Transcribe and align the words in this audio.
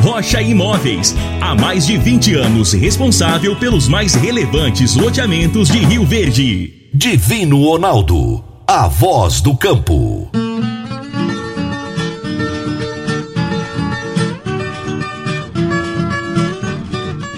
Rocha 0.00 0.40
Imóveis. 0.40 1.14
Há 1.40 1.54
mais 1.54 1.86
de 1.86 1.98
20 1.98 2.34
anos 2.34 2.72
responsável 2.72 3.54
pelos 3.56 3.86
mais 3.86 4.14
relevantes 4.14 4.96
loteamentos 4.96 5.68
de 5.68 5.78
Rio 5.78 6.04
Verde. 6.06 6.88
Divino 6.92 7.62
Ronaldo. 7.62 8.42
A 8.66 8.88
voz 8.88 9.40
do 9.40 9.54
campo. 9.54 10.30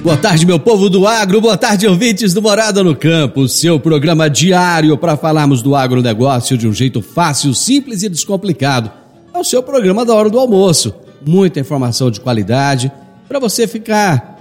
Boa 0.03 0.17
tarde, 0.17 0.45
meu 0.45 0.59
povo 0.59 0.91
do 0.91 1.07
agro, 1.07 1.41
boa 1.41 1.57
tarde, 1.57 1.87
ouvintes 1.87 2.35
do 2.35 2.43
Morada 2.43 2.83
no 2.83 2.95
Campo, 2.95 3.47
seu 3.49 3.79
programa 3.79 4.29
diário 4.29 4.99
para 4.99 5.17
falarmos 5.17 5.63
do 5.63 5.77
agronegócio 5.77 6.59
de 6.59 6.67
um 6.67 6.73
jeito 6.73 7.01
fácil, 7.01 7.55
simples 7.55 8.03
e 8.03 8.09
descomplicado. 8.09 8.91
É 9.33 9.39
o 9.39 9.45
seu 9.45 9.63
programa 9.63 10.05
da 10.05 10.13
hora 10.13 10.29
do 10.29 10.41
almoço. 10.41 10.93
Muita 11.27 11.61
informação 11.61 12.11
de 12.11 12.21
qualidade 12.21 12.91
para 13.29 13.39
você 13.39 13.67
ficar 13.67 14.33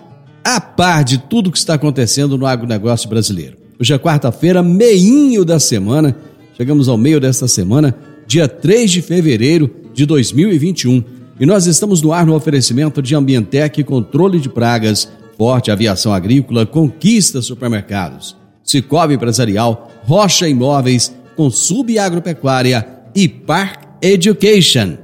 a 0.43 0.59
par 0.59 1.03
de 1.03 1.17
tudo 1.17 1.51
que 1.51 1.57
está 1.57 1.75
acontecendo 1.75 2.37
no 2.37 2.45
agronegócio 2.45 3.07
brasileiro. 3.07 3.57
Hoje 3.79 3.93
é 3.93 3.97
quarta-feira, 3.97 4.61
meinho 4.61 5.45
da 5.45 5.59
semana. 5.59 6.15
Chegamos 6.57 6.87
ao 6.87 6.97
meio 6.97 7.19
desta 7.19 7.47
semana, 7.47 7.95
dia 8.27 8.47
3 8.47 8.91
de 8.91 9.01
fevereiro 9.01 9.69
de 9.93 10.05
2021. 10.05 11.03
E 11.39 11.45
nós 11.45 11.65
estamos 11.65 12.01
no 12.01 12.13
ar 12.13 12.25
no 12.25 12.35
oferecimento 12.35 13.01
de 13.01 13.15
Ambientec 13.15 13.83
Controle 13.83 14.39
de 14.39 14.49
Pragas 14.49 15.09
Forte 15.37 15.71
Aviação 15.71 16.13
Agrícola, 16.13 16.67
Conquista 16.67 17.41
Supermercados, 17.41 18.37
Cicobi 18.63 19.15
Empresarial, 19.15 19.89
Rocha 20.03 20.47
Imóveis, 20.47 21.11
Consub 21.35 21.97
Agropecuária 21.97 22.87
e 23.15 23.27
Park 23.27 23.81
Education. 24.03 24.97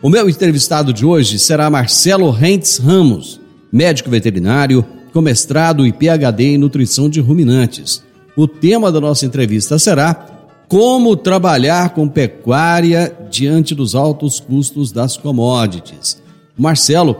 O 0.00 0.08
meu 0.08 0.30
entrevistado 0.30 0.92
de 0.92 1.04
hoje 1.04 1.40
será 1.40 1.68
Marcelo 1.68 2.30
Rentes 2.30 2.78
Ramos, 2.78 3.40
médico 3.72 4.08
veterinário, 4.08 4.86
com 5.12 5.20
mestrado 5.20 5.84
e 5.84 5.92
PhD 5.92 6.54
em 6.54 6.58
nutrição 6.58 7.08
de 7.08 7.18
ruminantes. 7.20 8.04
O 8.36 8.46
tema 8.46 8.92
da 8.92 9.00
nossa 9.00 9.26
entrevista 9.26 9.76
será 9.76 10.14
como 10.68 11.16
trabalhar 11.16 11.94
com 11.94 12.06
pecuária 12.06 13.12
diante 13.28 13.74
dos 13.74 13.96
altos 13.96 14.38
custos 14.38 14.92
das 14.92 15.16
commodities. 15.16 16.22
Marcelo, 16.56 17.16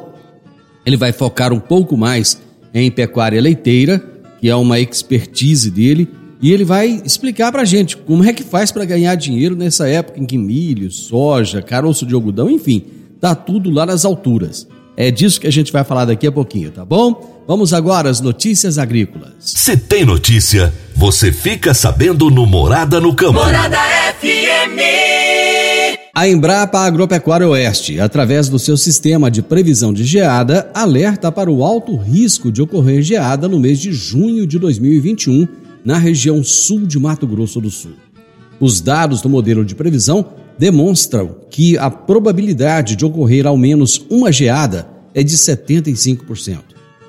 ele 0.87 0.97
vai 0.97 1.11
focar 1.11 1.53
um 1.53 1.59
pouco 1.59 1.97
mais 1.97 2.41
em 2.73 2.93
pecuária 2.93 3.43
leiteira, 3.43 3.99
que 4.41 4.49
é 4.49 4.55
uma 4.55 4.79
expertise 4.79 5.69
dele, 5.69 6.09
e 6.41 6.53
ele 6.53 6.65
vai 6.65 7.03
explicar 7.05 7.51
para 7.51 7.63
a 7.63 7.65
gente 7.65 7.97
como 7.97 8.25
é 8.25 8.33
que 8.33 8.45
faz 8.45 8.71
para 8.71 8.85
ganhar 8.85 9.15
dinheiro 9.17 9.57
nessa 9.57 9.89
época 9.89 10.21
em 10.21 10.27
que 10.27 10.39
milho, 10.39 10.91
soja, 10.91 11.61
caroço 11.61 12.07
de 12.07 12.15
algodão, 12.15 12.49
enfim, 12.49 12.85
tá 13.21 13.35
tudo 13.35 13.71
lá 13.71 13.85
nas 13.85 14.05
alturas. 14.05 14.67
É 14.97 15.11
disso 15.11 15.41
que 15.41 15.47
a 15.47 15.53
gente 15.53 15.73
vai 15.73 15.85
falar 15.85 16.05
daqui 16.05 16.27
a 16.27 16.33
pouquinho, 16.33 16.71
tá 16.71 16.85
bom? 16.85 17.45
Vamos 17.47 17.73
agora 17.73 18.11
às 18.11 18.21
notícias 18.21 18.79
agrícolas. 18.79 19.33
Se 19.39 19.77
tem 19.77 20.05
notícia, 20.05 20.73
você 20.95 21.33
fica 21.33 21.73
sabendo 21.73 22.31
no 22.31 22.45
Morada 22.47 23.01
no 23.01 23.15
Campo. 23.15 23.35
Morada 23.35 23.79
FM. 24.21 24.79
A 26.15 26.29
Embrapa 26.29 26.81
Agropecuária 26.81 27.49
Oeste, 27.49 28.01
através 28.01 28.49
do 28.49 28.59
seu 28.59 28.77
sistema 28.77 29.31
de 29.31 29.41
previsão 29.41 29.93
de 29.93 30.03
geada, 30.03 30.69
alerta 30.75 31.31
para 31.31 31.49
o 31.49 31.63
alto 31.63 31.97
risco 31.97 32.51
de 32.51 32.61
ocorrer 32.61 33.03
geada 33.03 33.47
no 33.47 33.61
mês 33.61 33.79
de 33.79 33.93
junho 33.93 34.45
de 34.45 34.59
2021 34.59 35.47
na 35.89 35.97
região 35.97 36.45
sul 36.45 36.81
de 36.81 36.99
Mato 36.99 37.27
Grosso 37.27 37.63
do 37.63 37.71
Sul. 37.71 37.95
Os 38.61 38.79
dados 38.79 39.23
do 39.23 39.29
modelo 39.31 39.65
de 39.65 39.75
previsão 39.75 40.35
demonstram 40.59 41.37
que 41.49 41.79
a 41.79 41.91
probabilidade 41.91 42.95
de 42.95 43.07
ocorrer 43.07 43.47
ao 43.47 43.57
menos 43.57 44.05
uma 44.11 44.31
geada 44.31 44.87
é 45.15 45.23
de 45.23 45.35
75%, 45.35 46.59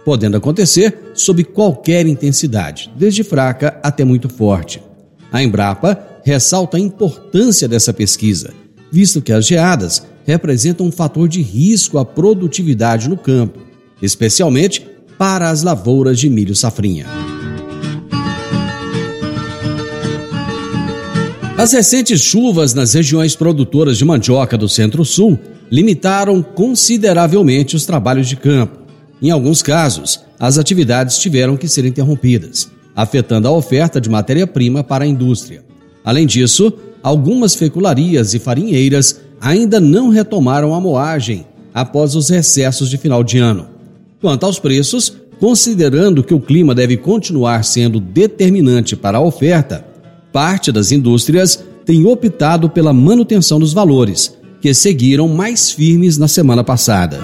podendo 0.06 0.38
acontecer 0.38 1.12
sob 1.14 1.44
qualquer 1.44 2.08
intensidade, 2.08 2.90
desde 2.96 3.22
fraca 3.22 3.78
até 3.84 4.06
muito 4.06 4.30
forte. 4.30 4.82
A 5.30 5.44
Embrapa 5.44 6.00
ressalta 6.24 6.78
a 6.78 6.80
importância 6.80 7.68
dessa 7.68 7.94
pesquisa 7.94 8.54
visto 8.90 9.22
que 9.22 9.34
as 9.34 9.46
geadas 9.46 10.04
representam 10.26 10.86
um 10.88 10.92
fator 10.92 11.28
de 11.28 11.42
risco 11.42 11.98
à 11.98 12.06
produtividade 12.06 13.10
no 13.10 13.18
campo, 13.18 13.60
especialmente 14.02 14.88
para 15.18 15.50
as 15.50 15.64
lavouras 15.64 16.18
de 16.18 16.30
milho 16.30 16.56
safrinha. 16.56 17.06
As 21.59 21.74
recentes 21.74 22.22
chuvas 22.22 22.74
nas 22.74 22.94
regiões 22.94 23.36
produtoras 23.36 23.97
de 23.97 24.06
mandioca 24.06 24.58
do 24.58 24.70
Centro-Sul 24.70 25.38
limitaram 25.70 26.42
consideravelmente 26.42 27.75
os 27.75 27.86
trabalhos 27.86 28.30
de 28.30 28.38
campo. 28.38 28.80
Em 29.22 29.30
alguns 29.30 29.62
casos, 29.62 30.22
as 30.40 30.58
atividades 30.58 31.18
tiveram 31.18 31.58
que 31.58 31.68
ser 31.68 31.84
interrompidas, 31.84 32.72
afetando 32.96 33.46
a 33.46 33.52
oferta 33.52 34.00
de 34.00 34.09
matéria-prima 34.09 34.86
para 34.86 35.03
a 35.03 35.08
indústria. 35.08 35.62
Além 36.02 36.25
disso, 36.25 36.72
algumas 37.03 37.56
fecularias 37.56 38.34
e 38.34 38.40
farinheiras 38.40 39.19
ainda 39.42 39.81
não 39.81 40.08
retomaram 40.08 40.74
a 40.74 40.80
moagem 40.80 41.46
após 41.74 42.16
os 42.16 42.30
recessos 42.30 42.90
de 42.90 42.98
final 42.98 43.22
de 43.22 43.38
ano. 43.38 43.68
Quanto 44.22 44.46
aos 44.46 44.59
preços, 44.59 45.14
considerando 45.42 46.24
que 46.24 46.34
o 46.34 46.40
clima 46.40 46.74
deve 46.74 46.96
continuar 46.96 47.66
sendo 47.66 48.00
determinante 48.00 48.96
para 48.96 49.18
a 49.18 49.22
oferta, 49.22 49.89
parte 50.32 50.72
das 50.72 50.92
indústrias 50.92 51.64
tem 51.86 52.06
optado 52.06 52.70
pela 52.70 52.94
manutenção 52.94 53.60
dos 53.60 53.74
valores, 53.74 54.36
que 54.62 54.74
seguiram 54.74 55.28
mais 55.28 55.72
firmes 55.72 56.18
na 56.18 56.28
semana 56.28 56.64
passada. 56.64 57.20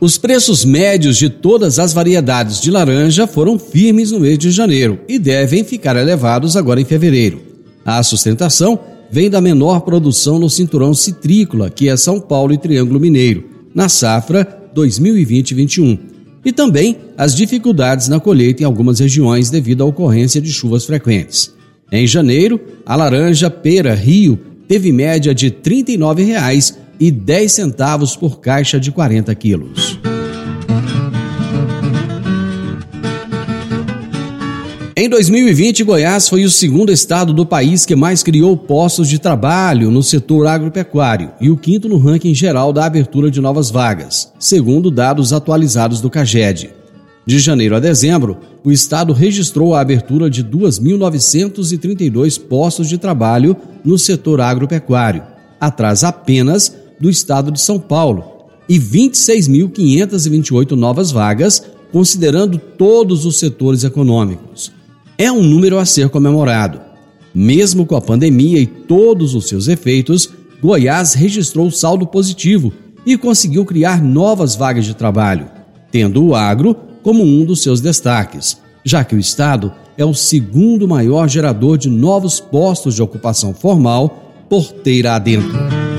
Os 0.00 0.16
preços 0.16 0.64
médios 0.64 1.18
de 1.18 1.28
todas 1.28 1.78
as 1.78 1.92
variedades 1.92 2.60
de 2.60 2.70
laranja 2.70 3.26
foram 3.26 3.58
firmes 3.58 4.10
no 4.10 4.20
mês 4.20 4.38
de 4.38 4.50
janeiro 4.50 4.98
e 5.06 5.18
devem 5.18 5.62
ficar 5.62 5.94
elevados 5.94 6.56
agora 6.56 6.80
em 6.80 6.86
fevereiro. 6.86 7.42
A 7.84 8.02
sustentação 8.02 8.78
vem 9.10 9.28
da 9.28 9.42
menor 9.42 9.82
produção 9.82 10.38
no 10.38 10.48
cinturão 10.48 10.94
citrícola, 10.94 11.68
que 11.68 11.88
é 11.88 11.96
São 11.96 12.18
Paulo 12.18 12.52
e 12.54 12.58
Triângulo 12.58 12.98
Mineiro, 12.98 13.44
na 13.74 13.88
safra 13.90 14.70
2020-21, 14.74 15.98
e 16.44 16.52
também 16.52 16.96
as 17.16 17.34
dificuldades 17.34 18.08
na 18.08 18.18
colheita 18.18 18.62
em 18.62 18.66
algumas 18.66 18.98
regiões 18.98 19.50
devido 19.50 19.82
à 19.82 19.86
ocorrência 19.86 20.40
de 20.40 20.52
chuvas 20.52 20.84
frequentes. 20.84 21.52
Em 21.92 22.06
janeiro, 22.06 22.60
a 22.86 22.96
laranja 22.96 23.50
pera 23.50 23.94
Rio 23.94 24.38
teve 24.68 24.92
média 24.92 25.34
de 25.34 25.46
R$ 25.46 25.56
39,00 25.62 26.76
e 27.00 27.10
10 27.10 27.52
centavos 27.52 28.14
por 28.14 28.40
caixa 28.40 28.78
de 28.78 28.92
40 28.92 29.34
quilos. 29.34 29.98
Em 35.02 35.08
2020, 35.08 35.82
Goiás 35.82 36.28
foi 36.28 36.44
o 36.44 36.50
segundo 36.50 36.92
estado 36.92 37.32
do 37.32 37.46
país 37.46 37.86
que 37.86 37.96
mais 37.96 38.22
criou 38.22 38.54
postos 38.54 39.08
de 39.08 39.18
trabalho 39.18 39.90
no 39.90 40.02
setor 40.02 40.46
agropecuário 40.46 41.32
e 41.40 41.48
o 41.48 41.56
quinto 41.56 41.88
no 41.88 41.96
ranking 41.96 42.34
geral 42.34 42.70
da 42.70 42.84
abertura 42.84 43.30
de 43.30 43.40
novas 43.40 43.70
vagas, 43.70 44.30
segundo 44.38 44.90
dados 44.90 45.32
atualizados 45.32 46.02
do 46.02 46.10
CAGED. 46.10 46.74
De 47.24 47.38
janeiro 47.38 47.74
a 47.76 47.80
dezembro, 47.80 48.40
o 48.62 48.70
estado 48.70 49.14
registrou 49.14 49.74
a 49.74 49.80
abertura 49.80 50.28
de 50.28 50.44
2.932 50.44 52.38
postos 52.38 52.86
de 52.86 52.98
trabalho 52.98 53.56
no 53.82 53.98
setor 53.98 54.38
agropecuário, 54.42 55.22
atrás 55.58 56.04
apenas 56.04 56.76
do 57.00 57.08
estado 57.08 57.50
de 57.50 57.62
São 57.62 57.78
Paulo, 57.80 58.22
e 58.68 58.78
26.528 58.78 60.72
novas 60.72 61.10
vagas, 61.10 61.62
considerando 61.90 62.58
todos 62.58 63.24
os 63.24 63.38
setores 63.38 63.82
econômicos. 63.82 64.78
É 65.20 65.30
um 65.30 65.42
número 65.42 65.78
a 65.78 65.84
ser 65.84 66.08
comemorado. 66.08 66.80
Mesmo 67.34 67.84
com 67.84 67.94
a 67.94 68.00
pandemia 68.00 68.58
e 68.58 68.64
todos 68.64 69.34
os 69.34 69.48
seus 69.48 69.68
efeitos, 69.68 70.30
Goiás 70.62 71.12
registrou 71.12 71.70
saldo 71.70 72.06
positivo 72.06 72.72
e 73.04 73.18
conseguiu 73.18 73.66
criar 73.66 74.02
novas 74.02 74.56
vagas 74.56 74.86
de 74.86 74.94
trabalho, 74.94 75.46
tendo 75.92 76.24
o 76.24 76.34
agro 76.34 76.74
como 77.02 77.22
um 77.22 77.44
dos 77.44 77.62
seus 77.62 77.82
destaques, 77.82 78.62
já 78.82 79.04
que 79.04 79.14
o 79.14 79.18
estado 79.18 79.70
é 79.98 80.06
o 80.06 80.14
segundo 80.14 80.88
maior 80.88 81.28
gerador 81.28 81.76
de 81.76 81.90
novos 81.90 82.40
postos 82.40 82.94
de 82.94 83.02
ocupação 83.02 83.52
formal 83.52 84.32
porteira 84.48 85.12
adentro. 85.12 85.89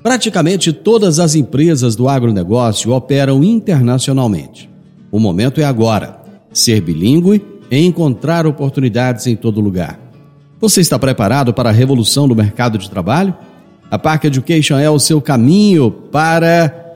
Praticamente 0.03 0.73
todas 0.73 1.21
as 1.21 1.35
empresas 1.35 1.95
do 1.95 2.09
agronegócio 2.09 2.91
operam 2.91 3.45
internacionalmente. 3.45 4.71
O 5.13 5.21
momento 5.21 5.61
é 5.61 5.65
agora. 5.65 6.23
Ser 6.51 6.81
bilíngue 6.81 7.45
e 7.71 7.85
encontrar 7.85 8.47
oportunidades 8.47 9.27
em 9.27 9.37
todo 9.37 9.61
lugar. 9.61 10.01
Você 10.59 10.81
está 10.81 10.99
preparado 10.99 11.53
para 11.53 11.69
a 11.69 11.73
revolução 11.73 12.27
do 12.27 12.35
mercado 12.35 12.79
de 12.79 12.89
trabalho? 12.89 13.35
A 13.91 13.99
Park 13.99 14.25
Education 14.25 14.79
é 14.79 14.89
o 14.89 14.99
seu 14.99 15.21
caminho 15.21 15.91
para 15.91 16.88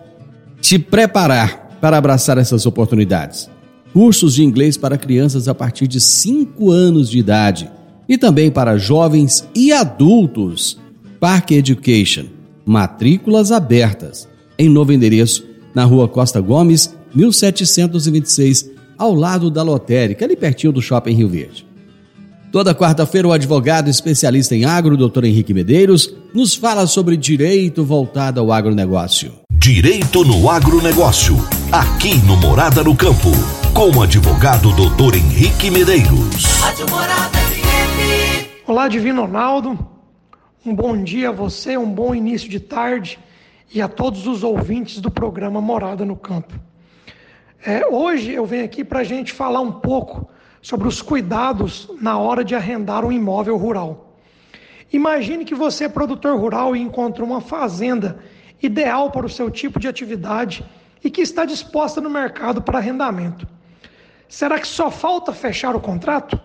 te 0.63 0.79
preparar 0.79 1.77
para 1.79 1.99
abraçar 1.99 2.39
essas 2.39 2.65
oportunidades. 2.65 3.51
Cursos 3.93 4.33
de 4.35 4.43
inglês 4.43 4.79
para 4.79 4.97
crianças 4.97 5.47
a 5.47 5.55
partir 5.55 5.87
de 5.87 6.01
5 6.01 6.71
anos 6.71 7.11
de 7.11 7.19
idade 7.19 7.71
e 8.09 8.17
também 8.17 8.51
para 8.51 8.79
jovens 8.79 9.47
e 9.55 9.71
adultos. 9.71 10.81
Park 11.21 11.51
Education 11.51 12.25
matrículas 12.65 13.53
abertas. 13.53 14.29
Em 14.59 14.69
novo 14.69 14.93
endereço, 14.93 15.45
na 15.75 15.85
rua 15.85 16.09
Costa 16.09 16.41
Gomes, 16.41 16.95
1726, 17.15 18.71
ao 18.97 19.15
lado 19.15 19.51
da 19.51 19.63
lotérica, 19.63 20.25
ali 20.25 20.37
pertinho 20.37 20.73
do 20.73 20.83
Shopping 20.83 21.15
Rio 21.15 21.29
Verde. 21.29 21.67
Toda 22.51 22.75
quarta-feira, 22.75 23.27
o 23.27 23.33
advogado 23.33 23.89
especialista 23.89 24.55
em 24.55 24.65
agro, 24.65 24.97
doutor 24.97 25.25
Henrique 25.25 25.55
Medeiros, 25.55 26.15
nos 26.35 26.55
fala 26.55 26.87
sobre 26.87 27.17
direito 27.17 27.83
voltado 27.83 28.41
ao 28.41 28.53
agronegócio. 28.53 29.42
Direito 29.63 30.25
no 30.25 30.51
agronegócio, 30.51 31.37
aqui 31.71 32.17
no 32.27 32.37
Morada 32.37 32.83
no 32.83 32.97
Campo, 32.97 33.31
com 33.73 33.97
o 33.97 34.03
advogado 34.03 34.75
doutor 34.75 35.15
Henrique 35.15 35.71
Medeiros. 35.71 36.47
Olá, 38.67 38.89
Divino 38.89 39.23
Ronaldo. 39.23 39.79
Um 40.67 40.75
bom 40.75 41.01
dia 41.01 41.29
a 41.29 41.33
você, 41.33 41.79
um 41.79 41.89
bom 41.89 42.13
início 42.13 42.49
de 42.49 42.59
tarde 42.59 43.21
e 43.73 43.81
a 43.81 43.87
todos 43.87 44.27
os 44.27 44.43
ouvintes 44.43 45.01
do 45.01 45.13
programa 45.13 45.61
Morada 45.61 46.05
no 46.05 46.17
Campo. 46.17 46.55
É, 47.65 47.87
hoje 47.87 48.33
eu 48.33 48.45
venho 48.45 48.65
aqui 48.65 48.83
para 48.83 48.99
a 48.99 49.05
gente 49.05 49.33
falar 49.33 49.61
um 49.61 49.71
pouco 49.71 50.29
sobre 50.61 50.89
os 50.89 51.01
cuidados 51.01 51.89
na 52.01 52.19
hora 52.19 52.43
de 52.43 52.57
arrendar 52.57 53.05
um 53.05 53.13
imóvel 53.13 53.57
rural. 53.57 54.19
Imagine 54.93 55.45
que 55.45 55.55
você 55.55 55.85
é 55.85 55.89
produtor 55.89 56.37
rural 56.37 56.75
e 56.75 56.81
encontrou 56.81 57.29
uma 57.29 57.41
fazenda 57.41 58.19
ideal 58.63 59.11
para 59.11 59.27
o 59.27 59.31
seu 59.31 59.51
tipo 59.51 59.81
de 59.81 59.89
atividade 59.89 60.65
e 61.03 61.11
que 61.11 61.21
está 61.21 61.45
disposta 61.45 62.01
no 62.01 62.09
mercado 62.09 62.63
para 62.63 62.79
arrendamento. 62.79 63.47
Será 64.29 64.59
que 64.59 64.67
só 64.67 64.91
falta 64.91 65.33
fechar 65.33 65.75
o 65.75 65.81
contrato? 65.81 66.41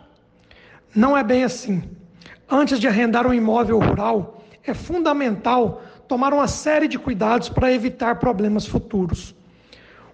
Não 0.93 1.15
é 1.15 1.23
bem 1.23 1.43
assim. 1.43 1.83
Antes 2.49 2.79
de 2.79 2.87
arrendar 2.87 3.27
um 3.27 3.33
imóvel 3.33 3.79
rural, 3.79 4.43
é 4.65 4.73
fundamental 4.73 5.81
tomar 6.07 6.33
uma 6.33 6.47
série 6.47 6.87
de 6.87 6.97
cuidados 6.97 7.49
para 7.49 7.71
evitar 7.71 8.19
problemas 8.19 8.65
futuros. 8.65 9.35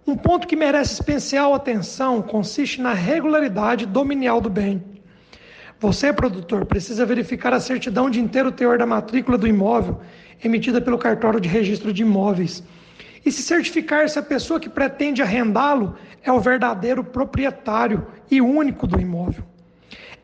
Um 0.05 0.17
ponto 0.17 0.47
que 0.47 0.55
merece 0.55 0.93
especial 0.93 1.53
atenção 1.53 2.21
consiste 2.21 2.81
na 2.81 2.93
regularidade 2.93 3.85
dominial 3.85 4.41
do 4.41 4.49
bem. 4.49 4.83
Você, 5.79 6.11
produtor, 6.11 6.65
precisa 6.65 7.05
verificar 7.05 7.53
a 7.53 7.59
certidão 7.59 8.09
de 8.09 8.19
inteiro 8.19 8.51
teor 8.51 8.77
da 8.77 8.85
matrícula 8.85 9.37
do 9.37 9.47
imóvel 9.47 10.01
emitida 10.43 10.79
pelo 10.79 10.97
cartório 10.97 11.39
de 11.39 11.49
registro 11.49 11.91
de 11.91 12.03
imóveis 12.03 12.63
e 13.25 13.31
se 13.31 13.41
certificar 13.41 14.07
se 14.09 14.19
a 14.19 14.23
pessoa 14.23 14.59
que 14.59 14.69
pretende 14.69 15.21
arrendá-lo 15.21 15.95
é 16.23 16.31
o 16.31 16.39
verdadeiro 16.39 17.03
proprietário 17.03 18.05
e 18.29 18.41
único 18.41 18.85
do 18.85 18.99
imóvel. 18.99 19.43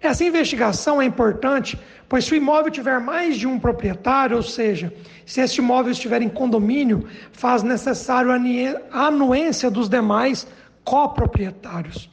Essa 0.01 0.23
investigação 0.23 1.01
é 1.01 1.06
importante, 1.06 1.77
pois 2.07 2.23
se 2.23 2.33
o 2.33 2.35
imóvel 2.35 2.71
tiver 2.71 3.00
mais 3.00 3.38
de 3.38 3.45
um 3.45 3.59
proprietário, 3.59 4.38
ou 4.38 4.44
seja, 4.44 4.94
se 5.25 5.41
este 5.41 5.59
imóvel 5.59 5.91
estiver 5.91 6.21
em 6.21 6.29
condomínio, 6.29 7.05
faz 7.31 7.63
necessário 7.63 8.31
a 8.31 9.05
anuência 9.07 9.69
dos 9.69 9.89
demais 9.89 10.47
coproprietários. 10.85 12.09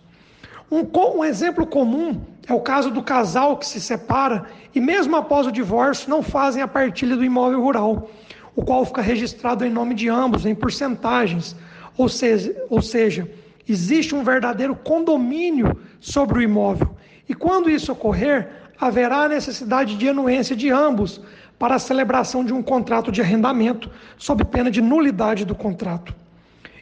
Um, 0.70 0.84
um 1.16 1.24
exemplo 1.24 1.64
comum 1.64 2.20
é 2.48 2.52
o 2.52 2.60
caso 2.60 2.90
do 2.90 3.02
casal 3.02 3.56
que 3.56 3.66
se 3.66 3.80
separa 3.80 4.46
e, 4.74 4.80
mesmo 4.80 5.16
após 5.16 5.46
o 5.46 5.52
divórcio, 5.52 6.08
não 6.08 6.22
fazem 6.22 6.62
a 6.62 6.68
partilha 6.68 7.16
do 7.16 7.24
imóvel 7.24 7.60
rural, 7.60 8.10
o 8.54 8.64
qual 8.64 8.84
fica 8.84 9.02
registrado 9.02 9.64
em 9.64 9.70
nome 9.70 9.94
de 9.94 10.08
ambos, 10.08 10.46
em 10.46 10.54
porcentagens. 10.54 11.56
Ou 11.96 12.08
seja, 12.08 12.54
ou 12.70 12.80
seja 12.80 13.28
existe 13.68 14.14
um 14.14 14.22
verdadeiro 14.22 14.76
condomínio 14.76 15.76
sobre 16.00 16.38
o 16.38 16.42
imóvel 16.42 16.96
e 17.28 17.34
quando 17.34 17.68
isso 17.68 17.92
ocorrer, 17.92 18.48
haverá 18.78 19.22
a 19.24 19.28
necessidade 19.28 19.96
de 19.96 20.08
anuência 20.08 20.54
de 20.54 20.70
ambos 20.70 21.20
para 21.58 21.76
a 21.76 21.78
celebração 21.78 22.44
de 22.44 22.52
um 22.52 22.62
contrato 22.62 23.10
de 23.10 23.20
arrendamento, 23.20 23.90
sob 24.16 24.44
pena 24.44 24.70
de 24.70 24.80
nulidade 24.80 25.44
do 25.44 25.54
contrato. 25.54 26.14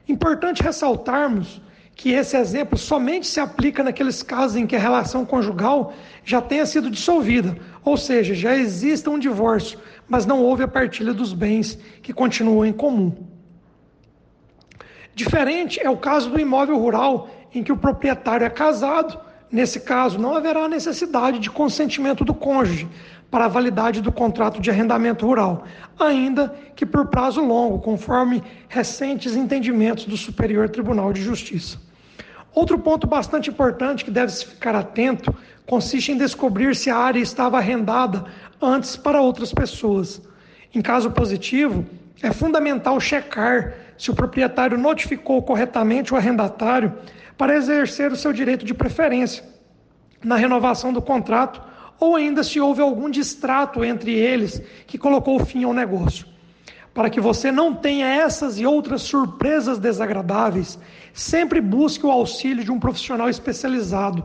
Importante 0.09 0.63
ressaltarmos 0.63 1.63
que 1.95 2.11
esse 2.11 2.37
exemplo 2.37 2.77
somente 2.77 3.27
se 3.27 3.41
aplica 3.41 3.83
naqueles 3.83 4.23
casos 4.23 4.57
em 4.57 4.67
que 4.67 4.77
a 4.77 4.81
relação 4.81 5.25
conjugal 5.25 5.93
já 6.25 6.41
tenha 6.41 6.67
sido 6.67 6.91
dissolvida, 6.91 7.57
ou 7.85 7.97
seja, 7.97 8.35
já 8.35 8.57
exista 8.57 9.11
um 9.11 9.19
divórcio, 9.19 9.79
mas 10.09 10.27
não 10.27 10.43
houve 10.43 10.65
a 10.65 10.69
partilha 10.69 11.13
dos 11.13 11.33
bens 11.33 11.79
que 12.03 12.13
continuam 12.13 12.67
em 12.67 12.73
comum. 12.73 13.13
Diferente 15.15 15.81
é 15.81 15.89
o 15.89 15.97
caso 15.97 16.31
do 16.31 16.41
imóvel 16.41 16.79
rural, 16.79 17.31
em 17.55 17.63
que 17.63 17.73
o 17.73 17.77
proprietário 17.77 18.45
é 18.45 18.51
casado 18.51 19.19
Nesse 19.55 19.79
caso, 19.79 20.19
não 20.19 20.35
haverá 20.35 20.67
necessidade 20.67 21.39
de 21.39 21.49
consentimento 21.49 22.25
do 22.25 22.35
cônjuge 22.35 22.89
para 23.35 23.47
a 23.47 23.49
validade 23.49 24.01
do 24.01 24.13
contrato 24.13 24.61
de 24.61 24.71
arrendamento 24.71 25.27
rural, 25.27 25.65
ainda 25.99 26.55
que 26.77 26.87
por 26.87 27.09
prazo 27.09 27.45
longo, 27.45 27.81
conforme 27.81 28.41
recentes 28.69 29.35
entendimentos 29.35 30.05
do 30.05 30.17
Superior 30.17 30.69
Tribunal 30.69 31.13
de 31.13 31.21
Justiça. 31.21 31.77
Outro 32.55 32.79
ponto 32.79 33.09
bastante 33.09 33.51
importante 33.51 34.05
que 34.05 34.11
deve-se 34.13 34.47
ficar 34.47 34.77
atento 34.77 35.35
consiste 35.67 36.13
em 36.13 36.17
descobrir 36.17 36.77
se 36.77 36.91
a 36.91 36.97
área 36.97 37.19
estava 37.19 37.59
arrendada 37.59 38.25
antes 38.63 38.95
para 38.95 39.21
outras 39.21 39.53
pessoas. 39.53 40.23
Em 40.73 40.81
caso 40.81 41.11
positivo, 41.11 41.85
é 42.23 42.33
fundamental 42.33 43.01
checar 43.01 43.75
se 43.99 44.13
o 44.13 44.15
proprietário 44.15 44.79
notificou 44.79 45.43
corretamente 45.43 46.15
o 46.15 46.17
arrendatário 46.17 46.95
para 47.37 47.57
exercer 47.57 48.13
o 48.13 48.17
seu 48.17 48.33
direito 48.33 48.65
de 48.65 48.75
preferência 48.75 49.43
na 50.23 50.37
renovação 50.37 50.93
do 50.93 51.03
contrato 51.03 51.74
ou 51.99 52.17
ainda 52.17 52.43
se 52.43 52.61
houve 52.61 52.81
algum 52.81 53.11
distrato 53.11 53.85
entre 53.85 54.13
eles 54.13 54.61
que 54.87 54.99
colocou 54.99 55.45
fim 55.45 55.65
ao 55.65 55.73
negócio. 55.73 56.27
Para 56.93 57.11
que 57.11 57.21
você 57.21 57.51
não 57.51 57.75
tenha 57.75 58.07
essas 58.07 58.59
e 58.59 58.65
outras 58.65 59.03
surpresas 59.03 59.79
desagradáveis, 59.79 60.79
sempre 61.13 61.61
busque 61.61 62.07
o 62.07 62.11
auxílio 62.11 62.63
de 62.63 62.71
um 62.71 62.79
profissional 62.79 63.29
especializado, 63.29 64.25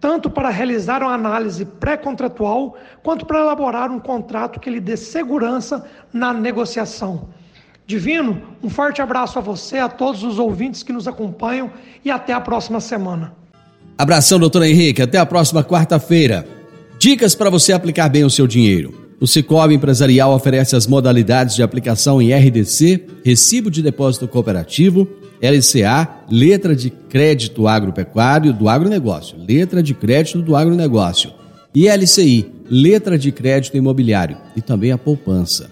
tanto 0.00 0.28
para 0.28 0.48
realizar 0.48 1.02
uma 1.02 1.12
análise 1.12 1.64
pré-contratual, 1.64 2.76
quanto 3.02 3.24
para 3.24 3.40
elaborar 3.40 3.90
um 3.90 4.00
contrato 4.00 4.58
que 4.58 4.70
lhe 4.70 4.80
dê 4.80 4.96
segurança 4.96 5.84
na 6.12 6.32
negociação. 6.32 7.28
Divino, 7.86 8.42
um 8.62 8.68
forte 8.68 9.00
abraço 9.00 9.38
a 9.38 9.42
você, 9.42 9.78
a 9.78 9.88
todos 9.88 10.22
os 10.22 10.38
ouvintes 10.38 10.82
que 10.82 10.92
nos 10.92 11.08
acompanham 11.08 11.70
e 12.04 12.10
até 12.10 12.32
a 12.32 12.40
próxima 12.40 12.80
semana. 12.80 13.32
Abração, 13.96 14.38
doutor 14.38 14.62
Henrique. 14.62 15.02
Até 15.02 15.18
a 15.18 15.26
próxima 15.26 15.64
quarta-feira. 15.64 16.57
Dicas 16.98 17.32
para 17.32 17.48
você 17.48 17.72
aplicar 17.72 18.08
bem 18.08 18.24
o 18.24 18.30
seu 18.30 18.44
dinheiro. 18.44 18.92
O 19.20 19.26
Cicobi 19.26 19.72
Empresarial 19.72 20.34
oferece 20.34 20.74
as 20.74 20.84
modalidades 20.84 21.54
de 21.54 21.62
aplicação 21.62 22.20
em 22.20 22.32
RDC, 22.32 23.06
Recibo 23.24 23.70
de 23.70 23.82
Depósito 23.82 24.26
Cooperativo, 24.26 25.08
LCA, 25.40 26.08
letra 26.28 26.74
de 26.74 26.90
crédito 26.90 27.68
agropecuário 27.68 28.52
do 28.52 28.68
agronegócio, 28.68 29.36
letra 29.38 29.80
de 29.80 29.94
crédito 29.94 30.42
do 30.42 30.56
agronegócio. 30.56 31.30
E 31.72 31.88
LCI, 31.88 32.50
letra 32.68 33.16
de 33.16 33.30
crédito 33.30 33.76
imobiliário 33.76 34.36
e 34.56 34.60
também 34.60 34.90
a 34.90 34.98
poupança. 34.98 35.70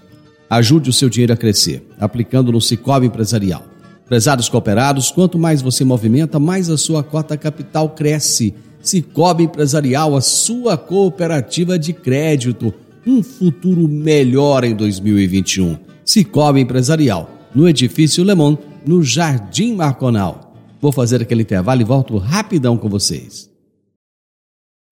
Ajude 0.48 0.90
o 0.90 0.92
seu 0.92 1.08
dinheiro 1.08 1.32
a 1.32 1.36
crescer, 1.36 1.84
aplicando 1.98 2.52
no 2.52 2.60
Cicobi 2.60 3.06
Empresarial. 3.06 3.64
Prezados 4.08 4.48
cooperados, 4.48 5.10
quanto 5.10 5.36
mais 5.36 5.60
você 5.60 5.84
movimenta, 5.84 6.38
mais 6.38 6.70
a 6.70 6.76
sua 6.76 7.02
cota 7.02 7.36
capital 7.36 7.88
cresce. 7.90 8.54
Cicobi 8.88 9.44
Empresarial, 9.44 10.14
a 10.16 10.20
sua 10.20 10.76
cooperativa 10.76 11.78
de 11.78 11.92
crédito. 11.92 12.72
Um 13.06 13.22
futuro 13.22 13.88
melhor 13.88 14.64
em 14.64 14.74
2021. 14.74 15.76
Cicobi 16.04 16.60
Empresarial, 16.60 17.28
no 17.54 17.68
Edifício 17.68 18.22
Lemon, 18.22 18.56
no 18.86 19.02
Jardim 19.02 19.74
Marconal. 19.74 20.54
Vou 20.80 20.92
fazer 20.92 21.22
aquele 21.22 21.42
intervalo 21.42 21.80
e 21.80 21.84
volto 21.84 22.16
rapidão 22.16 22.76
com 22.76 22.88
vocês. 22.88 23.50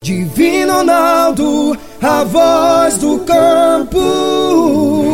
Divino 0.03 0.73
Ronaldo, 0.73 1.79
a 2.03 2.25
voz 2.25 2.99
do 2.99 3.21
campo. 3.21 5.14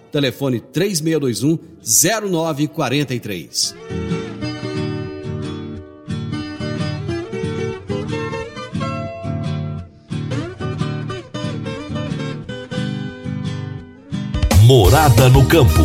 telefone 0.11 0.59
3621 0.59 1.57
0943. 1.81 3.75
Morada 14.63 15.27
no 15.27 15.45
campo. 15.45 15.81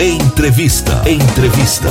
Entrevista. 0.00 1.02
Entrevista. 1.06 1.88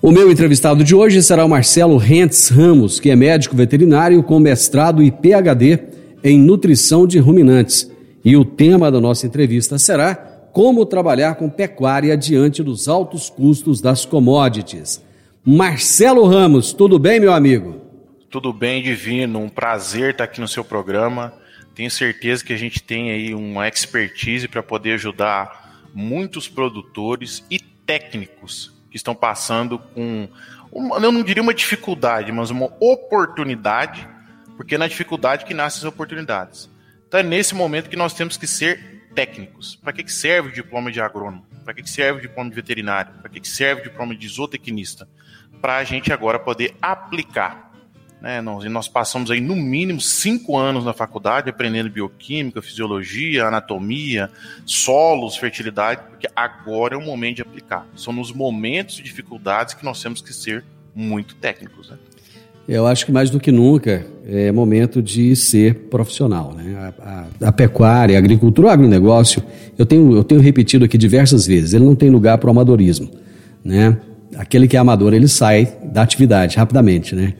O 0.00 0.10
meu 0.10 0.28
entrevistado 0.32 0.82
de 0.82 0.92
hoje 0.92 1.22
será 1.22 1.44
o 1.44 1.48
Marcelo 1.48 1.96
Rentes 1.96 2.48
Ramos, 2.48 2.98
que 2.98 3.08
é 3.08 3.14
médico 3.14 3.54
veterinário 3.54 4.20
com 4.24 4.40
mestrado 4.40 5.00
e 5.00 5.12
PhD 5.12 5.78
em 6.24 6.36
nutrição 6.38 7.06
de 7.06 7.20
ruminantes 7.20 7.91
e 8.24 8.36
o 8.36 8.44
tema 8.44 8.90
da 8.90 9.00
nossa 9.00 9.26
entrevista 9.26 9.78
será 9.78 10.14
como 10.52 10.84
trabalhar 10.84 11.36
com 11.36 11.48
pecuária 11.48 12.16
diante 12.16 12.62
dos 12.62 12.88
altos 12.88 13.30
custos 13.30 13.80
das 13.80 14.04
commodities. 14.04 15.02
Marcelo 15.44 16.26
Ramos, 16.26 16.72
tudo 16.72 16.98
bem, 16.98 17.18
meu 17.18 17.32
amigo? 17.32 17.80
Tudo 18.30 18.52
bem, 18.52 18.82
Divino. 18.82 19.40
Um 19.40 19.48
prazer 19.48 20.12
estar 20.12 20.24
aqui 20.24 20.40
no 20.40 20.48
seu 20.48 20.64
programa. 20.64 21.32
Tenho 21.74 21.90
certeza 21.90 22.44
que 22.44 22.52
a 22.52 22.56
gente 22.56 22.82
tem 22.82 23.10
aí 23.10 23.34
uma 23.34 23.66
expertise 23.66 24.46
para 24.46 24.62
poder 24.62 24.92
ajudar 24.92 25.80
muitos 25.94 26.48
produtores 26.48 27.44
e 27.50 27.58
técnicos 27.58 28.72
que 28.90 28.96
estão 28.96 29.14
passando 29.14 29.78
com, 29.78 30.28
uma, 30.70 30.96
eu 30.96 31.12
não 31.12 31.22
diria 31.22 31.42
uma 31.42 31.54
dificuldade, 31.54 32.30
mas 32.30 32.50
uma 32.50 32.70
oportunidade, 32.78 34.06
porque 34.56 34.74
é 34.74 34.78
na 34.78 34.86
dificuldade 34.86 35.44
que 35.44 35.54
nascem 35.54 35.80
as 35.80 35.84
oportunidades. 35.84 36.70
Então 37.12 37.20
é 37.20 37.22
nesse 37.22 37.54
momento 37.54 37.90
que 37.90 37.96
nós 37.96 38.14
temos 38.14 38.38
que 38.38 38.46
ser 38.46 39.06
técnicos. 39.14 39.76
Para 39.76 39.92
que, 39.92 40.02
que 40.02 40.10
serve 40.10 40.48
o 40.48 40.52
diploma 40.52 40.90
de 40.90 40.98
agrônomo? 40.98 41.44
Para 41.62 41.74
que, 41.74 41.82
que 41.82 41.90
serve 41.90 42.20
o 42.20 42.22
diploma 42.22 42.48
de 42.48 42.56
veterinário? 42.56 43.12
Para 43.20 43.28
que, 43.28 43.38
que 43.38 43.48
serve 43.48 43.82
o 43.82 43.84
diploma 43.84 44.16
de 44.16 44.26
zootecnista? 44.26 45.06
Para 45.60 45.76
a 45.76 45.84
gente 45.84 46.10
agora 46.10 46.38
poder 46.38 46.74
aplicar. 46.80 47.70
Né? 48.18 48.40
Nós, 48.40 48.64
nós 48.64 48.88
passamos 48.88 49.30
aí 49.30 49.42
no 49.42 49.54
mínimo 49.54 50.00
cinco 50.00 50.56
anos 50.56 50.86
na 50.86 50.94
faculdade 50.94 51.50
aprendendo 51.50 51.90
bioquímica, 51.90 52.62
fisiologia, 52.62 53.44
anatomia, 53.44 54.30
solos, 54.64 55.36
fertilidade, 55.36 56.00
porque 56.08 56.30
agora 56.34 56.94
é 56.94 56.96
o 56.96 57.02
momento 57.02 57.36
de 57.36 57.42
aplicar. 57.42 57.86
São 57.94 58.14
nos 58.14 58.32
momentos 58.32 58.94
de 58.96 59.02
dificuldades 59.02 59.74
que 59.74 59.84
nós 59.84 60.00
temos 60.00 60.22
que 60.22 60.32
ser 60.32 60.64
muito 60.94 61.34
técnicos. 61.34 61.90
Né? 61.90 61.98
Eu 62.68 62.86
acho 62.86 63.04
que 63.04 63.12
mais 63.12 63.28
do 63.28 63.40
que 63.40 63.50
nunca 63.50 64.06
é 64.26 64.52
momento 64.52 65.02
de 65.02 65.34
ser 65.34 65.74
profissional. 65.90 66.54
Né? 66.54 66.92
A, 67.00 67.26
a, 67.44 67.48
a 67.48 67.52
pecuária, 67.52 68.16
a 68.16 68.18
agricultura, 68.18 68.68
o 68.68 68.70
agronegócio, 68.70 69.42
eu 69.76 69.84
tenho, 69.84 70.16
eu 70.16 70.24
tenho 70.24 70.40
repetido 70.40 70.84
aqui 70.84 70.96
diversas 70.96 71.46
vezes, 71.46 71.74
ele 71.74 71.84
não 71.84 71.96
tem 71.96 72.10
lugar 72.10 72.38
para 72.38 72.48
o 72.48 72.50
amadorismo. 72.50 73.10
Né? 73.64 73.96
Aquele 74.36 74.68
que 74.68 74.76
é 74.76 74.80
amador, 74.80 75.12
ele 75.12 75.28
sai 75.28 75.76
da 75.82 76.02
atividade 76.02 76.56
rapidamente. 76.56 77.14
Né? 77.14 77.34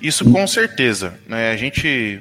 Isso 0.00 0.24
com 0.30 0.46
certeza. 0.46 1.14
Né? 1.28 1.50
A 1.50 1.56
gente 1.56 2.20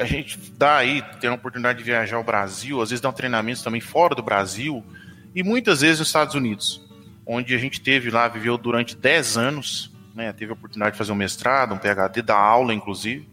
a 0.00 0.04
gente 0.04 0.38
dá 0.58 0.78
aí, 0.78 1.02
tem 1.20 1.30
a 1.30 1.34
oportunidade 1.34 1.78
de 1.78 1.84
viajar 1.84 2.16
ao 2.16 2.24
Brasil, 2.24 2.82
às 2.82 2.90
vezes 2.90 3.00
dá 3.00 3.08
um 3.08 3.12
treinamento 3.12 3.62
também 3.62 3.80
fora 3.80 4.14
do 4.14 4.22
Brasil, 4.22 4.84
e 5.34 5.42
muitas 5.42 5.80
vezes 5.80 6.00
nos 6.00 6.08
Estados 6.08 6.34
Unidos, 6.34 6.82
onde 7.26 7.54
a 7.54 7.58
gente 7.58 7.80
teve 7.80 8.10
lá, 8.10 8.26
viveu 8.28 8.58
durante 8.58 8.96
10 8.96 9.36
anos, 9.36 9.93
né, 10.14 10.32
teve 10.32 10.52
a 10.52 10.54
oportunidade 10.54 10.92
de 10.92 10.98
fazer 10.98 11.12
um 11.12 11.16
mestrado, 11.16 11.74
um 11.74 11.78
PhD, 11.78 12.22
da 12.22 12.36
aula, 12.36 12.72
inclusive, 12.72 13.28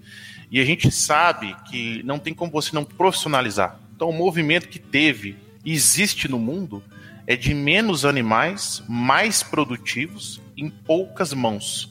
e 0.49 0.59
a 0.59 0.65
gente 0.65 0.91
sabe 0.91 1.55
que 1.69 2.01
não 2.03 2.19
tem 2.19 2.33
como 2.33 2.51
você 2.51 2.73
não 2.73 2.83
profissionalizar. 2.83 3.79
Então, 3.95 4.09
o 4.09 4.13
movimento 4.13 4.67
que 4.67 4.79
teve 4.79 5.37
e 5.63 5.71
existe 5.71 6.27
no 6.27 6.39
mundo 6.39 6.83
é 7.27 7.35
de 7.35 7.53
menos 7.53 8.03
animais, 8.03 8.83
mais 8.89 9.43
produtivos, 9.43 10.41
em 10.57 10.69
poucas 10.69 11.33
mãos. 11.33 11.89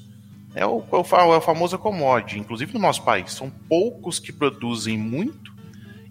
É 0.55 0.67
o, 0.67 0.85
é 0.93 0.97
o, 0.97 1.33
é 1.33 1.37
o 1.37 1.41
famoso 1.41 1.79
commodity, 1.79 2.39
inclusive 2.39 2.75
no 2.75 2.81
nosso 2.81 3.03
país. 3.05 3.33
São 3.33 3.49
poucos 3.49 4.19
que 4.19 4.33
produzem 4.33 4.99
muito 4.99 5.55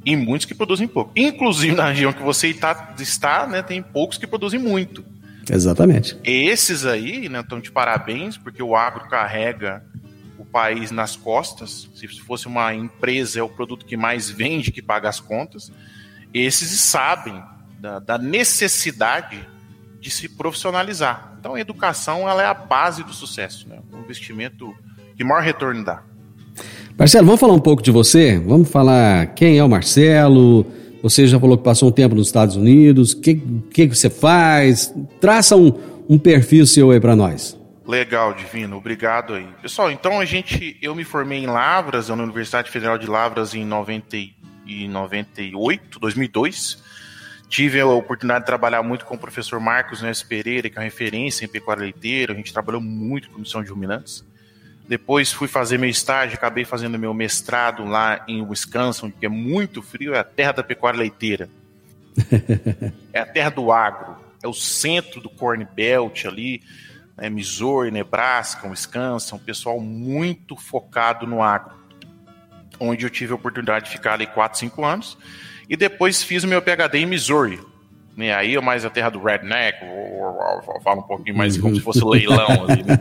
e 0.06 0.16
muitos 0.16 0.46
que 0.46 0.56
produzem 0.56 0.88
pouco. 0.88 1.12
Inclusive 1.16 1.76
na 1.76 1.90
região 1.90 2.14
que 2.14 2.24
você 2.24 2.48
está, 2.48 2.96
está 2.98 3.46
né, 3.46 3.62
tem 3.62 3.84
poucos 3.84 4.18
que 4.18 4.26
produzem 4.26 4.60
muito. 4.60 5.04
Exatamente. 5.50 6.18
Esses 6.24 6.86
aí, 6.86 7.30
né, 7.30 7.42
estão 7.42 7.60
de 7.60 7.72
parabéns, 7.72 8.38
porque 8.38 8.62
o 8.62 8.76
agro 8.76 9.08
carrega 9.10 9.84
o 10.38 10.46
país 10.46 10.92
nas 10.92 11.16
costas. 11.16 11.90
Se 11.96 12.08
fosse 12.20 12.48
uma 12.48 12.74
empresa, 12.74 13.40
é 13.40 13.44
o 13.44 13.50
produto 13.50 13.86
que 13.86 13.98
mais 13.98 14.30
vende, 14.30 14.72
que 14.72 14.82
paga 14.82 15.10
as 15.10 15.20
contas. 15.20 15.72
Esses 16.34 16.80
sabem 16.82 17.42
da, 17.80 18.00
da 18.00 18.18
necessidade 18.18 19.48
de 20.00 20.10
se 20.10 20.30
profissionalizar. 20.30 21.34
Então, 21.40 21.56
a 21.56 21.60
educação 21.60 22.30
ela 22.30 22.42
é 22.42 22.46
a 22.46 22.54
base 22.54 23.04
do 23.04 23.14
sucesso, 23.14 23.68
né? 23.68 23.80
um 23.94 24.00
investimento 24.00 24.74
que 25.16 25.24
maior 25.24 25.42
retorno 25.42 25.84
dá. 25.84 26.04
Marcelo, 26.98 27.26
vamos 27.26 27.40
falar 27.40 27.54
um 27.54 27.60
pouco 27.60 27.82
de 27.82 27.92
você? 27.92 28.38
Vamos 28.40 28.70
falar 28.70 29.28
quem 29.28 29.58
é 29.58 29.64
o 29.64 29.70
Marcelo, 29.70 30.66
você 31.02 31.26
já 31.28 31.40
falou 31.40 31.58
que 31.58 31.64
passou 31.64 31.90
um 31.90 31.92
tempo 31.92 32.16
nos 32.16 32.28
Estados 32.28 32.56
Unidos. 32.56 33.14
O 33.14 33.22
que, 33.22 33.36
que, 33.72 33.88
você 33.88 34.10
faz? 34.10 34.94
Traça 35.20 35.56
um, 35.56 35.74
um 36.08 36.18
perfil 36.18 36.66
seu 36.66 36.92
aí 36.92 37.00
para 37.00 37.16
nós. 37.16 37.58
Legal, 37.88 38.34
Divino. 38.34 38.78
Obrigado 38.78 39.34
aí. 39.34 39.48
Pessoal, 39.62 39.92
então 39.92 40.20
a 40.20 40.26
gente... 40.26 40.78
Eu 40.82 40.94
me 40.94 41.04
formei 41.04 41.40
em 41.40 41.48
Lavras, 41.48 42.10
na 42.10 42.16
Universidade 42.16 42.70
Federal 42.70 42.98
de 42.98 43.08
Lavras 43.08 43.56
em 43.56 43.66
90 43.66 44.18
e 44.68 44.88
98, 44.88 46.00
2002. 46.00 46.84
Tive 47.50 47.80
a 47.80 47.88
oportunidade 47.88 48.42
de 48.42 48.46
trabalhar 48.46 48.84
muito 48.84 49.06
com 49.06 49.16
o 49.16 49.18
professor 49.18 49.60
Marcos 49.60 50.04
Neves 50.04 50.22
Pereira, 50.22 50.70
que 50.70 50.78
é 50.78 50.80
uma 50.80 50.86
referência 50.86 51.46
em 51.46 51.48
pecuária 51.48 51.82
leiteira. 51.82 52.32
A 52.34 52.36
gente 52.36 52.54
trabalhou 52.54 52.80
muito 52.80 53.30
com 53.32 53.40
missão 53.40 53.64
de 53.64 53.72
ruminantes. 53.72 54.24
Depois 54.90 55.32
fui 55.32 55.48
fazer 55.48 55.78
meu 55.78 55.88
estágio, 55.88 56.36
acabei 56.36 56.66
fazendo 56.66 56.98
meu 56.98 57.14
mestrado 57.14 57.86
lá 57.86 58.26
em 58.28 58.42
Wisconsin, 58.42 59.12
que 59.12 59.24
é 59.24 59.30
muito 59.30 59.84
frio, 59.84 60.16
é 60.16 60.20
a 60.20 60.24
terra 60.24 60.52
da 60.52 60.64
pecuária 60.64 60.98
leiteira. 60.98 61.48
é 63.14 63.20
a 63.20 63.26
terra 63.28 63.52
do 63.52 63.72
agro, 63.72 64.16
é 64.42 64.48
o 64.48 64.54
centro 64.54 65.22
do 65.22 65.30
Corn 65.30 65.64
Belt 65.76 66.26
ali, 66.26 66.64
né, 67.16 67.30
Missouri, 67.30 67.92
Nebraska, 67.92 68.68
Wisconsin, 68.68 69.36
um 69.36 69.38
pessoal 69.38 69.80
muito 69.80 70.56
focado 70.56 71.28
no 71.28 71.44
agro. 71.44 71.76
Onde 72.80 73.06
eu 73.06 73.12
tive 73.12 73.32
a 73.32 73.36
oportunidade 73.36 73.86
de 73.86 73.92
ficar 73.92 74.14
ali 74.14 74.26
4, 74.26 74.58
5 74.58 74.84
anos. 74.84 75.20
E 75.70 75.78
depois 75.78 76.24
fiz 76.24 76.44
o 76.44 76.48
meu 76.48 76.64
PhD 76.64 76.98
em 76.98 77.06
Missouri, 77.06 77.60
né? 78.16 78.34
Aí 78.34 78.56
é 78.56 78.62
mais 78.62 78.84
a 78.84 78.90
terra 78.90 79.10
do 79.10 79.22
redneck, 79.22 79.80
fala 80.84 81.00
um 81.00 81.04
pouquinho 81.04 81.38
mais 81.38 81.58
como 81.58 81.76
se 81.76 81.82
fosse 81.82 82.04
leilão 82.04 82.66
ali, 82.68 82.84
né? 82.84 83.00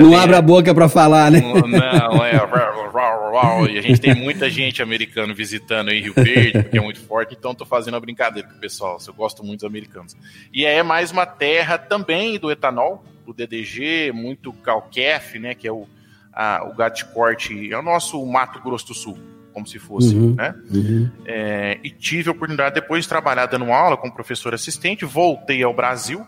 Não 0.00 0.16
abre 0.16 0.36
a 0.36 0.42
boca 0.42 0.74
para 0.74 0.88
falar, 0.88 1.30
né? 1.30 1.40
Não, 1.40 2.24
é. 2.24 3.72
E 3.72 3.78
a 3.78 3.82
gente 3.82 4.00
tem 4.00 4.14
muita 4.14 4.48
gente 4.48 4.82
americana 4.82 5.34
visitando 5.34 5.90
em 5.90 6.00
Rio 6.00 6.14
Verde, 6.14 6.62
porque 6.62 6.78
é 6.78 6.80
muito 6.80 7.00
forte, 7.00 7.36
então 7.38 7.52
estou 7.52 7.66
fazendo 7.66 7.96
a 7.96 8.00
brincadeira 8.00 8.48
com 8.48 8.54
o 8.54 8.60
pessoal. 8.60 8.96
Eu 9.06 9.14
gosto 9.14 9.44
muito 9.44 9.60
dos 9.60 9.68
americanos. 9.68 10.16
E 10.52 10.64
é 10.64 10.82
mais 10.82 11.10
uma 11.10 11.26
terra 11.26 11.76
também 11.76 12.38
do 12.38 12.50
etanol, 12.50 13.04
do 13.26 13.34
DDG, 13.34 14.12
muito 14.14 14.52
calquef, 14.52 15.38
né? 15.38 15.54
Que 15.54 15.68
é 15.68 15.72
o, 15.72 15.86
a, 16.32 16.66
o 16.70 16.74
gado 16.74 16.94
de 16.94 17.04
corte, 17.04 17.72
é 17.72 17.78
o 17.78 17.82
nosso 17.82 18.24
Mato 18.24 18.60
Grosso 18.62 18.86
do 18.86 18.94
Sul 18.94 19.35
como 19.56 19.66
se 19.66 19.78
fosse, 19.78 20.14
uhum, 20.14 20.34
né? 20.34 20.54
Uhum. 20.70 21.08
É, 21.24 21.78
e 21.82 21.88
tive 21.88 22.28
a 22.28 22.32
oportunidade 22.32 22.74
depois 22.74 23.04
de 23.04 23.08
trabalhar 23.08 23.46
dando 23.46 23.72
aula 23.72 23.96
como 23.96 24.12
professor 24.12 24.52
assistente, 24.52 25.06
voltei 25.06 25.62
ao 25.62 25.72
Brasil, 25.72 26.26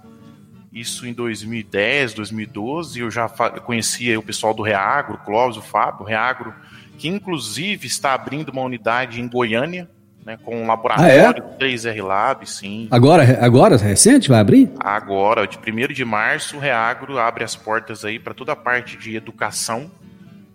isso 0.73 1.06
em 1.06 1.12
2010, 1.12 2.14
2012, 2.14 3.00
eu 3.00 3.11
já 3.11 3.28
conhecia 3.28 4.18
o 4.18 4.23
pessoal 4.23 4.54
do 4.54 4.62
Reagro, 4.62 5.16
o 5.16 5.18
Clóvis, 5.18 5.58
o 5.58 5.62
Fábio, 5.62 6.04
o 6.04 6.08
Reagro, 6.08 6.54
que 6.97 7.06
inclusive 7.06 7.87
está 7.87 8.14
abrindo 8.14 8.49
uma 8.49 8.62
unidade 8.62 9.20
em 9.20 9.28
Goiânia, 9.28 9.90
né, 10.25 10.38
com 10.42 10.62
um 10.62 10.66
laboratório 10.66 11.44
ah, 11.44 11.54
é? 11.54 11.58
3R 11.58 12.02
Lab, 12.02 12.49
sim. 12.49 12.88
Agora, 12.90 13.44
agora, 13.44 13.76
recente, 13.76 14.30
vai 14.30 14.40
abrir? 14.40 14.73
Agora, 14.80 15.47
de 15.47 15.58
1 15.58 15.92
de 15.92 16.02
março, 16.02 16.56
o 16.56 16.61
Reagro 16.61 17.18
abre 17.18 17.44
as 17.44 17.54
portas 17.54 18.06
aí 18.06 18.18
para 18.18 18.32
toda 18.32 18.52
a 18.52 18.56
parte 18.56 18.97
de 18.97 19.14
educação, 19.14 19.90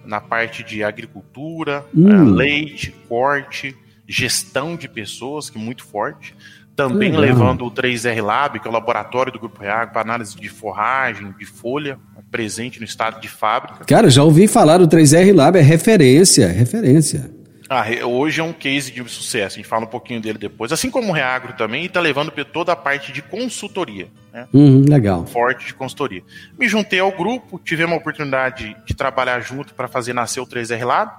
na 0.05 0.19
parte 0.19 0.63
de 0.63 0.83
agricultura, 0.83 1.85
hum. 1.95 2.07
uh, 2.07 2.23
leite, 2.25 2.91
corte, 3.07 3.75
gestão 4.07 4.75
de 4.75 4.87
pessoas, 4.87 5.49
que 5.49 5.57
é 5.57 5.61
muito 5.61 5.83
forte. 5.83 6.35
Também 6.75 7.11
Legal. 7.11 7.21
levando 7.21 7.65
o 7.65 7.71
3R 7.71 8.21
Lab, 8.23 8.59
que 8.59 8.67
é 8.67 8.69
o 8.69 8.73
laboratório 8.73 9.31
do 9.31 9.39
Grupo 9.39 9.61
Reag, 9.61 9.91
para 9.91 10.01
análise 10.01 10.35
de 10.35 10.49
forragem, 10.49 11.31
de 11.37 11.45
folha, 11.45 11.99
presente 12.33 12.79
no 12.79 12.85
estado 12.85 13.21
de 13.21 13.27
fábrica. 13.27 13.85
Cara, 13.85 14.09
já 14.09 14.23
ouvi 14.23 14.47
falar 14.47 14.79
do 14.79 14.87
3R 14.87 15.35
Lab, 15.35 15.55
é 15.55 15.61
referência, 15.61 16.47
referência. 16.47 17.29
Ah, 17.69 17.85
hoje 18.05 18.41
é 18.41 18.43
um 18.43 18.53
case 18.53 18.91
de 18.91 19.07
sucesso, 19.09 19.55
a 19.55 19.57
gente 19.57 19.67
fala 19.67 19.85
um 19.85 19.89
pouquinho 19.89 20.21
dele 20.21 20.37
depois. 20.37 20.71
Assim 20.71 20.89
como 20.89 21.09
o 21.09 21.11
Reagro 21.11 21.53
também, 21.53 21.85
está 21.85 21.99
levando 21.99 22.31
toda 22.45 22.73
a 22.73 22.75
parte 22.75 23.11
de 23.11 23.21
consultoria. 23.21 24.07
Né? 24.31 24.47
Uhum, 24.53 24.85
legal. 24.87 25.25
Forte 25.25 25.65
de 25.67 25.73
consultoria. 25.73 26.23
Me 26.57 26.67
juntei 26.67 26.99
ao 26.99 27.11
grupo, 27.11 27.59
tivemos 27.59 27.95
a 27.95 27.97
oportunidade 27.97 28.75
de 28.85 28.93
trabalhar 28.93 29.39
junto 29.41 29.73
para 29.73 29.87
fazer 29.87 30.13
nascer 30.13 30.39
o 30.39 30.45
3R 30.45 30.85
Lab, 30.85 31.11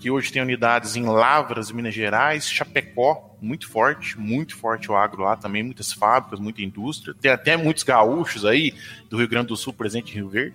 que 0.00 0.10
hoje 0.10 0.32
tem 0.32 0.42
unidades 0.42 0.96
em 0.96 1.04
Lavras, 1.04 1.70
Minas 1.70 1.94
Gerais, 1.94 2.48
Chapecó, 2.48 3.36
muito 3.40 3.68
forte, 3.68 4.18
muito 4.18 4.56
forte 4.56 4.90
o 4.90 4.96
agro 4.96 5.22
lá 5.22 5.36
também, 5.36 5.62
muitas 5.62 5.92
fábricas, 5.92 6.40
muita 6.40 6.62
indústria. 6.62 7.14
Tem 7.20 7.30
até 7.30 7.56
muitos 7.56 7.84
gaúchos 7.84 8.44
aí 8.44 8.74
do 9.08 9.16
Rio 9.16 9.28
Grande 9.28 9.48
do 9.48 9.56
Sul 9.56 9.72
presente 9.72 10.12
em 10.12 10.16
Rio 10.16 10.28
Verde. 10.28 10.54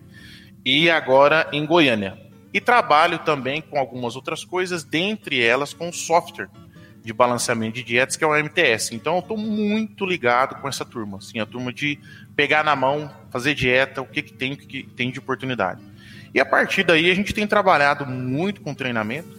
E 0.65 0.89
agora 0.89 1.47
em 1.53 1.65
Goiânia 1.65 2.26
e 2.53 2.61
trabalho 2.61 3.19
também 3.19 3.61
com 3.61 3.77
algumas 3.77 4.15
outras 4.15 4.43
coisas, 4.43 4.83
dentre 4.83 5.41
elas 5.43 5.73
com 5.73 5.91
software 5.91 6.49
de 7.03 7.13
balanceamento 7.13 7.75
de 7.75 7.83
dietas, 7.83 8.15
que 8.15 8.23
é 8.23 8.27
o 8.27 8.35
MTS. 8.35 8.93
Então 8.93 9.15
eu 9.15 9.19
estou 9.19 9.37
muito 9.37 10.05
ligado 10.05 10.61
com 10.61 10.67
essa 10.67 10.83
turma, 10.83 11.19
assim, 11.19 11.39
a 11.39 11.45
turma 11.45 11.71
de 11.71 11.99
pegar 12.35 12.63
na 12.63 12.75
mão, 12.75 13.09
fazer 13.29 13.53
dieta, 13.53 14.01
o 14.01 14.05
que, 14.05 14.21
que 14.21 14.33
tem, 14.33 14.53
o 14.53 14.57
que, 14.57 14.83
que 14.83 14.83
tem 14.93 15.09
de 15.09 15.19
oportunidade. 15.19 15.81
E 16.33 16.39
a 16.39 16.45
partir 16.45 16.83
daí 16.83 17.09
a 17.09 17.15
gente 17.15 17.33
tem 17.33 17.47
trabalhado 17.47 18.05
muito 18.05 18.61
com 18.61 18.73
treinamento, 18.73 19.29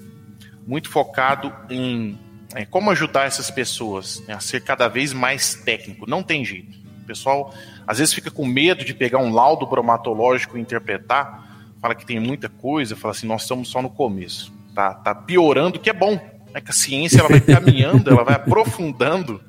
muito 0.67 0.89
focado 0.89 1.55
em 1.69 2.19
é, 2.55 2.65
como 2.65 2.91
ajudar 2.91 3.27
essas 3.27 3.51
pessoas 3.51 4.25
né, 4.27 4.35
a 4.35 4.41
ser 4.41 4.63
cada 4.63 4.89
vez 4.89 5.13
mais 5.13 5.55
técnico. 5.55 6.09
Não 6.09 6.23
tem 6.23 6.45
jeito. 6.45 6.79
O 7.03 7.07
pessoal 7.07 7.55
às 7.87 7.99
vezes 7.99 8.15
fica 8.15 8.31
com 8.31 8.47
medo 8.47 8.85
de 8.85 8.95
pegar 8.95 9.19
um 9.19 9.33
laudo 9.33 9.67
bromatológico 9.67 10.57
e 10.57 10.61
interpretar, 10.61 11.48
fala 11.81 11.95
que 11.95 12.07
tem 12.07 12.21
muita 12.21 12.49
coisa, 12.49 12.97
fala 12.97 13.13
assim, 13.13 13.27
nós 13.27 13.43
estamos 13.43 13.69
só 13.69 13.81
no 13.81 13.91
começo. 13.91 14.53
Tá, 14.75 14.95
tá 14.95 15.15
piorando, 15.15 15.79
que 15.79 15.91
é 15.91 15.93
bom. 15.93 16.15
Né? 16.53 16.61
Que 16.61 16.71
a 16.71 16.75
ciência 16.75 17.21
ela 17.21 17.29
vai 17.29 17.41
caminhando, 17.43 18.11
ela 18.11 18.25
vai 18.25 18.35
aprofundando, 18.35 19.41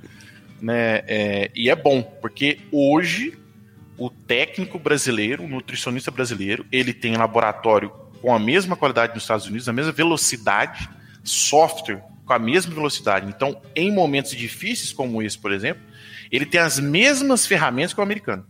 né? 0.62 1.04
É, 1.08 1.52
e 1.56 1.70
é 1.70 1.76
bom, 1.76 2.02
porque 2.02 2.60
hoje 2.72 3.38
o 3.98 4.10
técnico 4.10 4.80
brasileiro, 4.80 5.44
o 5.44 5.48
nutricionista 5.48 6.10
brasileiro, 6.10 6.66
ele 6.72 6.94
tem 6.94 7.18
laboratório 7.18 7.92
com 8.22 8.34
a 8.34 8.40
mesma 8.40 8.76
qualidade 8.76 9.14
nos 9.14 9.24
Estados 9.24 9.46
Unidos, 9.46 9.68
a 9.68 9.74
mesma 9.74 9.92
velocidade, 9.92 10.90
software 11.24 12.02
com 12.26 12.34
a 12.34 12.40
mesma 12.40 12.74
velocidade. 12.74 13.28
Então, 13.28 13.62
em 13.76 13.92
momentos 13.92 14.32
difíceis 14.32 14.94
como 14.94 15.22
esse, 15.22 15.38
por 15.38 15.52
exemplo, 15.52 15.82
ele 16.32 16.46
tem 16.46 16.62
as 16.62 16.80
mesmas 16.80 17.46
ferramentas 17.46 17.94
que 17.94 18.00
o 18.00 18.04
americano. 18.04 18.46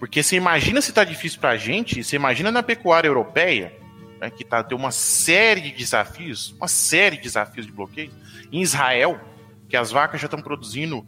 Porque 0.00 0.22
você 0.22 0.34
imagina 0.34 0.80
se 0.80 0.90
está 0.90 1.04
difícil 1.04 1.38
para 1.38 1.50
a 1.50 1.56
gente, 1.58 2.02
você 2.02 2.16
imagina 2.16 2.50
na 2.50 2.62
pecuária 2.62 3.06
europeia, 3.06 3.70
né, 4.18 4.30
que 4.30 4.42
tá, 4.42 4.64
tem 4.64 4.76
uma 4.76 4.90
série 4.90 5.60
de 5.60 5.72
desafios, 5.72 6.54
uma 6.58 6.68
série 6.68 7.16
de 7.16 7.24
desafios 7.24 7.66
de 7.66 7.72
bloqueio. 7.72 8.10
Em 8.50 8.62
Israel, 8.62 9.20
que 9.68 9.76
as 9.76 9.92
vacas 9.92 10.18
já 10.18 10.24
estão 10.24 10.40
produzindo 10.40 11.06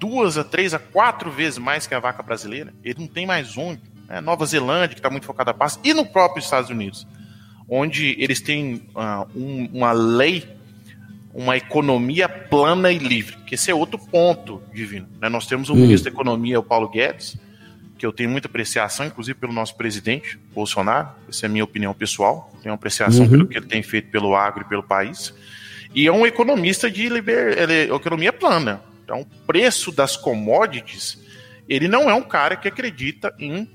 duas 0.00 0.36
a 0.36 0.42
três 0.42 0.74
a 0.74 0.80
quatro 0.80 1.30
vezes 1.30 1.58
mais 1.58 1.86
que 1.86 1.94
a 1.94 2.00
vaca 2.00 2.24
brasileira, 2.24 2.74
ele 2.82 2.96
não 2.98 3.06
tem 3.06 3.24
mais 3.24 3.56
onde. 3.56 3.80
Né? 4.08 4.20
Nova 4.20 4.44
Zelândia, 4.44 4.88
que 4.88 4.94
está 4.96 5.08
muito 5.08 5.26
focada 5.26 5.52
a 5.52 5.54
paz, 5.54 5.78
e 5.84 5.94
no 5.94 6.04
próprio 6.04 6.42
Estados 6.42 6.70
Unidos, 6.70 7.06
onde 7.68 8.16
eles 8.18 8.40
têm 8.40 8.82
uh, 8.96 9.28
um, 9.38 9.70
uma 9.72 9.92
lei, 9.92 10.44
uma 11.32 11.56
economia 11.56 12.28
plana 12.28 12.90
e 12.90 12.98
livre, 12.98 13.36
que 13.46 13.54
esse 13.54 13.70
é 13.70 13.74
outro 13.74 13.96
ponto 13.96 14.60
divino. 14.74 15.08
Né? 15.20 15.28
Nós 15.28 15.46
temos 15.46 15.70
o 15.70 15.72
hum. 15.72 15.76
ministro 15.76 16.10
da 16.10 16.14
Economia, 16.14 16.58
o 16.58 16.64
Paulo 16.64 16.88
Guedes, 16.88 17.38
que 18.04 18.06
eu 18.06 18.12
tenho 18.12 18.28
muita 18.28 18.48
apreciação, 18.48 19.06
inclusive 19.06 19.38
pelo 19.38 19.54
nosso 19.54 19.74
presidente, 19.76 20.38
Bolsonaro. 20.54 21.08
Essa 21.26 21.46
é 21.46 21.48
a 21.48 21.50
minha 21.50 21.64
opinião 21.64 21.94
pessoal. 21.94 22.52
Tenho 22.62 22.74
apreciação 22.74 23.24
uhum. 23.24 23.30
pelo 23.30 23.48
que 23.48 23.56
ele 23.56 23.64
tem 23.64 23.82
feito 23.82 24.10
pelo 24.10 24.36
agro 24.36 24.62
e 24.62 24.68
pelo 24.68 24.82
país. 24.82 25.32
E 25.94 26.06
é 26.06 26.12
um 26.12 26.26
economista 26.26 26.90
de 26.90 27.08
liber... 27.08 27.56
É 27.58 27.84
economia 27.84 28.30
plana. 28.30 28.82
Então, 29.02 29.22
o 29.22 29.26
preço 29.46 29.90
das 29.90 30.18
commodities, 30.18 31.18
ele 31.66 31.88
não 31.88 32.10
é 32.10 32.14
um 32.14 32.20
cara 32.20 32.56
que 32.56 32.68
acredita 32.68 33.34
em 33.38 33.70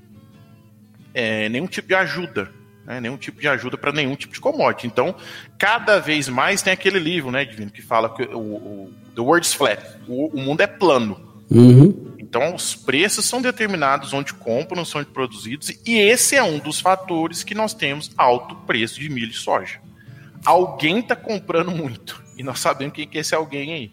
é, 1.12 1.48
nenhum 1.48 1.66
tipo 1.66 1.88
de 1.88 1.94
ajuda. 1.96 2.52
Né? 2.86 3.00
Nenhum 3.00 3.16
tipo 3.16 3.40
de 3.40 3.48
ajuda 3.48 3.76
para 3.76 3.90
nenhum 3.90 4.14
tipo 4.14 4.32
de 4.32 4.40
commodity. 4.40 4.86
Então, 4.86 5.12
cada 5.58 5.98
vez 5.98 6.28
mais 6.28 6.62
tem 6.62 6.72
aquele 6.72 7.00
livro, 7.00 7.32
né, 7.32 7.44
Divino, 7.44 7.72
que 7.72 7.82
fala 7.82 8.14
que 8.14 8.22
o, 8.22 8.38
o 8.38 8.92
The 9.12 9.22
World's 9.22 9.54
Flat. 9.54 9.84
O, 10.06 10.28
o 10.28 10.40
mundo 10.40 10.60
é 10.60 10.68
plano. 10.68 11.20
Uhum. 11.50 12.10
Então, 12.30 12.54
os 12.54 12.76
preços 12.76 13.24
são 13.24 13.42
determinados 13.42 14.12
onde 14.12 14.32
compram, 14.32 14.84
são 14.84 15.02
produzidos, 15.02 15.72
e 15.84 15.98
esse 15.98 16.36
é 16.36 16.42
um 16.44 16.60
dos 16.60 16.78
fatores 16.78 17.42
que 17.42 17.56
nós 17.56 17.74
temos 17.74 18.08
alto 18.16 18.54
preço 18.68 19.00
de 19.00 19.08
milho 19.08 19.32
e 19.32 19.34
soja. 19.34 19.80
Alguém 20.44 21.00
está 21.00 21.16
comprando 21.16 21.72
muito, 21.72 22.22
e 22.38 22.44
nós 22.44 22.60
sabemos 22.60 22.94
quem 22.94 23.08
que 23.08 23.18
é 23.18 23.20
esse 23.22 23.34
alguém 23.34 23.72
aí. 23.72 23.90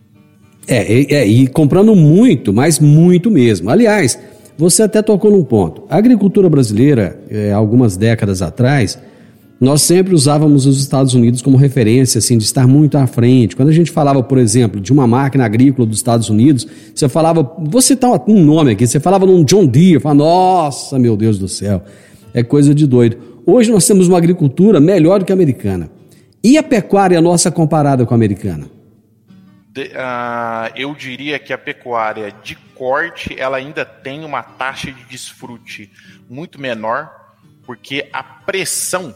É, 0.68 1.16
é, 1.16 1.26
e 1.26 1.48
comprando 1.48 1.96
muito, 1.96 2.54
mas 2.54 2.78
muito 2.78 3.32
mesmo. 3.32 3.72
Aliás, 3.72 4.20
você 4.56 4.84
até 4.84 5.02
tocou 5.02 5.32
num 5.32 5.44
ponto. 5.44 5.86
A 5.90 5.98
agricultura 5.98 6.48
brasileira, 6.48 7.20
é, 7.32 7.52
algumas 7.52 7.98
décadas 7.98 8.44
atrás, 8.44 9.00
nós 9.60 9.82
sempre 9.82 10.14
usávamos 10.14 10.66
os 10.68 10.80
Estados 10.80 11.14
Unidos 11.14 11.42
como 11.42 11.58
referência, 11.58 12.20
assim, 12.20 12.38
de 12.38 12.44
estar 12.44 12.68
muito 12.68 12.98
à 12.98 13.08
frente. 13.08 13.56
Quando 13.56 13.70
a 13.70 13.74
gente 13.74 13.92
falava, 13.92 14.22
por 14.22 14.38
exemplo, 14.38 14.80
de 14.80 14.94
uma 14.94 15.08
máquina 15.08 15.46
agrícola 15.46 15.88
dos 15.88 15.98
Estados 15.98 16.30
Unidos, 16.30 16.68
você 16.94 17.10
falava, 17.10 17.42
vou 17.60 17.82
citar 17.82 18.12
um 18.28 18.44
nome 18.44 18.74
aqui, 18.74 18.86
você 18.86 19.00
falava 19.00 19.26
num 19.26 19.44
John 19.44 19.66
Deere, 19.66 20.00
falava, 20.00 20.20
nossa, 20.20 21.00
meu 21.00 21.18
Deus 21.18 21.40
do 21.40 21.48
céu, 21.48 21.84
é 22.34 22.44
coisa 22.44 22.74
de 22.74 22.86
doido. 22.86 23.18
Hoje 23.46 23.72
nós 23.72 23.88
temos 23.88 24.08
uma 24.08 24.18
agricultura 24.18 24.80
melhor 24.80 25.20
do 25.20 25.26
que 25.26 25.32
a 25.32 25.36
americana. 25.36 25.90
E 26.44 26.58
a 26.58 26.64
pecuária 26.64 27.20
nossa 27.20 27.50
comparada 27.50 28.06
com 28.06 28.14
a 28.14 28.18
americana? 28.18 28.70
De, 29.74 29.84
uh, 29.86 30.72
eu 30.76 30.94
diria 30.94 31.40
que 31.40 31.52
a 31.52 31.58
pecuária 31.58 32.32
de 32.44 32.56
corte, 32.76 33.36
ela 33.40 33.58
ainda 33.58 33.84
tem 33.84 34.24
uma 34.24 34.44
taxa 34.44 34.92
de 34.92 35.04
desfrute 35.06 35.90
muito 36.30 36.62
menor, 36.62 37.10
porque 37.66 38.08
a 38.14 38.22
pressão 38.22 39.16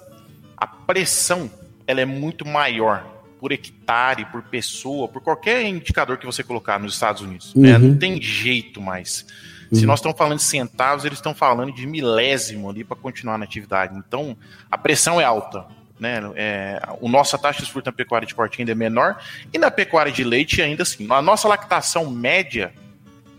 a 0.62 0.68
pressão 0.68 1.50
ela 1.88 2.02
é 2.02 2.06
muito 2.06 2.48
maior 2.48 3.04
por 3.40 3.52
hectare, 3.52 4.26
por 4.26 4.44
pessoa, 4.44 5.08
por 5.08 5.20
qualquer 5.20 5.66
indicador 5.66 6.20
que 6.20 6.26
você 6.28 6.44
colocar 6.44 6.80
nos 6.80 6.94
Estados 6.94 7.24
Unidos. 7.24 7.56
Né? 7.56 7.74
Uhum. 7.74 7.80
Né? 7.80 7.88
Não 7.88 7.98
tem 7.98 8.22
jeito 8.22 8.80
mais. 8.80 9.26
Uhum. 9.72 9.80
Se 9.80 9.86
nós 9.88 9.98
estamos 9.98 10.16
falando 10.16 10.38
de 10.38 10.44
centavos, 10.44 11.04
eles 11.04 11.18
estão 11.18 11.34
falando 11.34 11.74
de 11.74 11.88
milésimo 11.88 12.70
ali 12.70 12.84
para 12.84 12.96
continuar 12.96 13.40
na 13.40 13.46
atividade. 13.46 13.98
Então, 13.98 14.38
a 14.70 14.78
pressão 14.78 15.20
é 15.20 15.24
alta. 15.24 15.66
Né? 16.00 16.22
É, 16.36 16.82
o 17.00 17.10
nossa 17.10 17.40
taxa 17.40 17.64
de 17.64 17.72
fruta 17.72 17.90
na 17.90 17.98
pecuária 17.98 18.28
de 18.28 18.36
corte 18.36 18.62
ainda 18.62 18.72
é 18.72 18.76
menor 18.76 19.18
e 19.52 19.58
na 19.58 19.72
pecuária 19.72 20.12
de 20.12 20.24
leite 20.24 20.62
ainda 20.62 20.84
assim. 20.84 21.08
A 21.10 21.22
nossa 21.24 21.48
lactação 21.48 22.12
média 22.12 22.72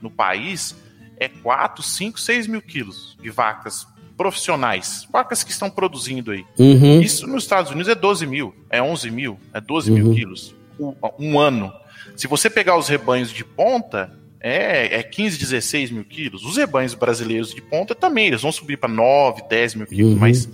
no 0.00 0.10
país 0.10 0.74
é 1.18 1.28
4, 1.28 1.80
5, 1.80 2.18
6 2.18 2.48
mil 2.48 2.60
quilos 2.60 3.16
de 3.22 3.30
vacas 3.30 3.86
profissionais, 4.22 5.04
vacas 5.10 5.42
que 5.42 5.50
estão 5.50 5.68
produzindo 5.68 6.30
aí. 6.30 6.46
Uhum. 6.56 7.00
Isso 7.00 7.26
nos 7.26 7.42
Estados 7.42 7.72
Unidos 7.72 7.88
é 7.88 7.94
12 7.94 8.24
mil, 8.24 8.54
é 8.70 8.80
11 8.80 9.10
mil, 9.10 9.36
é 9.52 9.60
12 9.60 9.90
uhum. 9.90 9.98
mil 9.98 10.14
quilos 10.14 10.54
um, 10.78 10.94
um, 11.18 11.40
ano. 11.40 11.72
Se 12.16 12.28
você 12.28 12.48
pegar 12.48 12.78
os 12.78 12.86
rebanhos 12.86 13.32
de 13.32 13.44
ponta, 13.44 14.12
é, 14.40 15.00
é 15.00 15.02
15, 15.02 15.38
16 15.38 15.90
mil 15.90 16.04
quilos. 16.04 16.44
Os 16.44 16.56
rebanhos 16.56 16.94
brasileiros 16.94 17.52
de 17.52 17.60
ponta 17.60 17.96
também, 17.96 18.28
eles 18.28 18.42
vão 18.42 18.52
subir 18.52 18.76
para 18.76 18.88
9, 18.88 19.42
10 19.48 19.74
mil 19.74 19.86
quilos, 19.88 20.12
uhum. 20.12 20.18
mas 20.20 20.48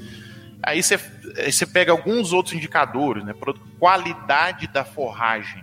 aí 0.63 0.83
você 0.83 0.99
aí 1.37 1.53
você 1.53 1.67
pega 1.67 1.93
alguns 1.93 2.33
outros 2.33 2.55
indicadores, 2.55 3.23
né? 3.23 3.35
Qualidade 3.79 4.67
da 4.69 4.83
forragem. 4.83 5.63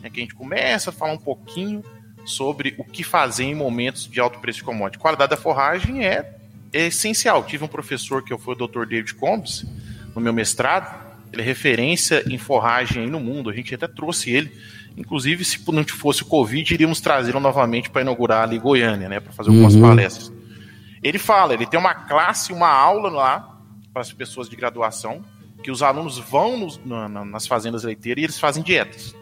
É 0.00 0.08
que 0.08 0.20
a 0.20 0.22
gente 0.22 0.34
começa 0.34 0.90
a 0.90 0.92
falar 0.92 1.12
um 1.12 1.18
pouquinho 1.18 1.82
sobre 2.24 2.76
o 2.78 2.84
que 2.84 3.02
fazer 3.02 3.44
em 3.44 3.54
momentos 3.54 4.08
de 4.08 4.20
alto 4.20 4.38
preço 4.38 4.60
de 4.60 4.64
commodity. 4.64 4.98
Qualidade 5.00 5.30
da 5.30 5.36
forragem 5.36 6.04
é, 6.04 6.35
é 6.76 6.86
essencial. 6.86 7.44
Tive 7.44 7.64
um 7.64 7.68
professor 7.68 8.22
que 8.22 8.36
foi 8.36 8.54
o 8.54 8.66
Dr. 8.66 8.84
David 8.86 9.14
Combs, 9.14 9.64
no 10.14 10.20
meu 10.20 10.32
mestrado, 10.32 11.06
ele 11.32 11.42
é 11.42 11.44
referência 11.44 12.22
em 12.26 12.38
forragem 12.38 13.02
aí 13.02 13.10
no 13.10 13.20
mundo. 13.20 13.50
A 13.50 13.52
gente 13.52 13.74
até 13.74 13.86
trouxe 13.86 14.30
ele. 14.30 14.52
Inclusive, 14.96 15.44
se 15.44 15.60
não 15.70 15.84
fosse 15.84 16.22
o 16.22 16.26
Covid, 16.26 16.72
iríamos 16.72 17.00
trazê-lo 17.00 17.40
novamente 17.40 17.90
para 17.90 18.00
inaugurar 18.00 18.44
ali 18.44 18.58
Goiânia, 18.58 19.08
né? 19.08 19.20
Para 19.20 19.32
fazer 19.32 19.50
algumas 19.50 19.74
uhum. 19.74 19.82
palestras. 19.82 20.32
Ele 21.02 21.18
fala, 21.18 21.52
ele 21.52 21.66
tem 21.66 21.78
uma 21.78 21.94
classe, 21.94 22.52
uma 22.52 22.68
aula 22.68 23.10
lá 23.10 23.58
para 23.92 24.00
as 24.00 24.12
pessoas 24.12 24.48
de 24.48 24.56
graduação, 24.56 25.22
que 25.62 25.70
os 25.70 25.82
alunos 25.82 26.18
vão 26.18 26.58
nos, 26.58 26.80
na, 26.84 27.08
nas 27.08 27.46
fazendas 27.46 27.84
leiteiras 27.84 28.22
e 28.22 28.24
eles 28.24 28.40
fazem 28.40 28.62
dietas. 28.62 29.14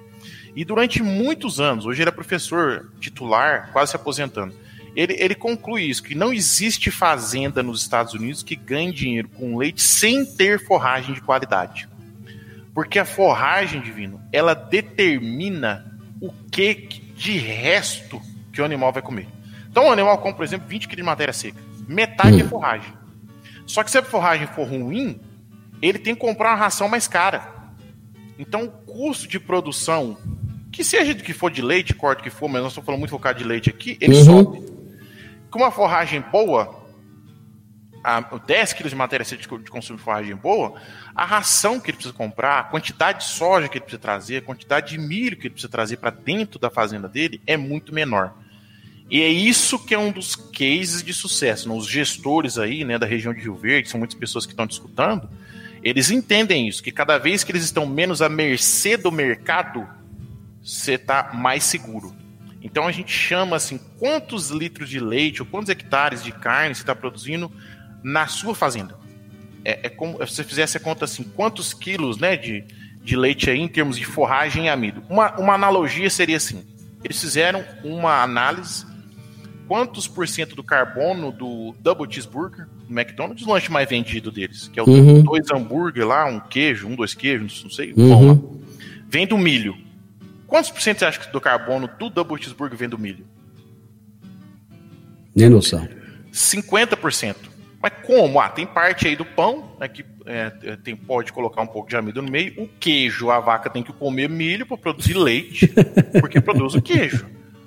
E 0.55 0.65
durante 0.65 1.03
muitos 1.03 1.61
anos, 1.61 1.85
hoje 1.85 2.03
ele 2.03 2.09
é 2.09 2.13
professor 2.13 2.93
titular, 3.01 3.71
quase 3.73 3.91
se 3.91 3.97
aposentando. 3.97 4.55
Ele, 4.95 5.17
ele 5.19 5.35
conclui 5.35 5.83
isso, 5.85 6.03
que 6.03 6.15
não 6.15 6.33
existe 6.33 6.91
fazenda 6.91 7.63
nos 7.63 7.81
Estados 7.81 8.15
Unidos 8.15 8.43
que 8.43 8.55
ganhe 8.55 8.93
dinheiro 8.93 9.29
com 9.29 9.57
leite 9.57 9.83
sem 9.83 10.25
ter 10.25 10.65
forragem 10.65 11.15
de 11.15 11.21
qualidade. 11.21 11.89
Porque 12.73 12.99
a 12.99 13.05
forragem, 13.05 13.81
divino, 13.81 14.21
ela 14.33 14.55
determina 14.55 15.99
o 16.21 16.33
que 16.51 16.75
de 17.15 17.39
resto 17.39 18.21
que 18.53 18.61
o 18.61 18.65
animal 18.65 18.93
vai 18.93 19.03
comer. 19.03 19.29
Então 19.71 19.89
o 19.89 19.93
animal 19.93 20.19
come, 20.19 20.35
por 20.35 20.45
exemplo, 20.45 20.69
20 20.69 20.89
kg 20.89 20.97
de 20.97 21.03
matéria 21.03 21.33
seca. 21.33 21.61
Metade 21.89 22.41
é 22.41 22.45
hum. 22.45 22.47
é 22.47 22.49
forragem. 22.49 22.93
Só 23.67 23.83
que 23.83 23.91
se 23.91 23.99
a 23.99 24.03
forragem 24.03 24.47
for 24.47 24.69
ruim, 24.69 25.21
ele 25.83 25.99
tem 25.99 26.15
que 26.15 26.21
comprar 26.21 26.51
uma 26.51 26.57
ração 26.57 26.89
mais 26.89 27.09
cara. 27.09 27.53
Então 28.39 28.65
o 28.65 28.69
custo 28.69 29.29
de 29.29 29.41
produção, 29.41 30.17
que 30.71 30.85
seja 30.85 31.15
do 31.15 31.23
que 31.23 31.33
for 31.33 31.51
de 31.51 31.63
leite, 31.63 31.95
corte 31.95 32.23
que 32.23 32.31
for, 32.31 32.49
mas 32.49 32.63
nós 32.63 32.73
estamos 32.73 32.87
falando 32.87 33.01
muito 33.01 33.11
focado 33.11 33.39
de 33.39 33.45
leite 33.45 33.71
aqui, 33.71 33.97
ele 34.01 34.17
uhum. 34.17 34.25
sobe. 34.25 34.74
Com 35.55 35.61
uma 35.61 35.71
forragem 35.71 36.21
boa, 36.21 36.85
a 38.03 38.21
10 38.21 38.73
quilos 38.73 38.91
de 38.91 38.97
matéria 38.97 39.25
de 39.25 39.47
consumo 39.71 39.97
de 39.97 40.05
forragem 40.05 40.35
boa, 40.35 40.75
a 41.15 41.25
ração 41.25 41.79
que 41.79 41.93
ele 41.93 41.97
precisa 41.97 42.13
comprar, 42.13 42.59
a 42.59 42.65
quantidade 42.65 43.21
de 43.21 43.27
soja 43.27 43.69
que 43.69 43.79
ele 43.79 43.85
precisa 43.85 44.03
trazer, 44.03 44.39
a 44.39 44.43
quantidade 44.43 44.91
de 44.91 44.99
milho 44.99 45.37
que 45.37 45.47
ele 45.47 45.51
precisa 45.51 45.71
trazer 45.71 45.99
para 45.99 46.11
dentro 46.11 46.59
da 46.59 46.71
fazenda 46.71 47.09
dele 47.09 47.41
é 47.47 47.57
muito 47.57 47.95
menor. 47.95 48.35
E 49.09 49.23
é 49.23 49.29
isso 49.29 49.79
que 49.79 49.95
é 49.95 49.99
um 49.99 50.11
dos 50.11 50.35
cases 50.35 51.05
de 51.05 51.15
sucesso. 51.15 51.73
Os 51.73 51.87
gestores 51.87 52.59
aí, 52.59 52.83
né, 52.83 52.99
da 52.99 53.07
região 53.07 53.33
de 53.33 53.41
Rio 53.41 53.55
Verde, 53.55 53.89
são 53.89 53.99
muitas 53.99 54.19
pessoas 54.19 54.47
que 54.47 54.53
estão 54.53 54.67
discutindo, 54.67 55.31
eles 55.85 56.11
entendem 56.11 56.67
isso, 56.67 56.83
que 56.83 56.91
cada 56.91 57.17
vez 57.17 57.45
que 57.45 57.53
eles 57.53 57.63
estão 57.63 57.87
menos 57.87 58.21
à 58.21 58.29
mercê 58.29 58.97
do 58.97 59.13
mercado, 59.13 59.89
você 60.61 60.95
está 60.95 61.31
mais 61.33 61.63
seguro. 61.63 62.24
Então 62.65 62.89
a 62.89 62.93
gente 62.93 63.13
chama 63.13 63.57
assim, 63.57 63.79
quantos 63.99 64.49
litros 64.49 64.89
de 64.89 64.99
leite 64.99 65.43
ou 65.43 65.47
quantos 65.47 65.69
hectares 65.69 66.25
de 66.25 66.33
carne 66.33 66.75
você 66.75 66.81
está 66.81 66.95
produzindo 66.95 67.53
na 68.03 68.27
sua 68.27 68.55
fazenda. 68.55 68.97
É, 69.63 69.87
é 69.87 69.89
como 69.91 70.15
se 70.27 70.35
você 70.35 70.43
fizesse 70.43 70.79
a 70.79 70.81
conta 70.81 71.05
assim, 71.05 71.23
quantos 71.23 71.75
quilos 71.75 72.19
né, 72.19 72.39
de, 72.39 72.65
de 73.03 73.17
leite 73.17 73.51
aí 73.51 73.61
em 73.61 73.69
termos 73.69 73.99
de 73.99 74.07
forragem 74.07 74.65
e 74.65 74.69
amido. 74.71 75.03
Uma, 75.11 75.39
uma 75.39 75.53
analogia 75.53 76.09
seria 76.09 76.39
assim: 76.39 76.65
eles 77.05 77.21
fizeram 77.21 77.63
uma 77.85 78.23
análise 78.23 78.87
quantos 79.69 80.09
por 80.09 80.27
cento 80.27 80.57
do 80.57 80.63
carbono 80.63 81.31
do 81.31 81.75
Double 81.81 82.11
Cheeseburger 82.11 82.67
do 82.89 82.99
McDonald's, 82.99 83.47
o 83.47 83.51
lanche 83.51 83.71
mais 83.71 83.89
vendido 83.89 84.31
deles, 84.31 84.69
que 84.69 84.81
é 84.81 84.83
o 84.83 84.89
uhum. 84.89 85.23
dois 85.23 85.51
hambúrguer 85.51 86.07
lá, 86.07 86.27
um 86.27 86.41
queijo, 86.41 86.87
um, 86.87 86.95
dois 86.95 87.15
queijos, 87.15 87.63
não 87.63 87.71
sei, 87.71 87.93
uhum. 87.97 88.09
pão 88.09 88.27
lá, 88.27 88.39
vem 89.09 89.27
do 89.27 89.37
milho. 89.37 89.84
Quantos 90.55 90.71
por 90.71 90.81
cento 90.81 91.01
você 91.01 91.05
acha 91.07 91.19
que 91.19 91.33
do 91.33 91.41
carbono 91.41 91.91
do 91.99 92.09
Double 92.09 92.41
Cheeseburger 92.41 92.79
vem 92.79 92.89
do 92.89 92.97
milho? 92.97 93.27
Nem 95.35 95.49
noção. 95.49 95.89
50%. 96.33 97.35
Mas 97.83 97.93
como? 98.07 98.39
Ah, 98.39 98.49
tem 98.49 98.65
parte 98.65 99.09
aí 99.09 99.17
do 99.17 99.25
pão, 99.25 99.73
né, 99.81 99.89
que 99.89 100.05
é, 100.25 100.53
é, 100.63 100.77
tem, 100.77 100.95
pode 100.95 101.33
colocar 101.33 101.61
um 101.61 101.67
pouco 101.67 101.89
de 101.89 101.97
amido 101.97 102.23
no 102.23 102.31
meio. 102.31 102.55
O 102.63 102.69
queijo, 102.69 103.31
a 103.31 103.41
vaca 103.41 103.69
tem 103.69 103.83
que 103.83 103.93
comer 103.93 104.29
milho 104.29 104.65
para 104.65 104.77
produzir 104.77 105.15
leite, 105.15 105.75
porque 106.21 106.41
produz 106.41 106.77
o 106.77 106.81
queijo. 106.81 107.27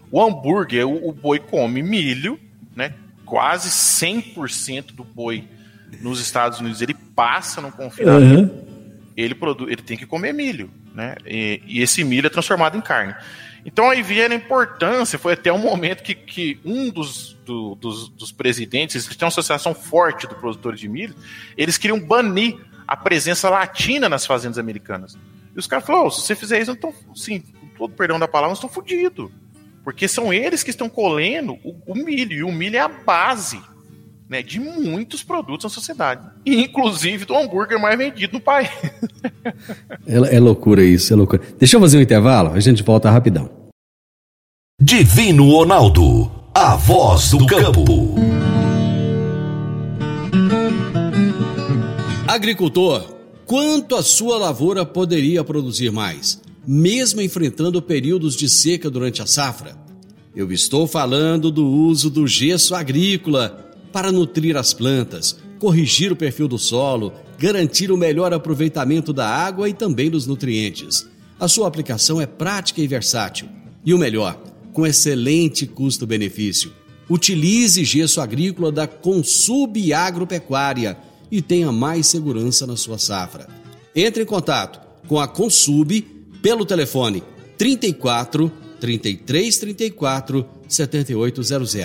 O 0.09 0.23
hambúrguer, 0.23 0.87
o, 0.87 1.09
o 1.09 1.11
boi 1.11 1.39
come 1.39 1.83
milho, 1.83 2.39
né? 2.73 2.93
Quase 3.25 3.67
100% 3.67 4.93
do 4.93 5.03
boi 5.03 5.45
nos 6.01 6.21
Estados 6.21 6.61
Unidos 6.61 6.81
ele 6.81 6.93
passa 6.93 7.59
no 7.59 7.69
confinamento. 7.69 8.53
Uhum. 8.53 8.66
Ele, 9.17 9.33
produz, 9.33 9.71
ele 9.71 9.81
tem 9.81 9.97
que 9.97 10.05
comer 10.05 10.31
milho, 10.31 10.69
né? 10.93 11.15
E, 11.25 11.61
e 11.65 11.81
esse 11.81 12.03
milho 12.03 12.27
é 12.27 12.29
transformado 12.29 12.77
em 12.77 12.81
carne. 12.81 13.15
Então 13.65 13.89
aí 13.89 14.01
vieram 14.01 14.35
a 14.35 14.37
importância, 14.37 15.19
foi 15.19 15.33
até 15.33 15.51
um 15.51 15.57
momento 15.57 16.03
que, 16.03 16.15
que 16.15 16.59
um 16.63 16.89
dos, 16.89 17.33
do, 17.43 17.75
dos, 17.75 18.07
dos, 18.09 18.31
presidentes, 18.31 18.95
eles 18.95 19.17
têm 19.17 19.25
uma 19.25 19.29
associação 19.29 19.73
forte 19.73 20.27
do 20.27 20.35
produtor 20.35 20.75
de 20.75 20.87
milho, 20.87 21.15
eles 21.57 21.77
queriam 21.77 21.99
banir 21.99 22.57
a 22.87 22.95
presença 22.95 23.49
latina 23.49 24.07
nas 24.07 24.25
fazendas 24.25 24.57
americanas. 24.57 25.17
E 25.53 25.59
os 25.59 25.67
caras 25.67 25.85
falaram, 25.85 26.07
oh, 26.07 26.11
se 26.11 26.21
você 26.21 26.35
fizer 26.35 26.61
isso, 26.61 26.71
então, 26.71 26.93
sim, 27.13 27.43
todo 27.77 27.93
perdão 27.93 28.17
da 28.17 28.27
palavra, 28.27 28.51
nós 28.51 28.59
estamos 28.59 28.73
fodidos. 28.73 29.29
Porque 29.83 30.07
são 30.07 30.31
eles 30.31 30.63
que 30.63 30.69
estão 30.69 30.87
colhendo 30.87 31.53
o, 31.63 31.75
o, 31.87 31.95
milho, 31.95 32.33
e 32.33 32.43
o 32.43 32.51
milho 32.51 32.77
é 32.77 32.79
a 32.79 32.87
base 32.87 33.59
né, 34.29 34.41
de 34.43 34.59
muitos 34.59 35.23
produtos 35.23 35.63
na 35.63 35.69
sociedade, 35.69 36.21
inclusive 36.45 37.25
do 37.25 37.35
hambúrguer 37.35 37.79
mais 37.79 37.97
vendido 37.97 38.33
no 38.33 38.41
país. 38.41 38.69
é, 40.05 40.35
é 40.35 40.39
loucura 40.39 40.83
isso, 40.83 41.13
é 41.13 41.15
loucura. 41.15 41.41
Deixa 41.57 41.77
eu 41.77 41.81
fazer 41.81 41.97
um 41.97 42.01
intervalo, 42.01 42.51
a 42.51 42.59
gente 42.59 42.83
volta 42.83 43.09
rapidão. 43.09 43.49
Divino 44.81 45.49
Ronaldo, 45.49 46.29
a 46.53 46.75
voz 46.75 47.31
do 47.31 47.45
campo. 47.47 48.15
Agricultor, 52.27 53.15
quanto 53.45 53.95
a 53.95 54.03
sua 54.03 54.37
lavoura 54.37 54.85
poderia 54.85 55.43
produzir 55.43 55.91
mais, 55.91 56.41
mesmo 56.67 57.21
enfrentando 57.21 57.81
períodos 57.81 58.35
de 58.35 58.49
seca 58.49 58.89
durante 58.89 59.21
a 59.21 59.25
safra? 59.25 59.75
Eu 60.35 60.51
estou 60.51 60.85
falando 60.85 61.49
do 61.49 61.65
uso 61.65 62.11
do 62.11 62.27
gesso 62.27 62.75
agrícola 62.75 63.66
para 63.91 64.11
nutrir 64.11 64.57
as 64.57 64.73
plantas, 64.73 65.37
corrigir 65.59 66.11
o 66.11 66.15
perfil 66.15 66.47
do 66.47 66.57
solo, 66.57 67.13
garantir 67.37 67.91
o 67.91 67.97
melhor 67.97 68.33
aproveitamento 68.33 69.13
da 69.13 69.27
água 69.27 69.69
e 69.69 69.73
também 69.73 70.09
dos 70.09 70.25
nutrientes. 70.25 71.07
A 71.39 71.47
sua 71.47 71.67
aplicação 71.67 72.19
é 72.19 72.25
prática 72.25 72.81
e 72.81 72.87
versátil. 72.87 73.47
E 73.85 73.93
o 73.93 73.97
melhor, 73.97 74.41
com 74.73 74.85
excelente 74.85 75.65
custo-benefício. 75.65 76.71
Utilize 77.09 77.83
gesso 77.85 78.19
agrícola 78.19 78.71
da 78.71 78.85
Consub 78.85 79.93
Agropecuária 79.93 80.97
e 81.31 81.41
tenha 81.41 81.71
mais 81.71 82.07
segurança 82.07 82.67
na 82.67 82.75
sua 82.75 82.97
safra. 82.97 83.47
Entre 83.95 84.23
em 84.23 84.25
contato 84.25 84.79
com 85.07 85.19
a 85.19 85.27
Consub 85.27 86.01
pelo 86.41 86.65
telefone 86.65 87.23
34 87.57 88.51
33 88.79 89.57
34 89.57 90.45
7800. 90.67 91.75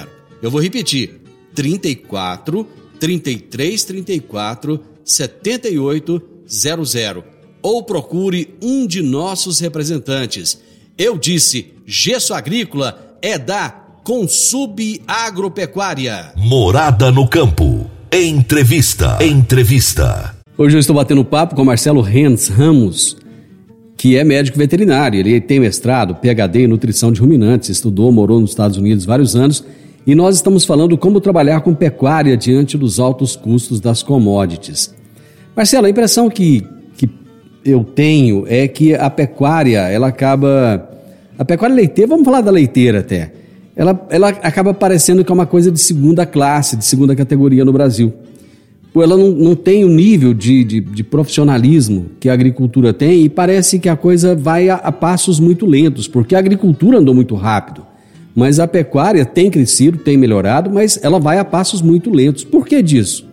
Eu 0.43 0.51
vou 0.51 0.61
repetir: 0.61 1.22
34 1.55 2.67
33 2.99 3.85
34 3.85 4.81
7800 5.05 7.23
ou 7.63 7.83
procure 7.83 8.55
um 8.63 8.87
de 8.87 9.03
nossos 9.03 9.61
representantes 9.61 10.59
eu 10.99 11.17
disse, 11.17 11.73
gesso 11.87 12.35
agrícola 12.35 13.17
é 13.23 13.39
da 13.39 13.71
Consub 14.05 15.01
Agropecuária. 15.07 16.33
Morada 16.37 17.11
no 17.11 17.27
campo. 17.27 17.91
Entrevista. 18.13 19.19
Entrevista. 19.25 20.37
Hoje 20.57 20.77
eu 20.77 20.81
estou 20.81 20.95
batendo 20.95 21.25
papo 21.25 21.55
com 21.55 21.65
Marcelo 21.65 22.03
Renz 22.03 22.49
Ramos, 22.49 23.17
que 23.97 24.19
é 24.19 24.23
médico 24.23 24.59
veterinário. 24.59 25.19
Ele 25.19 25.41
tem 25.41 25.59
mestrado, 25.59 26.15
PhD 26.17 26.65
em 26.65 26.69
nutrição 26.69 27.11
de 27.11 27.21
ruminantes, 27.21 27.71
estudou, 27.71 28.13
morou 28.13 28.39
nos 28.39 28.51
Estados 28.51 28.77
Unidos 28.77 29.07
vários 29.07 29.35
anos. 29.35 29.65
E 30.07 30.15
nós 30.15 30.37
estamos 30.37 30.65
falando 30.65 30.99
como 30.99 31.21
trabalhar 31.21 31.61
com 31.61 31.75
pecuária 31.75 32.37
diante 32.37 32.77
dos 32.77 32.99
altos 32.99 33.37
custos 33.37 33.81
das 33.81 34.03
commodities. 34.03 34.93
Marcelo, 35.55 35.87
a 35.87 35.91
impressão 35.91 36.29
que, 36.29 36.67
que 36.97 37.09
eu 37.65 37.85
tenho 37.85 38.45
é 38.49 38.67
que 38.67 38.95
a 38.95 39.09
pecuária, 39.09 39.81
ela 39.89 40.09
acaba 40.09 40.89
a 41.39 41.45
pecuária 41.45 41.77
leiteira, 41.77 42.09
vamos 42.09 42.25
falar 42.25 42.41
da 42.41 42.51
leiteira 42.51 43.01
até, 43.01 43.33
ela, 43.77 44.07
ela 44.11 44.29
acaba 44.29 44.75
parecendo 44.75 45.25
que 45.25 45.31
é 45.31 45.35
uma 45.35 45.47
coisa 45.47 45.71
de 45.71 45.81
segunda 45.81 46.27
classe, 46.27 46.77
de 46.77 46.85
segunda 46.85 47.15
categoria 47.15 47.65
no 47.65 47.73
Brasil. 47.73 48.13
Ela 48.95 49.17
não, 49.17 49.31
não 49.31 49.55
tem 49.55 49.85
o 49.85 49.89
nível 49.89 50.35
de, 50.35 50.65
de, 50.65 50.81
de 50.81 51.03
profissionalismo 51.03 52.11
que 52.21 52.29
a 52.29 52.35
agricultura 52.35 52.93
tem 52.93 53.23
e 53.23 53.29
parece 53.29 53.79
que 53.79 53.89
a 53.89 53.97
coisa 53.97 54.37
vai 54.37 54.69
a, 54.69 54.75
a 54.75 54.93
passos 54.93 55.41
muito 55.41 55.65
lentos, 55.65 56.07
porque 56.07 56.35
a 56.35 56.39
agricultura 56.39 56.99
andou 56.99 57.15
muito 57.15 57.35
rápido. 57.35 57.92
Mas 58.35 58.59
a 58.59 58.67
pecuária 58.67 59.25
tem 59.27 59.51
crescido, 59.51 59.99
tem 59.99 60.17
melhorado, 60.17 60.71
mas 60.71 61.03
ela 61.03 61.21
vai 61.21 61.39
a 61.39 61.45
passos 61.45 61.83
muito 61.83 62.11
lentos. 62.11 62.45
Por 62.45 62.67
que 62.67 62.83
disso? 62.83 63.29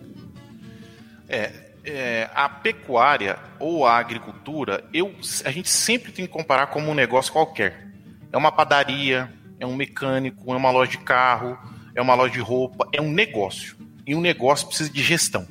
É, 1.28 1.52
é, 1.84 2.28
a 2.34 2.48
pecuária 2.48 3.38
ou 3.58 3.86
a 3.86 3.96
agricultura, 3.96 4.84
eu, 4.92 5.14
a 5.44 5.50
gente 5.50 5.70
sempre 5.70 6.12
tem 6.12 6.26
que 6.26 6.32
comparar 6.32 6.66
como 6.66 6.90
um 6.90 6.94
negócio 6.94 7.32
qualquer. 7.32 7.88
É 8.32 8.36
uma 8.36 8.52
padaria, 8.52 9.30
é 9.58 9.66
um 9.66 9.74
mecânico, 9.74 10.52
é 10.52 10.56
uma 10.56 10.70
loja 10.70 10.90
de 10.90 10.98
carro, 10.98 11.58
é 11.94 12.02
uma 12.02 12.14
loja 12.14 12.32
de 12.32 12.40
roupa, 12.40 12.88
é 12.92 13.00
um 13.00 13.10
negócio. 13.10 13.76
E 14.06 14.14
um 14.14 14.20
negócio 14.20 14.66
precisa 14.66 14.90
de 14.90 15.02
gestão. 15.02 15.46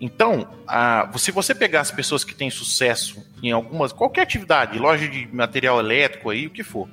Então, 0.00 0.48
a, 0.66 1.10
se 1.16 1.30
você 1.30 1.54
pegar 1.54 1.80
as 1.80 1.90
pessoas 1.90 2.24
que 2.24 2.34
têm 2.34 2.50
sucesso 2.50 3.24
em 3.42 3.52
algumas, 3.52 3.92
qualquer 3.92 4.22
atividade, 4.22 4.78
loja 4.78 5.08
de 5.08 5.26
material 5.32 5.80
elétrico 5.80 6.30
aí, 6.30 6.46
o 6.46 6.50
que 6.50 6.62
for, 6.62 6.88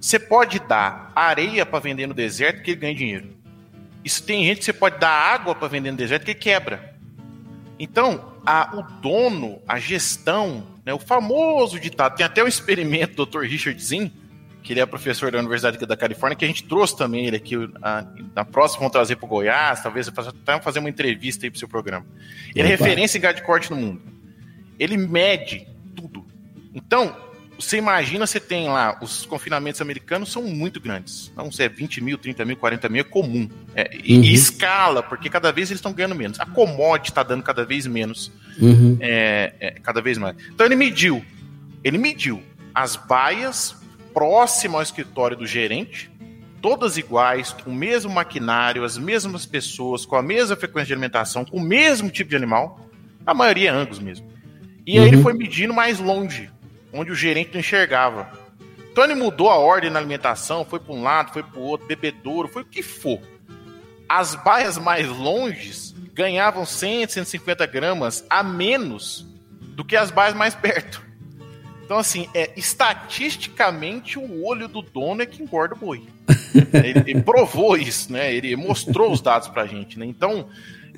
você 0.00 0.18
pode 0.18 0.58
dar 0.60 1.12
areia 1.14 1.66
para 1.66 1.78
vender 1.78 2.06
no 2.06 2.14
deserto 2.14 2.62
que 2.62 2.70
ele 2.70 2.80
ganha 2.80 2.94
dinheiro. 2.94 3.36
Isso 4.02 4.22
tem 4.22 4.44
gente 4.44 4.60
que 4.60 4.64
você 4.64 4.72
pode 4.72 4.98
dar 4.98 5.10
água 5.10 5.54
para 5.54 5.68
vender 5.68 5.90
no 5.90 5.96
deserto 5.96 6.24
que 6.24 6.30
ele 6.30 6.38
quebra. 6.38 6.94
Então, 7.78 8.34
a, 8.44 8.76
o 8.76 8.82
dono, 9.00 9.60
a 9.68 9.78
gestão, 9.78 10.66
né, 10.84 10.94
o 10.94 10.98
famoso 10.98 11.78
ditado, 11.78 12.16
tem 12.16 12.24
até 12.24 12.42
um 12.42 12.48
experimento 12.48 13.14
do 13.14 13.26
Dr. 13.26 13.40
Richard 13.40 13.82
Zinn, 13.82 14.10
que 14.62 14.72
ele 14.72 14.80
é 14.80 14.86
professor 14.86 15.30
da 15.30 15.38
Universidade 15.38 15.78
da 15.86 15.96
Califórnia, 15.96 16.36
que 16.36 16.44
a 16.44 16.48
gente 16.48 16.64
trouxe 16.64 16.96
também 16.96 17.26
ele 17.26 17.36
aqui. 17.36 17.56
A, 17.82 18.06
na 18.34 18.44
próxima 18.44 18.80
vamos 18.80 18.92
trazer 18.92 19.16
para 19.16 19.26
o 19.26 19.28
Goiás, 19.28 19.82
talvez 19.82 20.08
até 20.08 20.60
fazer 20.60 20.78
uma 20.78 20.88
entrevista 20.88 21.44
aí 21.44 21.50
para 21.50 21.56
o 21.56 21.58
seu 21.58 21.68
programa. 21.68 22.06
Ele 22.54 22.68
é 22.68 22.70
referência 22.70 23.18
em 23.18 23.20
gado 23.20 23.42
corte 23.42 23.70
no 23.70 23.76
mundo. 23.76 24.02
Ele 24.78 24.96
mede 24.96 25.66
tudo. 25.94 26.26
Então, 26.74 27.29
você 27.60 27.76
imagina, 27.76 28.26
você 28.26 28.40
tem 28.40 28.68
lá, 28.68 28.98
os 29.02 29.26
confinamentos 29.26 29.80
americanos 29.80 30.32
são 30.32 30.42
muito 30.42 30.80
grandes. 30.80 31.32
Não 31.36 31.52
sei, 31.52 31.66
é 31.66 31.68
20 31.68 32.00
mil, 32.00 32.16
30 32.16 32.44
mil, 32.44 32.56
40 32.56 32.88
mil, 32.88 33.00
é 33.00 33.04
comum. 33.04 33.48
É, 33.74 33.90
e, 34.02 34.16
uhum. 34.16 34.24
e, 34.24 34.32
escala, 34.32 35.02
porque 35.02 35.28
cada 35.28 35.52
vez 35.52 35.70
eles 35.70 35.78
estão 35.78 35.92
ganhando 35.92 36.14
menos. 36.14 36.40
A 36.40 36.46
commodity 36.46 37.10
está 37.10 37.22
dando 37.22 37.42
cada 37.42 37.64
vez 37.64 37.86
menos. 37.86 38.32
Uhum. 38.60 38.96
É, 39.00 39.52
é, 39.60 39.70
cada 39.82 40.00
vez 40.00 40.16
mais. 40.16 40.36
Então 40.48 40.66
ele 40.66 40.76
mediu. 40.76 41.24
Ele 41.84 41.98
mediu 41.98 42.42
as 42.74 42.96
baias 42.96 43.76
próximas 44.14 44.76
ao 44.76 44.82
escritório 44.82 45.36
do 45.36 45.46
gerente, 45.46 46.10
todas 46.60 46.96
iguais, 46.96 47.52
com 47.52 47.70
o 47.70 47.74
mesmo 47.74 48.12
maquinário, 48.12 48.84
as 48.84 48.96
mesmas 48.96 49.46
pessoas, 49.46 50.04
com 50.04 50.16
a 50.16 50.22
mesma 50.22 50.56
frequência 50.56 50.88
de 50.88 50.92
alimentação, 50.92 51.44
com 51.44 51.56
o 51.56 51.62
mesmo 51.62 52.10
tipo 52.10 52.30
de 52.30 52.36
animal. 52.36 52.88
A 53.26 53.34
maioria 53.34 53.70
é 53.70 53.72
Angus 53.72 53.98
mesmo. 53.98 54.26
E 54.86 54.96
uhum. 54.96 55.02
aí 55.02 55.08
ele 55.08 55.16
uhum. 55.16 55.22
foi 55.22 55.32
medindo 55.32 55.74
mais 55.74 55.98
longe 55.98 56.50
onde 56.92 57.10
o 57.10 57.14
gerente 57.14 57.52
não 57.52 57.60
enxergava. 57.60 58.30
Então 58.90 59.04
ele 59.04 59.14
mudou 59.14 59.48
a 59.48 59.56
ordem 59.56 59.90
na 59.90 59.98
alimentação, 59.98 60.64
foi 60.64 60.80
para 60.80 60.92
um 60.92 61.02
lado, 61.02 61.32
foi 61.32 61.42
para 61.42 61.58
o 61.58 61.62
outro, 61.62 61.86
bebedouro, 61.86 62.48
foi 62.48 62.62
o 62.62 62.66
que 62.66 62.82
for. 62.82 63.20
As 64.08 64.34
baias 64.34 64.76
mais 64.76 65.08
longes 65.08 65.94
ganhavam 66.12 66.66
100, 66.66 67.08
150 67.08 67.66
gramas 67.66 68.24
a 68.28 68.42
menos 68.42 69.26
do 69.76 69.84
que 69.84 69.96
as 69.96 70.10
baias 70.10 70.34
mais 70.34 70.54
perto. 70.54 71.02
Então, 71.84 71.98
assim, 71.98 72.28
é, 72.34 72.52
estatisticamente, 72.56 74.16
o 74.18 74.44
olho 74.44 74.68
do 74.68 74.80
dono 74.80 75.22
é 75.22 75.26
que 75.26 75.42
engorda 75.42 75.74
o 75.74 75.78
boi. 75.78 76.06
ele, 76.72 77.02
ele, 77.10 77.22
provou 77.22 77.76
isso, 77.76 78.12
né? 78.12 78.32
Ele 78.32 78.54
mostrou 78.54 79.10
os 79.10 79.20
dados 79.20 79.48
para 79.48 79.62
a 79.62 79.66
gente, 79.66 79.98
né? 79.98 80.06
Então, 80.06 80.48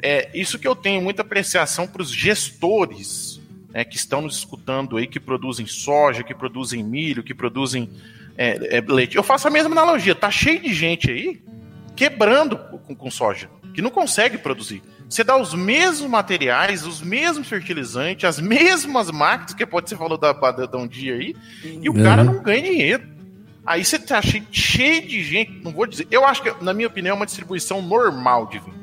é 0.02 0.28
isso 0.34 0.58
que 0.58 0.68
eu 0.68 0.76
tenho 0.76 1.00
muita 1.00 1.22
apreciação 1.22 1.86
para 1.86 2.02
os 2.02 2.10
gestores 2.10 3.31
né, 3.72 3.84
que 3.84 3.96
estão 3.96 4.22
nos 4.22 4.36
escutando 4.36 4.96
aí, 4.96 5.06
que 5.06 5.20
produzem 5.20 5.66
soja, 5.66 6.22
que 6.22 6.34
produzem 6.34 6.82
milho, 6.82 7.22
que 7.22 7.34
produzem 7.34 7.90
é, 8.36 8.78
é, 8.78 8.80
leite. 8.80 9.16
Eu 9.16 9.22
faço 9.22 9.48
a 9.48 9.50
mesma 9.50 9.72
analogia, 9.72 10.14
tá 10.14 10.30
cheio 10.30 10.60
de 10.60 10.72
gente 10.72 11.10
aí 11.10 11.42
quebrando 11.94 12.56
com, 12.56 12.94
com 12.94 13.10
soja, 13.10 13.50
que 13.74 13.82
não 13.82 13.90
consegue 13.90 14.38
produzir. 14.38 14.82
Você 15.08 15.22
dá 15.22 15.36
os 15.36 15.52
mesmos 15.52 16.08
materiais, 16.08 16.86
os 16.86 17.02
mesmos 17.02 17.46
fertilizantes, 17.46 18.24
as 18.24 18.40
mesmas 18.40 19.10
máquinas, 19.10 19.52
que 19.52 19.66
pode 19.66 19.88
ser 19.90 19.96
falou 19.96 20.16
da, 20.16 20.32
da 20.32 20.78
um 20.78 20.86
dia 20.86 21.14
aí, 21.14 21.36
e 21.62 21.88
o 21.88 21.94
cara 21.94 22.24
não 22.24 22.42
ganha 22.42 22.62
dinheiro. 22.62 23.12
Aí 23.64 23.84
você 23.84 23.98
tá 23.98 24.20
cheio, 24.20 24.44
cheio 24.50 25.06
de 25.06 25.22
gente, 25.22 25.60
não 25.62 25.70
vou 25.70 25.86
dizer. 25.86 26.08
Eu 26.10 26.26
acho 26.26 26.42
que, 26.42 26.64
na 26.64 26.72
minha 26.72 26.88
opinião, 26.88 27.14
é 27.14 27.16
uma 27.16 27.26
distribuição 27.26 27.80
normal 27.82 28.46
de 28.46 28.58
vinho. 28.58 28.82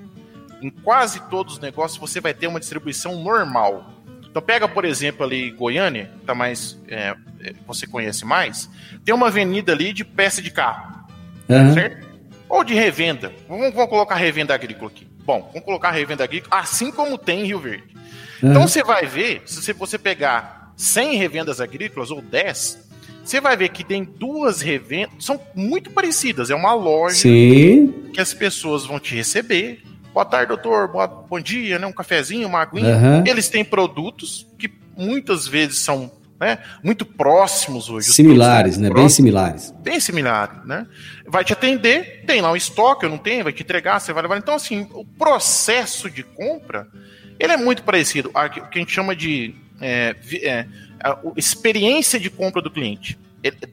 Em 0.62 0.70
quase 0.70 1.20
todos 1.30 1.54
os 1.56 1.60
negócios 1.60 2.00
você 2.00 2.22
vai 2.22 2.34
ter 2.34 2.48
uma 2.48 2.60
distribuição 2.60 3.22
normal. 3.24 3.99
Então 4.30 4.42
pega, 4.42 4.68
por 4.68 4.86
exemplo, 4.86 5.26
ali 5.26 5.52
Goiânia, 5.52 6.12
tá 6.26 6.36
mais, 6.36 6.78
é, 6.88 7.16
é, 7.42 7.54
você 7.68 7.88
conhece 7.88 8.26
mais, 8.26 8.70
tem 9.04 9.14
uma 9.14 9.28
avenida 9.28 9.72
ali 9.72 9.92
de 9.92 10.06
peça 10.06 10.42
de 10.42 10.52
carro, 10.52 11.06
uhum. 11.48 11.74
certo? 11.74 12.08
Ou 12.48 12.64
de 12.64 12.74
revenda. 12.74 13.32
Vamos, 13.48 13.74
vamos, 13.74 13.90
colocar 13.90 14.16
revenda 14.16 14.54
agrícola 14.54 14.92
aqui. 14.92 15.08
Bom, 15.26 15.50
vamos 15.52 15.66
colocar 15.66 15.92
revenda 15.92 16.24
agrícola, 16.24 16.62
assim 16.62 16.92
como 16.92 17.18
tem 17.18 17.42
em 17.42 17.46
Rio 17.46 17.60
Verde. 17.60 17.96
Uhum. 18.42 18.52
Então 18.52 18.68
você 18.68 18.84
vai 18.84 19.06
ver, 19.06 19.42
se 19.46 19.74
você 19.74 19.98
pegar 19.98 20.72
100 20.78 21.16
revendas 21.18 21.60
agrícolas 21.60 22.12
ou 22.12 22.22
10, 22.22 22.90
você 23.24 23.42
vai 23.42 23.56
ver 23.58 23.70
que 23.70 23.84
tem 23.84 24.04
duas 24.04 24.62
revendas, 24.62 25.26
são 25.26 25.40
muito 25.54 25.92
parecidas. 25.92 26.50
É 26.50 26.56
uma 26.56 26.74
loja 26.74 27.16
Sim. 27.16 28.10
que 28.14 28.22
as 28.22 28.34
pessoas 28.34 28.86
vão 28.86 29.00
te 29.00 29.14
receber, 29.14 29.84
Boa 30.20 30.26
tarde, 30.26 30.48
doutor. 30.48 30.90
Boa, 30.90 31.08
bom 31.08 31.40
dia, 31.40 31.80
né? 31.80 31.88
Um 31.88 31.94
cafezinho, 31.94 32.46
uma 32.46 32.60
aguinha. 32.60 32.98
Uhum. 32.98 33.24
Eles 33.26 33.48
têm 33.48 33.64
produtos 33.64 34.46
que 34.58 34.70
muitas 34.98 35.48
vezes 35.48 35.78
são 35.78 36.12
né, 36.38 36.60
muito 36.84 37.06
próximos 37.06 37.90
hoje. 37.90 38.12
Similares, 38.12 38.78
né? 38.78 38.90
Próximos, 38.90 39.02
bem 39.02 39.16
similares. 39.16 39.74
Bem 39.82 40.00
similares, 40.02 40.66
né? 40.66 40.86
Vai 41.26 41.46
te 41.46 41.54
atender, 41.54 42.26
tem 42.28 42.42
lá 42.42 42.52
um 42.52 42.56
estoque, 42.58 43.06
eu 43.06 43.10
não 43.10 43.18
tenho, 43.18 43.46
vai 43.46 43.54
te 43.54 43.64
entregar, 43.64 44.02
você 44.02 44.12
vai 44.12 44.22
levar. 44.22 44.38
Então, 44.38 44.56
assim, 44.56 44.90
o 44.92 45.06
processo 45.06 46.10
de 46.10 46.22
compra, 46.22 46.86
ele 47.40 47.54
é 47.54 47.58
muito 47.58 47.84
parecido. 47.84 48.30
O 48.30 48.50
que 48.50 48.78
a 48.78 48.80
gente 48.80 48.92
chama 48.92 49.16
de 49.16 49.56
é, 49.80 50.18
é, 50.44 50.66
experiência 51.38 52.20
de 52.20 52.30
compra 52.30 52.62
do 52.62 52.70
cliente. 52.70 53.18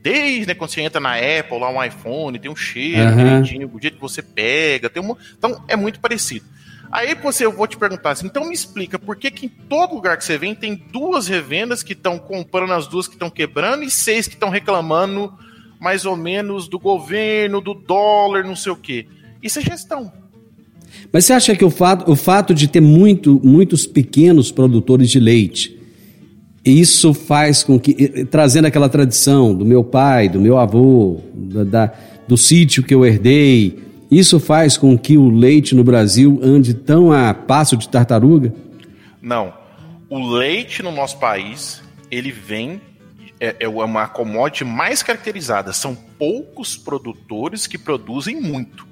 Desde 0.00 0.46
né, 0.46 0.54
quando 0.54 0.70
você 0.70 0.80
entra 0.80 1.00
na 1.00 1.16
Apple, 1.16 1.58
lá 1.58 1.70
um 1.70 1.82
iPhone, 1.82 2.38
tem 2.38 2.50
um 2.50 2.56
cheiro 2.56 3.10
uhum. 3.10 3.16
direitinho, 3.16 3.70
o 3.72 3.80
jeito 3.80 3.94
que 3.94 4.00
você 4.00 4.22
pega, 4.22 4.88
tem 4.88 5.02
uma. 5.02 5.16
Então 5.36 5.62
é 5.66 5.74
muito 5.74 5.98
parecido. 5.98 6.46
Aí 6.90 7.14
você, 7.14 7.44
eu 7.44 7.52
vou 7.52 7.66
te 7.66 7.76
perguntar 7.76 8.10
assim, 8.10 8.26
então 8.26 8.46
me 8.46 8.54
explica 8.54 8.98
por 8.98 9.16
que, 9.16 9.30
que 9.30 9.46
em 9.46 9.48
todo 9.48 9.94
lugar 9.94 10.16
que 10.16 10.24
você 10.24 10.38
vem 10.38 10.54
tem 10.54 10.80
duas 10.92 11.26
revendas 11.26 11.82
que 11.82 11.94
estão 11.94 12.18
comprando 12.18 12.72
as 12.72 12.86
duas 12.86 13.08
que 13.08 13.14
estão 13.14 13.28
quebrando 13.28 13.82
e 13.82 13.90
seis 13.90 14.28
que 14.28 14.34
estão 14.34 14.50
reclamando 14.50 15.32
mais 15.80 16.06
ou 16.06 16.16
menos 16.16 16.68
do 16.68 16.78
governo, 16.78 17.60
do 17.60 17.74
dólar, 17.74 18.44
não 18.44 18.56
sei 18.56 18.72
o 18.72 18.76
quê. 18.76 19.06
Isso 19.42 19.58
é 19.58 19.62
gestão. 19.62 20.12
Mas 21.12 21.24
você 21.24 21.32
acha 21.32 21.56
que 21.56 21.64
o 21.64 21.70
fato, 21.70 22.10
o 22.10 22.16
fato 22.16 22.54
de 22.54 22.68
ter 22.68 22.80
muito, 22.80 23.40
muitos 23.44 23.86
pequenos 23.86 24.50
produtores 24.50 25.10
de 25.10 25.20
leite 25.20 25.75
isso 26.70 27.14
faz 27.14 27.62
com 27.62 27.78
que, 27.78 28.24
trazendo 28.24 28.66
aquela 28.66 28.88
tradição 28.88 29.54
do 29.54 29.64
meu 29.64 29.84
pai, 29.84 30.28
do 30.28 30.40
meu 30.40 30.58
avô, 30.58 31.20
da, 31.32 31.64
da, 31.64 31.92
do 32.26 32.36
sítio 32.36 32.82
que 32.82 32.94
eu 32.94 33.06
herdei, 33.06 33.78
isso 34.10 34.40
faz 34.40 34.76
com 34.76 34.98
que 34.98 35.16
o 35.16 35.28
leite 35.28 35.74
no 35.74 35.84
Brasil 35.84 36.40
ande 36.42 36.74
tão 36.74 37.12
a 37.12 37.32
passo 37.32 37.76
de 37.76 37.88
tartaruga? 37.88 38.52
Não. 39.22 39.52
O 40.08 40.26
leite 40.28 40.82
no 40.82 40.92
nosso 40.92 41.18
país, 41.18 41.82
ele 42.10 42.30
vem 42.32 42.80
é, 43.40 43.56
é 43.60 43.68
uma 43.68 44.08
commodity 44.08 44.64
mais 44.64 45.02
caracterizada. 45.02 45.72
São 45.72 45.94
poucos 45.94 46.76
produtores 46.76 47.66
que 47.66 47.78
produzem 47.78 48.40
muito. 48.40 48.86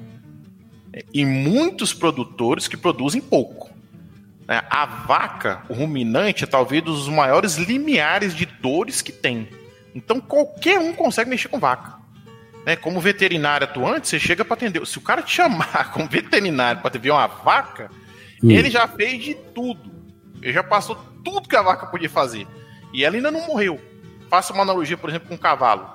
E 1.12 1.24
muitos 1.24 1.92
produtores 1.92 2.68
que 2.68 2.76
produzem 2.76 3.20
pouco. 3.20 3.73
Né? 4.46 4.62
A 4.70 4.86
vaca, 4.86 5.62
o 5.68 5.74
ruminante, 5.74 6.44
é 6.44 6.46
talvez 6.46 6.82
dos 6.82 7.08
maiores 7.08 7.56
limiares 7.56 8.34
de 8.34 8.46
dores 8.46 9.02
que 9.02 9.12
tem. 9.12 9.48
Então 9.94 10.20
qualquer 10.20 10.78
um 10.78 10.92
consegue 10.92 11.30
mexer 11.30 11.48
com 11.48 11.58
vaca. 11.58 11.98
Né? 12.66 12.76
Como 12.76 13.00
veterinário 13.00 13.66
atuante, 13.66 14.08
você 14.08 14.18
chega 14.18 14.44
para 14.44 14.54
atender. 14.54 14.84
Se 14.86 14.98
o 14.98 15.02
cara 15.02 15.22
te 15.22 15.32
chamar 15.32 15.90
como 15.92 16.08
veterinário 16.08 16.80
para 16.80 16.98
ver 16.98 17.10
uma 17.10 17.26
vaca, 17.26 17.90
hum. 18.42 18.50
ele 18.50 18.70
já 18.70 18.86
fez 18.88 19.22
de 19.22 19.34
tudo. 19.34 19.92
Ele 20.42 20.52
já 20.52 20.62
passou 20.62 20.96
tudo 21.24 21.48
que 21.48 21.56
a 21.56 21.62
vaca 21.62 21.86
podia 21.86 22.08
fazer. 22.08 22.46
E 22.92 23.04
ela 23.04 23.16
ainda 23.16 23.30
não 23.30 23.46
morreu. 23.46 23.80
Faça 24.28 24.52
uma 24.52 24.62
analogia, 24.62 24.96
por 24.96 25.10
exemplo, 25.10 25.28
com 25.28 25.34
um 25.34 25.38
cavalo. 25.38 25.88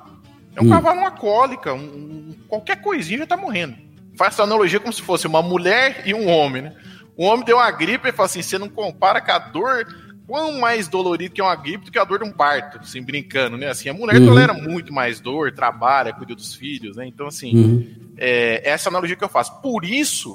É 0.55 0.61
um 0.61 0.65
hum. 0.65 0.69
cavalo, 0.69 0.99
uma 0.99 1.11
cólica, 1.11 1.73
um, 1.73 2.35
qualquer 2.47 2.81
coisinha 2.81 3.19
já 3.19 3.27
tá 3.27 3.37
morrendo. 3.37 3.75
Faça 4.17 4.41
a 4.41 4.45
analogia 4.45 4.79
como 4.79 4.91
se 4.91 5.01
fosse 5.01 5.27
uma 5.27 5.41
mulher 5.41 6.03
e 6.05 6.13
um 6.13 6.27
homem, 6.27 6.63
né? 6.63 6.75
O 7.19 7.25
homem 7.25 7.43
deu 7.43 7.57
uma 7.57 7.69
gripe 7.69 8.07
e 8.07 8.11
falou 8.13 8.27
assim: 8.27 8.41
você 8.41 8.57
não 8.57 8.69
compara 8.69 9.19
com 9.19 9.29
a 9.33 9.37
dor 9.37 9.85
quão 10.25 10.57
mais 10.57 10.87
dolorido 10.87 11.33
que 11.33 11.41
é 11.41 11.43
uma 11.43 11.55
gripe 11.55 11.83
do 11.83 11.91
que 11.91 11.99
a 11.99 12.05
dor 12.05 12.19
de 12.19 12.23
um 12.23 12.31
parto, 12.31 12.79
assim, 12.79 13.01
brincando, 13.01 13.57
né? 13.57 13.67
Assim, 13.67 13.89
a 13.89 13.93
mulher 13.93 14.21
uhum. 14.21 14.27
tolera 14.27 14.53
muito 14.53 14.93
mais 14.93 15.19
dor, 15.19 15.51
trabalha, 15.51 16.13
cuida 16.13 16.33
dos 16.33 16.55
filhos, 16.55 16.95
né? 16.95 17.05
Então, 17.05 17.27
assim, 17.27 17.53
uhum. 17.53 18.13
é, 18.15 18.61
essa 18.63 18.87
é 18.87 18.89
analogia 18.89 19.17
que 19.17 19.23
eu 19.23 19.27
faço. 19.27 19.61
Por 19.61 19.83
isso 19.83 20.33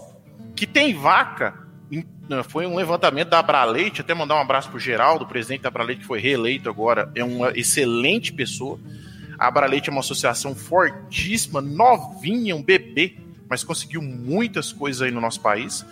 que 0.55 0.67
tem 0.67 0.93
vaca. 0.93 1.55
Né, 2.29 2.43
foi 2.43 2.67
um 2.67 2.77
levantamento 2.77 3.31
da 3.31 3.39
Abraleite, 3.39 4.03
até 4.03 4.13
mandar 4.13 4.35
um 4.35 4.41
abraço 4.41 4.69
pro 4.69 4.79
Geraldo, 4.79 5.27
presidente 5.27 5.63
da 5.63 5.69
Abraleite, 5.69 6.03
que 6.03 6.07
foi 6.07 6.21
reeleito 6.21 6.69
agora, 6.69 7.11
é 7.15 7.25
uma 7.25 7.51
excelente 7.53 8.31
pessoa. 8.31 8.79
A 9.39 9.47
Abraleite 9.47 9.89
é 9.89 9.93
uma 9.93 10.01
associação 10.01 10.55
fortíssima, 10.55 11.63
novinha, 11.63 12.55
um 12.55 12.63
bebê, 12.63 13.17
mas 13.49 13.65
conseguiu 13.65 14.03
muitas 14.03 14.71
coisas 14.71 15.01
aí 15.01 15.11
no 15.11 15.21
nosso 15.21 15.41
país. 15.41 15.85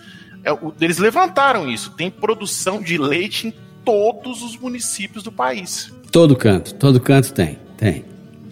É, 0.45 0.51
eles 0.81 0.99
levantaram 0.99 1.69
isso. 1.69 1.91
Tem 1.93 2.11
produção 2.11 2.83
de 2.83 2.99
leite 2.99 3.49
em 3.49 3.55
todos 3.85 4.43
os 4.43 4.57
municípios 4.57 5.23
do 5.23 5.33
país. 5.33 5.93
Todo 6.11 6.37
canto, 6.37 6.75
todo 6.75 7.01
canto 7.01 7.33
tem, 7.33 7.59
tem. 7.77 8.05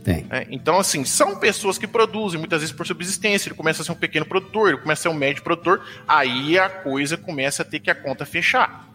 Tem. 0.03 0.25
É, 0.31 0.47
então, 0.51 0.79
assim, 0.79 1.05
são 1.05 1.37
pessoas 1.37 1.77
que 1.77 1.87
produzem, 1.87 2.39
muitas 2.39 2.61
vezes 2.61 2.75
por 2.75 2.87
subsistência. 2.87 3.49
Ele 3.49 3.55
começa 3.55 3.83
a 3.83 3.85
ser 3.85 3.93
um 3.93 3.97
pequeno 3.97 4.25
produtor, 4.25 4.71
ele 4.71 4.79
começa 4.79 5.01
a 5.01 5.11
ser 5.11 5.15
um 5.15 5.19
médio 5.19 5.43
produtor, 5.43 5.83
aí 6.09 6.59
a 6.59 6.71
coisa 6.71 7.19
começa 7.19 7.63
a 7.63 7.65
ter 7.67 7.81
que 7.81 7.91
a 7.91 7.95
conta 7.95 8.25
fechar. 8.25 8.89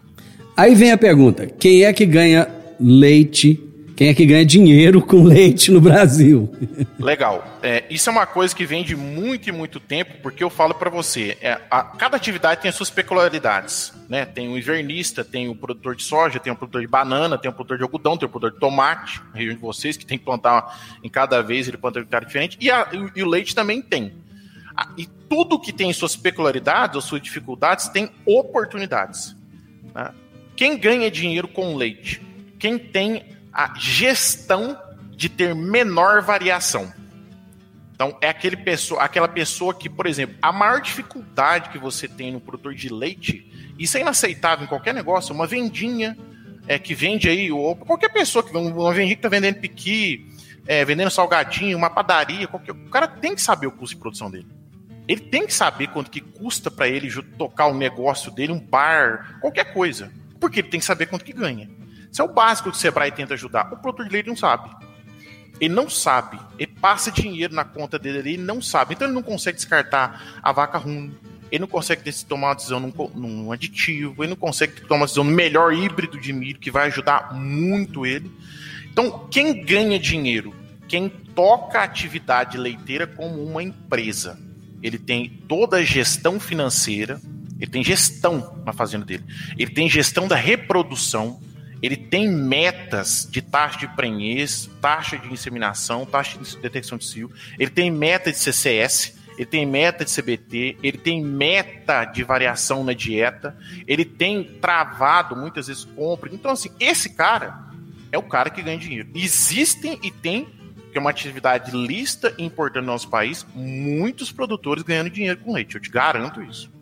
Aí 0.57 0.73
vem 0.73 0.91
a 0.91 0.97
pergunta: 0.97 1.45
quem 1.45 1.85
é 1.85 1.93
que 1.93 2.05
ganha 2.07 2.49
leite 2.79 3.61
quem 3.95 4.09
é 4.09 4.13
que 4.13 4.25
ganha 4.25 4.45
dinheiro 4.45 5.01
com 5.01 5.23
leite 5.23 5.71
no 5.71 5.79
Brasil? 5.79 6.53
Legal. 6.99 7.59
É, 7.63 7.85
isso 7.89 8.09
é 8.09 8.11
uma 8.11 8.25
coisa 8.25 8.53
que 8.53 8.65
vem 8.65 8.83
de 8.83 8.93
muito 8.93 9.47
e 9.47 9.51
muito 9.53 9.79
tempo, 9.79 10.15
porque 10.21 10.43
eu 10.43 10.49
falo 10.49 10.73
para 10.73 10.89
você, 10.89 11.37
é, 11.41 11.61
a, 11.71 11.81
cada 11.81 12.17
atividade 12.17 12.61
tem 12.61 12.67
as 12.67 12.75
suas 12.75 12.89
peculiaridades. 12.89 13.93
Né? 14.09 14.25
Tem 14.25 14.49
o 14.49 14.57
invernista, 14.57 15.23
tem 15.23 15.47
o 15.47 15.55
produtor 15.55 15.95
de 15.95 16.03
soja, 16.03 16.41
tem 16.41 16.51
o 16.51 16.55
produtor 16.57 16.81
de 16.81 16.87
banana, 16.87 17.37
tem 17.37 17.49
o 17.49 17.53
produtor 17.53 17.77
de 17.77 17.83
algodão, 17.83 18.17
tem 18.17 18.27
o 18.27 18.29
produtor 18.29 18.51
de 18.51 18.59
tomate, 18.59 19.21
na 19.31 19.39
região 19.39 19.55
de 19.55 19.61
vocês, 19.61 19.95
que 19.95 20.05
tem 20.05 20.17
que 20.17 20.25
plantar 20.25 20.77
em 21.01 21.09
cada 21.09 21.41
vez, 21.41 21.67
ele 21.67 21.77
planta 21.77 21.99
um 21.99 22.01
hectare 22.01 22.25
diferente, 22.25 22.57
e, 22.59 22.69
a, 22.69 22.89
e, 23.15 23.23
o 23.23 23.27
leite 23.29 23.55
também 23.55 23.81
tem. 23.81 24.13
E 24.97 25.05
tudo 25.29 25.57
que 25.57 25.71
tem 25.71 25.91
suas 25.93 26.17
peculiaridades 26.17 26.97
ou 26.97 27.01
suas 27.01 27.21
dificuldades 27.21 27.87
tem 27.87 28.09
oportunidades. 28.25 29.33
Né? 29.93 30.11
Quem 30.53 30.77
ganha 30.77 31.09
dinheiro 31.09 31.47
com 31.47 31.75
leite? 31.77 32.21
Quem 32.59 32.77
tem 32.77 33.34
a 33.55 33.73
gestão 33.77 34.77
de 35.15 35.29
ter 35.29 35.55
menor 35.55 36.21
variação. 36.21 36.91
Então, 37.93 38.17
é 38.19 38.27
aquele 38.27 38.57
pessoa, 38.57 39.01
aquela 39.01 39.29
pessoa 39.29 39.73
que, 39.73 39.89
por 39.89 40.05
exemplo, 40.05 40.35
a 40.41 40.51
maior 40.51 40.81
dificuldade 40.81 41.69
que 41.69 41.77
você 41.77 42.09
tem 42.09 42.33
no 42.33 42.41
produtor 42.41 42.75
de 42.75 42.89
leite, 42.89 43.73
isso 43.79 43.97
é 43.97 44.01
inaceitável 44.01 44.65
em 44.65 44.67
qualquer 44.67 44.93
negócio, 44.93 45.33
uma 45.33 45.47
vendinha 45.47 46.17
é, 46.67 46.77
que 46.77 46.93
vende 46.93 47.29
aí, 47.29 47.49
ou 47.49 47.73
qualquer 47.77 48.09
pessoa 48.09 48.43
que 48.43 48.55
uma 48.55 48.91
vendinha 48.91 49.15
que 49.15 49.19
está 49.19 49.29
vendendo 49.29 49.61
piqui, 49.61 50.29
é, 50.67 50.83
vendendo 50.83 51.09
salgadinho, 51.09 51.77
uma 51.77 51.89
padaria, 51.89 52.49
qualquer, 52.49 52.73
o 52.73 52.89
cara 52.89 53.07
tem 53.07 53.33
que 53.33 53.41
saber 53.41 53.67
o 53.67 53.71
custo 53.71 53.95
de 53.95 54.01
produção 54.01 54.29
dele. 54.29 54.47
Ele 55.07 55.21
tem 55.21 55.45
que 55.45 55.53
saber 55.53 55.87
quanto 55.87 56.11
que 56.11 56.19
custa 56.19 56.69
para 56.69 56.89
ele 56.89 57.09
tocar 57.37 57.67
o 57.67 57.73
negócio 57.73 58.29
dele, 58.31 58.51
um 58.51 58.59
bar, 58.59 59.37
qualquer 59.39 59.71
coisa. 59.71 60.11
Porque 60.41 60.59
ele 60.59 60.67
tem 60.67 60.81
que 60.81 60.85
saber 60.85 61.05
quanto 61.05 61.23
que 61.23 61.31
ganha. 61.31 61.69
Isso 62.15 62.21
é 62.21 62.25
o 62.25 62.29
básico 62.29 62.71
que 62.71 62.77
o 62.77 62.79
Sebrae 62.79 63.11
tenta 63.11 63.33
ajudar. 63.33 63.73
O 63.73 63.75
produtor 63.75 64.05
de 64.05 64.13
leite 64.13 64.29
não 64.29 64.37
sabe. 64.37 64.69
Ele 65.59 65.73
não 65.73 65.89
sabe. 65.89 66.39
Ele 66.57 66.71
passa 66.71 67.11
dinheiro 67.11 67.53
na 67.53 67.65
conta 67.65 67.99
dele 67.99 68.19
ali 68.19 68.33
e 68.35 68.37
não 68.37 68.61
sabe. 68.61 68.93
Então 68.93 69.05
ele 69.05 69.13
não 69.13 69.21
consegue 69.21 69.57
descartar 69.57 70.39
a 70.41 70.49
vaca 70.53 70.77
ruim. 70.77 71.13
Ele 71.51 71.59
não 71.59 71.67
consegue 71.67 72.09
tomar 72.23 72.47
uma 72.47 72.55
decisão 72.55 72.79
num, 72.79 72.93
num 73.13 73.51
aditivo. 73.51 74.23
Ele 74.23 74.29
não 74.29 74.37
consegue 74.37 74.79
tomar 74.83 75.01
uma 75.01 75.05
decisão 75.07 75.25
no 75.25 75.31
melhor 75.31 75.73
híbrido 75.73 76.17
de 76.17 76.31
milho, 76.31 76.57
que 76.57 76.71
vai 76.71 76.87
ajudar 76.87 77.33
muito 77.33 78.05
ele. 78.05 78.31
Então, 78.89 79.27
quem 79.29 79.65
ganha 79.65 79.99
dinheiro? 79.99 80.55
Quem 80.87 81.09
toca 81.09 81.79
a 81.79 81.83
atividade 81.83 82.57
leiteira 82.57 83.05
como 83.05 83.43
uma 83.43 83.61
empresa. 83.61 84.39
Ele 84.81 84.97
tem 84.97 85.27
toda 85.49 85.79
a 85.79 85.83
gestão 85.83 86.39
financeira, 86.39 87.19
ele 87.59 87.71
tem 87.71 87.83
gestão 87.83 88.61
na 88.65 88.71
fazenda 88.71 89.03
dele. 89.03 89.25
Ele 89.57 89.71
tem 89.71 89.89
gestão 89.89 90.29
da 90.29 90.37
reprodução, 90.37 91.41
ele 91.85 91.95
tem 91.95 92.27
metas 92.27 93.27
de 93.29 93.41
taxa 93.41 93.77
de 93.77 93.87
prenhez, 93.89 94.67
taxa 94.81 95.17
de 95.17 95.31
inseminação, 95.31 96.05
taxa 96.05 96.39
de 96.39 96.57
detecção 96.57 96.97
de 96.97 97.05
cio, 97.05 97.31
ele 97.59 97.69
tem 97.69 97.91
meta 97.91 98.31
de 98.31 98.37
CCS, 98.39 99.15
ele 99.37 99.45
tem 99.45 99.65
meta 99.65 100.03
de 100.03 100.11
CBT, 100.11 100.77
ele 100.81 100.97
tem 100.97 101.23
meta 101.23 102.05
de 102.05 102.23
variação 102.23 102.83
na 102.83 102.93
dieta, 102.93 103.55
ele 103.85 104.03
tem 104.03 104.43
travado 104.43 105.35
muitas 105.35 105.67
vezes 105.67 105.85
compra. 105.85 106.29
Então, 106.33 106.51
assim, 106.51 106.71
esse 106.79 107.09
cara 107.09 107.65
é 108.11 108.17
o 108.17 108.23
cara 108.23 108.49
que 108.49 108.63
ganha 108.63 108.77
dinheiro. 108.77 109.09
Existem 109.13 109.99
e 110.01 110.09
tem, 110.09 110.47
que 110.91 110.97
é 110.97 110.99
uma 110.99 111.09
atividade 111.11 111.75
lista 111.75 112.33
e 112.37 112.43
importante 112.43 112.85
no 112.85 112.91
nosso 112.91 113.09
país, 113.09 113.45
muitos 113.53 114.31
produtores 114.31 114.81
ganhando 114.81 115.09
dinheiro 115.09 115.39
com 115.39 115.53
leite. 115.53 115.75
Eu 115.75 115.81
te 115.81 115.91
garanto 115.91 116.41
isso. 116.41 116.73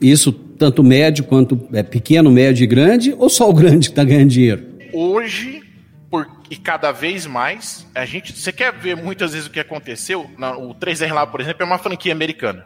Isso 0.00 0.32
tanto 0.62 0.84
médio 0.84 1.24
quanto 1.24 1.60
é, 1.72 1.82
pequeno, 1.82 2.30
médio 2.30 2.62
e 2.62 2.66
grande, 2.68 3.12
ou 3.18 3.28
só 3.28 3.50
o 3.50 3.52
grande 3.52 3.88
que 3.88 3.92
está 3.92 4.04
ganhando 4.04 4.30
dinheiro? 4.30 4.64
Hoje, 4.92 5.60
por, 6.08 6.28
e 6.48 6.54
cada 6.54 6.92
vez 6.92 7.26
mais, 7.26 7.84
a 7.92 8.04
gente. 8.04 8.32
Você 8.32 8.52
quer 8.52 8.72
ver 8.72 8.96
muitas 8.96 9.32
vezes 9.32 9.48
o 9.48 9.50
que 9.50 9.58
aconteceu? 9.58 10.30
Na, 10.38 10.56
o 10.56 10.72
3R 10.72 11.12
lá, 11.12 11.26
por 11.26 11.40
exemplo, 11.40 11.64
é 11.64 11.66
uma 11.66 11.78
franquia 11.78 12.12
americana. 12.12 12.64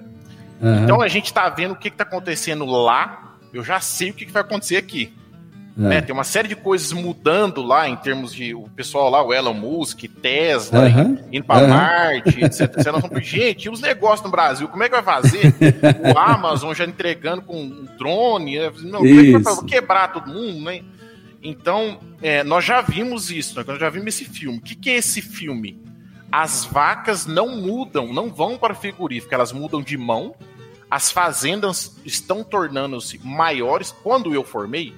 Uhum. 0.61 0.85
Então 0.85 1.01
a 1.01 1.09
gente 1.09 1.27
está 1.27 1.49
vendo 1.49 1.73
o 1.73 1.77
que 1.77 1.89
está 1.89 2.05
acontecendo 2.05 2.67
lá. 2.67 3.39
Eu 3.51 3.65
já 3.65 3.81
sei 3.81 4.11
o 4.11 4.13
que, 4.13 4.27
que 4.27 4.33
vai 4.33 4.43
acontecer 4.43 4.77
aqui. 4.77 5.11
É. 5.79 5.81
Né? 5.81 6.01
Tem 6.01 6.15
uma 6.15 6.25
série 6.25 6.49
de 6.49 6.57
coisas 6.57 6.93
mudando 6.93 7.63
lá 7.63 7.87
em 7.89 7.97
termos 7.97 8.33
de 8.33 8.55
o 8.55 8.63
pessoal 8.75 9.11
lá, 9.11 9.23
o 9.23 9.33
Elon 9.33 9.53
Musk, 9.53 10.05
Tesla, 10.23 10.87
uhum. 10.87 11.19
indo 11.31 11.45
para 11.45 11.65
uhum. 11.65 11.69
Marte, 11.69 12.41
etc. 12.45 12.73
Gente, 13.21 13.67
e 13.67 13.71
os 13.71 13.81
negócios 13.81 14.25
no 14.25 14.31
Brasil, 14.31 14.69
como 14.69 14.83
é 14.83 14.89
que 14.89 14.95
vai 14.95 15.03
fazer? 15.03 15.55
o 16.15 16.17
Amazon 16.19 16.73
já 16.73 16.85
entregando 16.85 17.43
com 17.43 17.61
um 17.61 17.87
drone, 17.99 18.59
né? 18.59 18.73
não, 18.85 19.01
como 19.01 19.21
é 19.21 19.57
que 19.57 19.67
quebrar 19.67 20.13
todo 20.13 20.33
mundo, 20.33 20.65
né? 20.65 20.81
Então, 21.43 22.01
é, 22.23 22.43
nós 22.43 22.65
já 22.65 22.81
vimos 22.81 23.31
isso, 23.31 23.63
nós 23.65 23.79
já 23.79 23.91
vimos 23.91 24.09
esse 24.09 24.25
filme. 24.25 24.59
O 24.59 24.61
que, 24.61 24.75
que 24.75 24.91
é 24.91 24.97
esse 24.97 25.21
filme? 25.21 25.81
As 26.33 26.65
vacas 26.65 27.25
não 27.27 27.57
mudam, 27.57 28.13
não 28.13 28.31
vão 28.31 28.59
para 28.59 28.75
frigorífico, 28.75 29.33
elas 29.33 29.53
mudam 29.53 29.81
de 29.81 29.97
mão. 29.97 30.35
As 30.91 31.13
fazendas 31.13 32.01
estão 32.05 32.43
tornando-se 32.43 33.21
maiores. 33.25 33.95
Quando 34.03 34.35
eu 34.35 34.43
formei, 34.43 34.93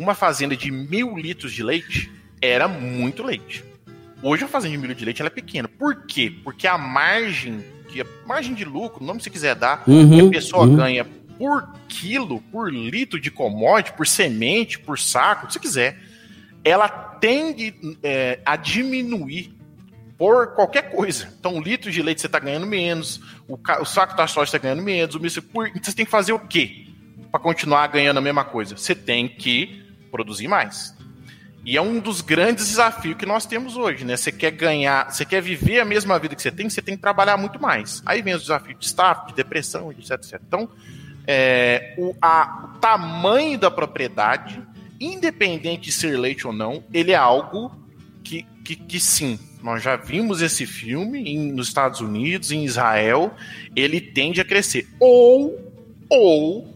uma 0.00 0.14
fazenda 0.14 0.56
de 0.56 0.70
mil 0.70 1.14
litros 1.14 1.52
de 1.52 1.62
leite 1.62 2.10
era 2.40 2.66
muito 2.66 3.22
leite. 3.22 3.62
Hoje 4.22 4.44
a 4.44 4.48
fazenda 4.48 4.72
de 4.72 4.78
mil 4.78 4.88
litros 4.88 5.00
de 5.00 5.04
leite 5.04 5.22
é 5.22 5.28
pequena. 5.28 5.68
Por 5.68 6.06
quê? 6.06 6.32
Porque 6.42 6.66
a 6.66 6.78
margem, 6.78 7.62
que 7.86 8.00
a 8.00 8.06
margem 8.26 8.54
de 8.54 8.64
lucro, 8.64 9.04
não 9.04 9.20
se 9.20 9.28
quiser 9.28 9.54
dar, 9.54 9.84
uhum, 9.86 10.08
que 10.08 10.26
a 10.26 10.30
pessoa 10.30 10.64
uhum. 10.64 10.74
ganha 10.74 11.04
por 11.04 11.68
quilo, 11.86 12.40
por 12.50 12.72
litro 12.72 13.20
de 13.20 13.30
commodity, 13.30 13.92
por 13.92 14.06
semente, 14.06 14.78
por 14.78 14.98
saco, 14.98 15.52
se 15.52 15.60
quiser, 15.60 15.98
ela 16.64 16.88
tende 16.88 17.74
é, 18.02 18.40
a 18.44 18.56
diminuir 18.56 19.54
por 20.16 20.54
qualquer 20.54 20.90
coisa. 20.90 21.30
Então, 21.38 21.56
um 21.56 21.60
litro 21.60 21.90
de 21.90 22.02
leite 22.02 22.22
você 22.22 22.26
está 22.26 22.38
ganhando 22.38 22.66
menos, 22.66 23.20
o, 23.46 23.58
o 23.80 23.84
saco 23.84 24.16
da 24.16 24.26
soja 24.26 24.48
está 24.48 24.58
ganhando 24.58 24.82
menos, 24.82 25.14
o 25.14 25.42
por, 25.42 25.68
então 25.68 25.82
você 25.82 25.92
tem 25.92 26.06
que 26.06 26.10
fazer 26.10 26.32
o 26.32 26.38
quê? 26.38 26.86
Para 27.30 27.40
continuar 27.40 27.86
ganhando 27.88 28.16
a 28.16 28.22
mesma 28.22 28.44
coisa? 28.44 28.76
Você 28.76 28.94
tem 28.94 29.28
que 29.28 29.79
produzir 30.10 30.48
mais. 30.48 30.94
E 31.64 31.76
é 31.76 31.82
um 31.82 32.00
dos 32.00 32.20
grandes 32.22 32.68
desafios 32.68 33.16
que 33.16 33.26
nós 33.26 33.44
temos 33.44 33.76
hoje, 33.76 34.04
né? 34.04 34.16
Você 34.16 34.32
quer 34.32 34.50
ganhar, 34.50 35.10
você 35.10 35.24
quer 35.24 35.42
viver 35.42 35.80
a 35.80 35.84
mesma 35.84 36.18
vida 36.18 36.34
que 36.34 36.40
você 36.40 36.50
tem, 36.50 36.70
você 36.70 36.80
tem 36.80 36.96
que 36.96 37.02
trabalhar 37.02 37.36
muito 37.36 37.60
mais. 37.60 38.02
Aí 38.06 38.22
vem 38.22 38.34
os 38.34 38.42
desafios 38.42 38.78
de 38.78 38.86
staff, 38.86 39.26
de 39.26 39.34
depressão, 39.34 39.92
etc, 39.92 40.12
etc. 40.12 40.40
Então, 40.46 40.68
é, 41.26 41.94
o, 41.98 42.14
a, 42.20 42.64
o 42.64 42.78
tamanho 42.78 43.58
da 43.58 43.70
propriedade, 43.70 44.62
independente 44.98 45.82
de 45.82 45.92
ser 45.92 46.18
leite 46.18 46.46
ou 46.46 46.52
não, 46.52 46.82
ele 46.94 47.12
é 47.12 47.16
algo 47.16 47.70
que, 48.24 48.46
que, 48.64 48.76
que 48.76 48.98
sim, 48.98 49.38
nós 49.62 49.82
já 49.82 49.96
vimos 49.96 50.40
esse 50.40 50.64
filme 50.64 51.22
em, 51.22 51.52
nos 51.52 51.68
Estados 51.68 52.00
Unidos, 52.00 52.50
em 52.50 52.64
Israel, 52.64 53.34
ele 53.76 54.00
tende 54.00 54.40
a 54.40 54.44
crescer. 54.44 54.88
Ou, 54.98 55.58
ou 56.08 56.69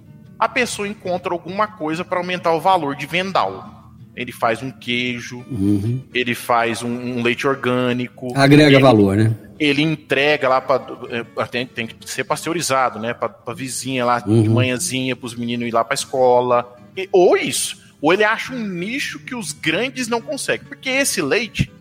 a 0.44 0.48
pessoa 0.48 0.87
encontra 0.87 1.33
alguma 1.33 1.66
coisa 1.66 2.04
para 2.04 2.18
aumentar 2.18 2.52
o 2.52 2.61
valor 2.61 2.94
de 2.94 3.07
vendal. 3.07 3.83
Ele 4.14 4.30
faz 4.30 4.62
um 4.62 4.70
queijo, 4.70 5.45
uhum. 5.51 6.03
ele 6.12 6.34
faz 6.34 6.82
um, 6.82 6.88
um, 6.88 7.22
leite 7.22 7.47
orgânico. 7.47 8.30
Agrega 8.36 8.76
ele, 8.76 8.78
valor, 8.78 9.16
né? 9.16 9.34
Ele 9.59 9.82
entrega 9.82 10.49
lá 10.49 10.61
para. 10.61 10.84
É, 11.11 11.45
tem, 11.47 11.66
tem, 11.66 11.86
que 11.86 11.97
ser 12.09 12.24
pasteurizado, 12.24 13.01
né? 13.01 13.14
Para 13.14 13.55
vizinha 13.55 14.05
lá 14.05 14.22
uhum. 14.24 14.42
de 14.42 14.49
manhãzinha, 14.49 15.16
para 15.16 15.26
os 15.26 15.34
meninos 15.34 15.66
ir 15.66 15.72
lá 15.72 15.82
para 15.82 15.95
escola. 15.95 16.76
E, 16.97 17.09
ou 17.11 17.36
isso. 17.36 17.82
Ou 18.01 18.12
ele 18.12 18.22
acha 18.22 18.53
um 18.53 18.68
nicho 18.68 19.18
que 19.18 19.34
os 19.34 19.53
grandes 19.53 20.09
não 20.09 20.20
conseguem. 20.20 20.66
Porque 20.66 20.90
esse 20.90 21.22
leite, 21.22 21.72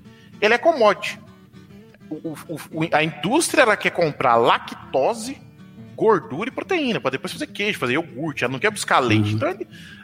ele 0.42 0.54
é 0.54 0.58
commodity. 0.58 1.20
O, 2.10 2.30
o, 2.48 2.60
a 2.94 3.04
indústria 3.04 3.64
ela 3.64 3.76
quer 3.76 3.92
comprar 3.92 4.38
lactose 4.38 5.38
gordura 5.96 6.50
e 6.50 6.52
proteína, 6.52 7.00
para 7.00 7.12
depois 7.12 7.32
fazer 7.34 7.48
queijo, 7.48 7.80
fazer 7.80 7.94
iogurte, 7.94 8.44
ela 8.44 8.52
não 8.52 8.60
quer 8.60 8.72
buscar 8.72 9.00
leite. 9.00 9.30
Uhum. 9.30 9.36
Então, 9.36 9.56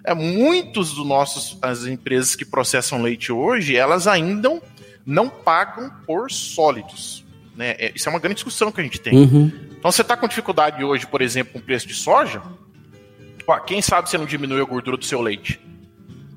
é, 0.04 0.14
muitos 0.14 0.94
dos 0.94 1.06
nossos, 1.06 1.58
as 1.62 1.86
empresas 1.86 2.36
que 2.36 2.46
processam 2.46 3.02
leite 3.02 3.32
hoje, 3.32 3.76
elas 3.76 4.08
ainda 4.08 4.62
não 5.06 5.30
pagam 5.30 5.92
por 6.06 6.32
sólidos. 6.32 7.26
Né? 7.56 7.76
É, 7.78 7.92
isso 7.94 8.08
é 8.08 8.12
uma 8.12 8.20
grande 8.20 8.36
discussão 8.36 8.72
que 8.72 8.80
a 8.80 8.84
gente 8.84 9.00
tem. 9.00 9.14
Uhum. 9.14 9.52
Então, 9.78 9.92
você 9.92 10.02
está 10.02 10.16
com 10.16 10.28
dificuldade 10.28 10.84
hoje, 10.84 11.06
por 11.08 11.22
exemplo, 11.22 11.54
com 11.54 11.60
o 11.60 11.62
preço 11.62 11.88
de 11.88 11.94
soja, 11.94 12.42
quem 13.66 13.82
sabe 13.82 14.10
você 14.10 14.18
não 14.18 14.26
diminui 14.26 14.62
a 14.62 14.66
gordura 14.66 14.96
do 14.96 15.06
seu 15.06 15.22
leite? 15.22 15.60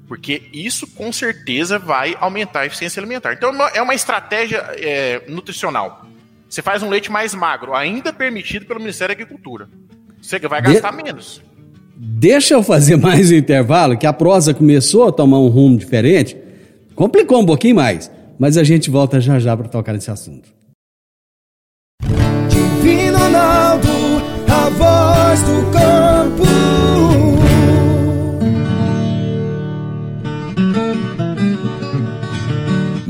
Porque 0.08 0.42
isso 0.52 0.86
com 0.86 1.12
certeza 1.12 1.78
vai 1.78 2.16
aumentar 2.20 2.60
a 2.60 2.66
eficiência 2.66 3.00
alimentar. 3.00 3.32
Então, 3.34 3.50
é 3.74 3.82
uma 3.82 3.92
é 3.92 3.96
estratégia 3.96 4.58
é, 4.76 5.22
nutricional. 5.28 6.06
Você 6.52 6.60
faz 6.60 6.82
um 6.82 6.90
leite 6.90 7.10
mais 7.10 7.34
magro, 7.34 7.74
ainda 7.74 8.12
permitido 8.12 8.66
pelo 8.66 8.78
Ministério 8.78 9.16
da 9.16 9.22
Agricultura. 9.22 9.70
Você 10.20 10.38
vai 10.38 10.60
gastar 10.60 10.90
de... 10.90 11.02
menos. 11.02 11.42
deixa 11.96 12.52
eu 12.52 12.62
fazer 12.62 12.96
mais 13.00 13.30
um 13.30 13.34
intervalo, 13.34 13.96
que 13.96 14.06
a 14.06 14.12
prosa 14.12 14.52
começou 14.52 15.08
a 15.08 15.12
tomar 15.12 15.38
um 15.38 15.48
rumo 15.48 15.78
diferente. 15.78 16.36
Complicou 16.94 17.40
um 17.40 17.46
pouquinho 17.46 17.76
mais, 17.76 18.10
mas 18.38 18.58
a 18.58 18.64
gente 18.64 18.90
volta 18.90 19.18
já 19.18 19.38
já 19.38 19.56
para 19.56 19.66
tocar 19.66 19.94
nesse 19.94 20.10
assunto. 20.10 20.50
Divino 22.50 23.16
Ronaldo, 23.16 23.88
a 24.46 24.68
voz 24.68 25.42
do 25.44 25.72
campo. 25.72 27.01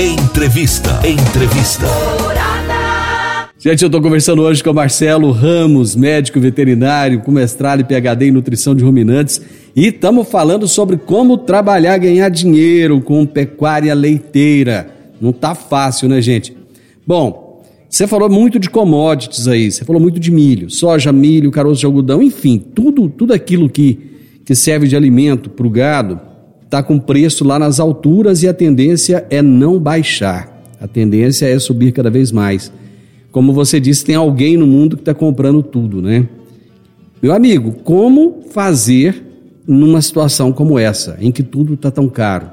Entrevista. 0.00 0.90
Entrevista. 1.04 1.86
Gente, 3.58 3.82
eu 3.82 3.88
estou 3.88 4.00
conversando 4.00 4.42
hoje 4.42 4.62
com 4.62 4.70
o 4.70 4.74
Marcelo 4.74 5.32
Ramos, 5.32 5.96
médico 5.96 6.38
veterinário, 6.38 7.20
com 7.22 7.32
mestrado 7.32 7.80
e 7.80 7.84
PhD 7.84 8.26
em 8.26 8.30
nutrição 8.30 8.76
de 8.76 8.84
ruminantes, 8.84 9.42
e 9.74 9.88
estamos 9.88 10.28
falando 10.28 10.68
sobre 10.68 10.98
como 10.98 11.36
trabalhar, 11.36 11.98
ganhar 11.98 12.28
dinheiro 12.28 13.00
com 13.00 13.26
pecuária 13.26 13.92
leiteira. 13.92 14.88
Não 15.20 15.32
tá 15.32 15.56
fácil, 15.56 16.08
né, 16.08 16.22
gente? 16.22 16.56
Bom, 17.04 17.64
você 17.90 18.06
falou 18.06 18.30
muito 18.30 18.60
de 18.60 18.70
commodities 18.70 19.48
aí, 19.48 19.72
você 19.72 19.84
falou 19.84 20.00
muito 20.00 20.20
de 20.20 20.30
milho, 20.30 20.70
soja, 20.70 21.10
milho, 21.10 21.50
caroço 21.50 21.80
de 21.80 21.86
algodão, 21.86 22.22
enfim, 22.22 22.56
tudo, 22.72 23.08
tudo 23.08 23.34
aquilo 23.34 23.68
que, 23.68 23.98
que 24.44 24.54
serve 24.54 24.86
de 24.86 24.94
alimento 24.94 25.50
para 25.50 25.66
o 25.66 25.70
gado 25.70 26.27
está 26.68 26.82
com 26.82 26.98
preço 26.98 27.44
lá 27.44 27.58
nas 27.58 27.80
alturas 27.80 28.42
e 28.42 28.48
a 28.48 28.52
tendência 28.52 29.26
é 29.30 29.40
não 29.40 29.80
baixar. 29.80 30.62
A 30.78 30.86
tendência 30.86 31.46
é 31.46 31.58
subir 31.58 31.92
cada 31.92 32.10
vez 32.10 32.30
mais. 32.30 32.70
Como 33.32 33.54
você 33.54 33.80
disse, 33.80 34.04
tem 34.04 34.14
alguém 34.14 34.56
no 34.58 34.66
mundo 34.66 34.94
que 34.94 35.02
está 35.02 35.14
comprando 35.14 35.62
tudo, 35.62 36.02
né? 36.02 36.28
Meu 37.22 37.32
amigo, 37.34 37.72
como 37.72 38.42
fazer 38.50 39.24
numa 39.66 40.00
situação 40.02 40.52
como 40.52 40.78
essa, 40.78 41.16
em 41.20 41.32
que 41.32 41.42
tudo 41.42 41.74
está 41.74 41.90
tão 41.90 42.08
caro? 42.08 42.50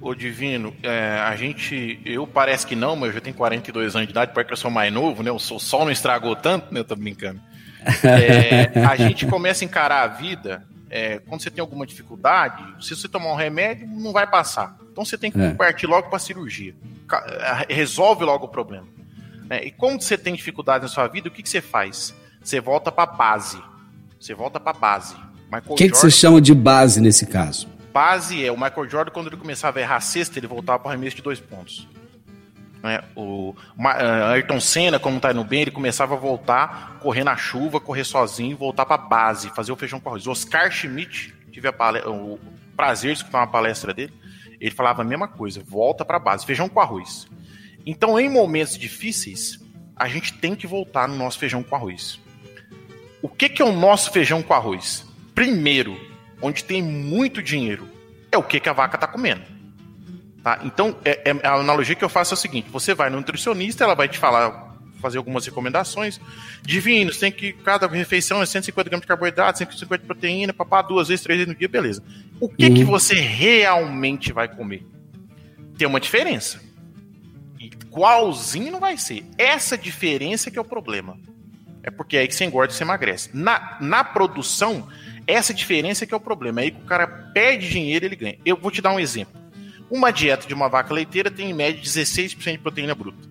Ô 0.00 0.14
Divino, 0.14 0.74
é, 0.82 1.18
a 1.20 1.36
gente, 1.36 2.00
eu 2.04 2.26
parece 2.26 2.66
que 2.66 2.74
não, 2.74 2.96
mas 2.96 3.10
eu 3.10 3.14
já 3.14 3.20
tenho 3.20 3.36
42 3.36 3.94
anos 3.94 4.08
de 4.08 4.12
idade, 4.12 4.32
porque 4.34 4.52
eu 4.52 4.56
sou 4.56 4.70
mais 4.70 4.92
novo, 4.92 5.22
né? 5.22 5.30
O 5.30 5.38
sol 5.38 5.84
não 5.84 5.92
estragou 5.92 6.34
tanto, 6.34 6.74
né? 6.74 6.80
Eu 6.80 6.84
tô 6.84 6.96
brincando. 6.96 7.40
É, 8.02 8.80
a 8.84 8.96
gente 8.96 9.26
começa 9.26 9.64
a 9.64 9.66
encarar 9.66 10.02
a 10.02 10.08
vida, 10.08 10.64
é, 10.90 11.18
quando 11.18 11.42
você 11.42 11.50
tem 11.50 11.60
alguma 11.60 11.86
dificuldade, 11.86 12.84
se 12.84 12.94
você 12.94 13.08
tomar 13.08 13.32
um 13.32 13.36
remédio, 13.36 13.86
não 13.86 14.12
vai 14.12 14.26
passar. 14.26 14.76
Então 14.90 15.04
você 15.04 15.18
tem 15.18 15.30
que 15.30 15.40
é. 15.40 15.54
partir 15.54 15.86
logo 15.86 16.08
para 16.08 16.18
cirurgia. 16.18 16.74
Resolve 17.68 18.24
logo 18.24 18.46
o 18.46 18.48
problema. 18.48 18.86
Né? 19.48 19.64
E 19.64 19.70
como 19.70 20.00
você 20.00 20.18
tem 20.18 20.34
dificuldade 20.34 20.82
na 20.82 20.88
sua 20.88 21.06
vida, 21.06 21.28
o 21.28 21.30
que, 21.30 21.42
que 21.42 21.48
você 21.48 21.60
faz? 21.60 22.14
Você 22.42 22.60
volta 22.60 22.90
para 22.90 23.06
base. 23.06 23.62
Você 24.18 24.34
volta 24.34 24.58
para 24.58 24.72
base. 24.72 25.14
O 25.66 25.74
que, 25.74 25.88
que 25.88 25.96
você 25.96 26.10
chama 26.10 26.40
de 26.40 26.54
base 26.54 27.00
nesse 27.00 27.26
caso? 27.26 27.68
Base 27.92 28.44
é 28.44 28.52
o 28.52 28.56
Michael 28.56 28.88
Jordan, 28.88 29.12
quando 29.12 29.28
ele 29.28 29.36
começava 29.36 29.78
a 29.78 29.82
errar 29.82 29.96
a 29.96 30.00
cesta, 30.00 30.38
ele 30.38 30.46
voltava 30.46 30.78
para 30.78 30.88
o 30.88 30.92
arremesso 30.92 31.16
de 31.16 31.22
dois 31.22 31.40
pontos. 31.40 31.88
Né? 32.82 33.02
O 33.14 33.50
uh, 33.50 33.86
Ayrton 34.32 34.60
Senna, 34.60 34.98
como 34.98 35.20
tá 35.20 35.32
indo 35.32 35.44
bem, 35.44 35.62
ele 35.62 35.70
começava 35.70 36.14
a 36.14 36.18
voltar, 36.18 36.98
correr 37.00 37.24
na 37.24 37.36
chuva, 37.36 37.80
correr 37.80 38.04
sozinho, 38.04 38.56
voltar 38.56 38.86
para 38.86 38.96
base, 38.96 39.50
fazer 39.50 39.72
o 39.72 39.76
feijão 39.76 40.00
com 40.00 40.08
arroz. 40.08 40.26
Oscar 40.26 40.70
Schmidt, 40.70 41.34
tive 41.50 41.70
palestra, 41.72 42.10
o 42.10 42.38
prazer 42.76 43.12
de 43.12 43.18
escutar 43.18 43.38
uma 43.38 43.46
palestra 43.46 43.92
dele, 43.92 44.12
ele 44.60 44.70
falava 44.70 45.02
a 45.02 45.04
mesma 45.04 45.28
coisa, 45.28 45.62
volta 45.64 46.04
para 46.04 46.18
base, 46.18 46.46
feijão 46.46 46.68
com 46.68 46.80
arroz. 46.80 47.26
Então, 47.84 48.18
em 48.18 48.28
momentos 48.28 48.76
difíceis, 48.76 49.58
a 49.96 50.08
gente 50.08 50.34
tem 50.34 50.54
que 50.54 50.66
voltar 50.66 51.08
no 51.08 51.16
nosso 51.16 51.38
feijão 51.38 51.62
com 51.62 51.74
arroz. 51.74 52.20
O 53.20 53.28
que, 53.28 53.48
que 53.48 53.62
é 53.62 53.64
o 53.64 53.72
nosso 53.72 54.12
feijão 54.12 54.42
com 54.42 54.54
arroz? 54.54 55.04
Primeiro, 55.34 55.98
onde 56.40 56.62
tem 56.62 56.82
muito 56.82 57.42
dinheiro, 57.42 57.88
é 58.30 58.38
o 58.38 58.42
que, 58.42 58.60
que 58.60 58.68
a 58.68 58.72
vaca 58.72 58.96
está 58.96 59.08
comendo. 59.08 59.42
Tá? 60.42 60.60
Então, 60.62 60.96
é, 61.04 61.30
é, 61.30 61.46
a 61.46 61.54
analogia 61.54 61.94
que 61.94 62.04
eu 62.04 62.08
faço 62.08 62.34
é 62.34 62.36
o 62.36 62.38
seguinte: 62.38 62.68
você 62.70 62.94
vai 62.94 63.10
no 63.10 63.16
nutricionista, 63.16 63.84
ela 63.84 63.94
vai 63.94 64.08
te 64.08 64.18
falar, 64.18 64.76
fazer 65.00 65.18
algumas 65.18 65.44
recomendações. 65.44 66.20
Divino, 66.62 67.12
você 67.12 67.20
tem 67.20 67.32
que, 67.32 67.52
cada 67.52 67.86
refeição 67.86 68.42
é 68.42 68.46
150 68.46 68.88
gramas 68.88 69.02
de 69.02 69.08
carboidrato, 69.08 69.58
150 69.58 70.02
de 70.02 70.06
proteína, 70.06 70.52
papá, 70.52 70.82
duas 70.82 71.08
vezes, 71.08 71.22
três 71.22 71.38
vezes 71.38 71.52
no 71.52 71.58
dia, 71.58 71.68
beleza. 71.68 72.02
O 72.40 72.48
que, 72.48 72.66
uhum. 72.66 72.74
que 72.74 72.84
você 72.84 73.14
realmente 73.14 74.32
vai 74.32 74.48
comer? 74.48 74.86
Tem 75.76 75.86
uma 75.86 76.00
diferença 76.00 76.68
igualzinho 77.98 78.70
não 78.70 78.80
vai 78.80 78.96
ser. 78.96 79.24
Essa 79.36 79.76
diferença 79.76 80.50
que 80.50 80.58
é 80.58 80.60
o 80.62 80.64
problema. 80.64 81.18
É 81.82 81.90
porque 81.90 82.16
é 82.16 82.20
aí 82.20 82.28
que 82.28 82.34
você 82.34 82.44
engorda 82.44 82.72
e 82.72 82.76
você 82.76 82.84
emagrece. 82.84 83.30
Na, 83.32 83.78
na 83.80 84.04
produção, 84.04 84.88
essa 85.26 85.52
diferença 85.52 86.06
que 86.06 86.14
é 86.14 86.16
o 86.16 86.20
problema. 86.20 86.60
É 86.60 86.64
aí 86.64 86.70
que 86.70 86.82
o 86.82 86.86
cara 86.86 87.06
perde 87.06 87.68
dinheiro 87.68 88.04
e 88.04 88.08
ele 88.08 88.16
ganha. 88.16 88.38
Eu 88.44 88.56
vou 88.56 88.70
te 88.70 88.80
dar 88.80 88.92
um 88.92 89.00
exemplo. 89.00 89.34
Uma 89.90 90.10
dieta 90.10 90.46
de 90.46 90.54
uma 90.54 90.68
vaca 90.68 90.92
leiteira 90.92 91.30
tem 91.30 91.50
em 91.50 91.54
média 91.54 91.82
16% 91.82 92.52
de 92.52 92.58
proteína 92.58 92.94
bruta. 92.94 93.28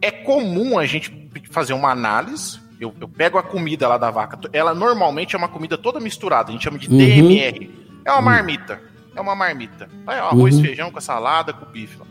É 0.00 0.10
comum 0.10 0.78
a 0.78 0.86
gente 0.86 1.30
fazer 1.50 1.72
uma 1.72 1.90
análise. 1.90 2.60
Eu, 2.80 2.94
eu, 3.00 3.08
pego 3.08 3.38
a 3.38 3.42
comida 3.42 3.88
lá 3.88 3.98
da 3.98 4.10
vaca. 4.10 4.38
Ela 4.52 4.72
normalmente 4.72 5.34
é 5.34 5.38
uma 5.38 5.48
comida 5.48 5.76
toda 5.76 5.98
misturada. 5.98 6.50
A 6.50 6.52
gente 6.52 6.62
chama 6.62 6.78
de 6.78 6.88
uhum. 6.88 6.98
DMR. 6.98 7.70
É 8.04 8.12
uma 8.12 8.22
marmita. 8.22 8.80
É 9.14 9.20
uma 9.20 9.34
marmita. 9.34 9.88
É 10.06 10.18
arroz, 10.18 10.54
uhum. 10.54 10.62
feijão 10.62 10.90
com 10.90 11.00
salada, 11.00 11.52
com 11.52 11.66
bife. 11.66 11.98
Lá. 11.98 12.06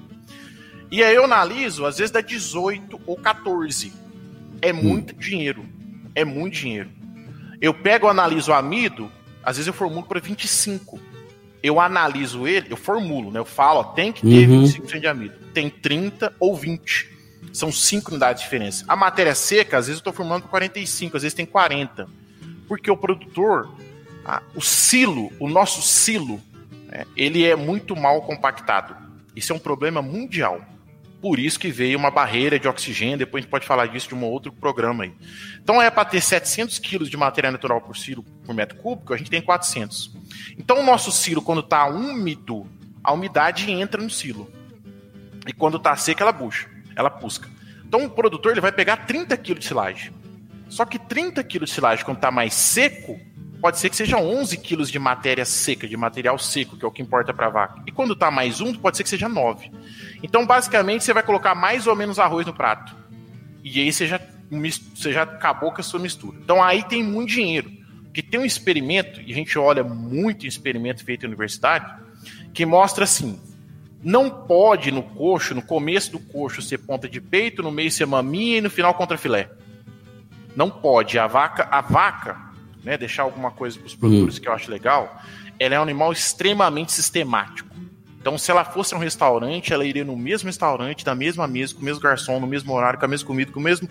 E 0.92 1.04
aí 1.04 1.16
eu 1.16 1.26
analiso, 1.26 1.86
às 1.86 1.98
vezes 1.98 2.12
dá 2.12 2.22
18 2.22 3.00
ou 3.06 3.18
14. 3.18 3.94
É 4.62 4.74
hum. 4.74 4.76
muito 4.76 5.16
hum. 5.16 5.18
dinheiro. 5.18 5.66
É 6.14 6.26
muito 6.26 6.56
dinheiro. 6.56 6.90
Eu 7.62 7.74
pego, 7.74 8.08
analiso 8.08 8.52
o 8.52 8.54
amido, 8.54 9.12
às 9.44 9.58
vezes 9.58 9.68
eu 9.68 9.74
formulo 9.74 10.06
para 10.06 10.20
25. 10.20 11.00
Eu 11.68 11.80
analiso 11.80 12.48
ele, 12.48 12.68
eu 12.72 12.78
formulo, 12.78 13.32
né? 13.32 13.40
Eu 13.40 13.46
falo, 13.46 13.82
ó, 13.82 13.84
tem 13.84 14.14
que 14.14 14.22
ter 14.22 14.48
uhum. 14.48 14.64
25% 14.64 15.00
de 15.00 15.08
amido. 15.08 15.36
Tem 15.54 15.70
30 15.70 16.34
ou 16.40 16.56
20. 16.56 17.10
São 17.52 17.72
5 17.72 18.12
unidades 18.12 18.42
de 18.42 18.50
diferença. 18.50 18.86
A 18.88 18.96
matéria 18.96 19.36
seca, 19.36 19.78
às 19.78 19.88
vezes 19.88 19.98
eu 19.98 20.02
estou 20.02 20.14
formulando 20.14 20.44
para 20.44 20.52
45, 20.52 21.18
às 21.18 21.24
vezes 21.24 21.36
tem 21.36 21.46
40. 21.46 22.08
Porque 22.68 22.90
o 22.90 22.96
produtor, 22.96 23.70
ah, 24.26 24.42
o 24.56 24.62
silo, 24.62 25.32
o 25.40 25.50
nosso 25.50 25.82
silo, 25.82 26.42
né, 26.86 27.06
ele 27.16 27.44
é 27.44 27.56
muito 27.56 27.96
mal 27.96 28.22
compactado. 28.22 28.96
Isso 29.36 29.52
é 29.52 29.56
um 29.56 29.60
problema 29.60 30.02
mundial. 30.02 30.62
Por 31.22 31.40
isso 31.40 31.60
que 31.60 31.72
veio 31.72 31.98
uma 31.98 32.12
barreira 32.12 32.60
de 32.60 32.68
oxigênio, 32.68 33.18
depois 33.18 33.42
a 33.42 33.44
gente 33.44 33.52
pode 33.52 33.66
falar 33.66 33.88
disso 33.88 34.10
de 34.10 34.16
um 34.16 34.24
outro 34.24 34.52
programa 34.52 35.04
aí. 35.04 35.14
Então 35.62 35.82
é 35.82 35.90
para 35.90 36.06
ter 36.06 36.22
700 36.22 36.78
quilos 36.78 37.10
de 37.10 37.18
matéria 37.18 37.52
natural 37.52 37.82
por 37.82 37.98
silo 37.98 38.24
por 38.46 38.54
metro 38.54 38.78
cúbico, 38.78 39.14
a 39.14 39.18
gente 39.18 39.30
tem 39.30 39.42
400. 39.42 40.16
Então 40.58 40.80
o 40.80 40.84
nosso 40.86 41.12
silo, 41.12 41.42
quando 41.42 41.62
está 41.62 41.88
úmido, 41.88 42.68
a 43.04 43.14
umidade 43.14 43.72
entra 43.72 44.02
no 44.02 44.10
silo. 44.10 44.52
E 45.48 45.54
quando 45.54 45.78
está 45.78 45.96
seco, 45.96 46.22
ela 46.22 46.32
bucha, 46.32 46.70
ela 46.96 47.10
pusca. 47.10 47.50
Então 47.84 48.06
o 48.06 48.10
produtor 48.10 48.52
ele 48.52 48.62
vai 48.62 48.72
pegar 48.72 49.08
30 49.08 49.36
quilos 49.38 49.62
de 49.62 49.68
silagem. 49.68 50.12
Só 50.70 50.86
que 50.86 51.00
30 51.00 51.44
quilos 51.44 51.70
de 51.70 51.76
silagem, 51.76 52.04
quando 52.04 52.18
está 52.18 52.30
mais 52.30 52.54
seco, 52.54 53.20
pode 53.62 53.80
ser 53.80 53.90
que 53.90 53.96
seja 53.96 54.18
11 54.18 54.58
quilos 54.58 54.90
de 54.90 55.00
matéria 55.00 55.46
seca, 55.46 55.88
de 55.88 55.98
material 55.98 56.38
seco, 56.38 56.78
que 56.78 56.86
é 56.86 56.88
o 56.88 56.92
que 56.92 57.02
importa 57.02 57.34
para 57.34 57.48
a 57.48 57.50
vaca. 57.50 57.84
E 57.86 57.92
quando 57.92 58.14
está 58.14 58.30
mais 58.30 58.62
um, 58.62 58.74
pode 58.74 58.98
ser 58.98 59.04
que 59.04 59.10
seja 59.10 59.28
9. 59.28 59.72
Então, 60.22 60.46
basicamente, 60.46 61.04
você 61.04 61.14
vai 61.14 61.24
colocar 61.24 61.56
mais 61.56 61.88
ou 61.88 61.96
menos 61.96 62.20
arroz 62.20 62.46
no 62.46 62.54
prato. 62.54 62.96
E 63.64 63.82
aí 63.82 63.92
você 63.92 64.08
já, 64.08 64.20
você 64.96 65.12
já 65.12 65.24
acabou 65.24 65.72
com 65.72 65.82
a 65.82 65.84
sua 65.84 66.00
mistura. 66.00 66.38
Então, 66.42 66.64
aí 66.64 66.84
tem 66.84 67.04
muito 67.04 67.30
dinheiro. 67.30 67.72
Porque 68.04 68.22
tem 68.22 68.40
um 68.40 68.46
experimento, 68.46 69.22
e 69.22 69.32
a 69.32 69.36
gente 69.36 69.58
olha 69.60 69.84
muito 69.84 70.46
em 70.46 70.50
experimento 70.50 71.04
feito 71.04 71.24
na 71.24 71.28
universidade, 71.28 71.94
que 72.54 72.66
mostra 72.66 73.04
assim: 73.04 73.40
não 74.04 74.30
pode 74.30 74.92
no 74.92 75.04
coxo, 75.04 75.54
no 75.54 75.62
começo 75.62 76.12
do 76.12 76.20
coxo, 76.20 76.62
ser 76.62 76.80
ponta 76.80 77.08
de 77.10 77.20
peito, 77.20 77.62
no 77.62 77.72
meio 77.72 77.92
ser 77.92 78.06
maminha 78.06 78.58
e 78.58 78.62
no 78.62 78.70
final 78.70 78.94
contra 78.94 79.18
filé. 79.18 79.50
Não 80.56 80.70
pode. 80.70 81.20
A 81.20 81.28
vaca, 81.28 81.68
a 81.70 81.82
vaca, 81.82 82.47
né, 82.88 82.98
deixar 82.98 83.24
alguma 83.24 83.52
coisa 83.52 83.78
para 83.78 83.86
os 83.86 83.96
produtores 83.96 84.36
uhum. 84.36 84.42
que 84.42 84.48
eu 84.48 84.54
acho 84.54 84.72
legal, 84.72 85.22
ela 85.60 85.76
é 85.76 85.80
um 85.80 85.84
animal 85.84 86.14
extremamente 86.14 86.94
sistemático. 86.94 87.68
Então, 88.20 88.38
se 88.38 88.50
ela 88.50 88.64
fosse 88.64 88.96
um 88.96 88.98
restaurante, 88.98 89.74
ela 89.74 89.86
iria 89.86 90.06
no 90.06 90.16
mesmo 90.16 90.48
restaurante, 90.48 91.04
da 91.04 91.14
mesma 91.14 91.48
mesa, 91.48 91.76
com 91.76 91.82
o 91.82 91.84
mesmo 91.84 92.02
garçom, 92.02 92.40
no 92.40 92.48
mesmo 92.48 92.74
horário, 92.74 92.98
com 92.98 93.06
a 93.06 93.08
mesma 93.08 93.28
comida, 93.28 93.52
com 93.52 93.60
o 93.60 93.64
mesmo. 93.64 93.90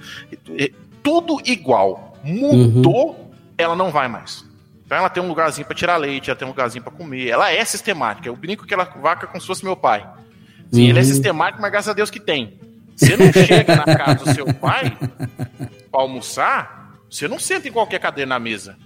Tudo 1.02 1.40
igual. 1.44 2.18
Mudou, 2.24 3.10
uhum. 3.10 3.30
ela 3.56 3.76
não 3.76 3.90
vai 3.90 4.08
mais. 4.08 4.44
Então 4.84 4.98
ela 4.98 5.08
tem 5.08 5.22
um 5.22 5.28
lugarzinho 5.28 5.66
para 5.66 5.76
tirar 5.76 5.96
leite, 5.96 6.30
ela 6.30 6.38
tem 6.38 6.46
um 6.46 6.50
lugarzinho 6.50 6.82
para 6.82 6.92
comer. 6.92 7.28
Ela 7.28 7.52
é 7.52 7.64
sistemática. 7.64 8.28
Eu 8.28 8.36
brinco 8.36 8.66
que 8.66 8.72
ela 8.72 8.84
vaca 8.84 9.26
como 9.26 9.40
se 9.40 9.46
fosse 9.46 9.64
meu 9.64 9.76
pai. 9.76 10.06
Sim, 10.72 10.84
uhum. 10.84 10.88
ele 10.90 10.98
é 10.98 11.04
sistemático, 11.04 11.60
mas 11.60 11.70
graças 11.70 11.90
a 11.90 11.92
Deus 11.92 12.10
que 12.10 12.20
tem. 12.20 12.58
Você 12.96 13.16
não 13.16 13.32
chega 13.32 13.76
na 13.76 13.84
casa 13.84 14.24
do 14.24 14.34
seu 14.34 14.52
pai 14.54 14.96
para 15.90 16.00
almoçar, 16.00 16.98
você 17.10 17.28
não 17.28 17.38
senta 17.38 17.68
em 17.68 17.72
qualquer 17.72 18.00
cadeira 18.00 18.28
na 18.28 18.38
mesa. 18.38 18.76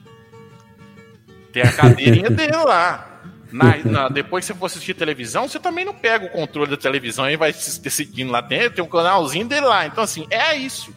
Tem 1.52 1.62
a 1.62 1.72
cadeirinha 1.72 2.30
dele 2.30 2.56
lá. 2.56 3.06
Na, 3.52 3.76
na, 3.78 4.08
depois 4.08 4.44
que 4.44 4.52
você 4.52 4.58
for 4.58 4.66
assistir 4.66 4.94
televisão, 4.94 5.48
você 5.48 5.58
também 5.58 5.84
não 5.84 5.92
pega 5.92 6.26
o 6.26 6.30
controle 6.30 6.70
da 6.70 6.76
televisão 6.76 7.28
e 7.28 7.36
vai 7.36 7.52
decidindo 7.52 8.30
lá 8.30 8.40
dentro, 8.40 8.76
tem 8.76 8.84
um 8.84 8.88
canalzinho 8.88 9.46
dele 9.46 9.66
lá. 9.66 9.86
Então, 9.86 10.04
assim, 10.04 10.26
é 10.30 10.54
isso. 10.54 10.94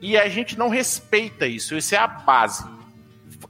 E 0.00 0.16
a 0.16 0.28
gente 0.28 0.58
não 0.58 0.68
respeita 0.68 1.46
isso. 1.46 1.76
Isso 1.76 1.94
é 1.94 1.98
a 1.98 2.06
base. 2.06 2.64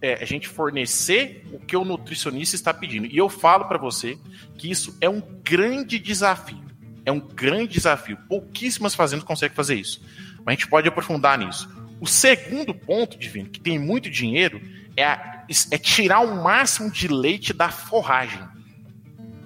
É 0.03 0.15
a 0.15 0.25
gente 0.25 0.49
fornecer 0.49 1.45
o 1.53 1.59
que 1.59 1.77
o 1.77 1.85
nutricionista 1.85 2.57
está 2.57 2.75
pedindo. 2.75 3.07
E 3.07 3.17
eu 3.17 3.29
falo 3.29 3.67
para 3.67 3.79
você 3.79 4.19
que 4.57 4.71
isso 4.71 4.97
é 5.01 5.09
um 5.09 5.23
grande 5.43 5.99
desafio. 5.99 6.63
É 7.05 7.13
um 7.13 7.21
grande 7.21 7.75
desafio. 7.75 8.19
Pouquíssimas 8.29 8.95
fazendas 8.95 9.25
conseguem 9.25 9.55
fazer 9.55 9.77
isso. 9.77 10.03
Mas 10.39 10.47
a 10.47 10.51
gente 10.53 10.69
pode 10.69 10.89
aprofundar 10.89 11.39
nisso. 11.39 11.69
O 12.01 12.07
segundo 12.07 12.75
ponto, 12.75 13.19
Divino, 13.19 13.49
que 13.49 13.61
tem 13.61 13.79
muito 13.79 14.11
dinheiro, 14.11 14.61
é, 14.97 15.05
a, 15.05 15.40
é 15.71 15.79
tirar 15.79 16.21
o 16.21 16.43
máximo 16.43 16.91
de 16.91 17.09
leite 17.09 17.53
da 17.53 17.69
forragem. 17.69 18.43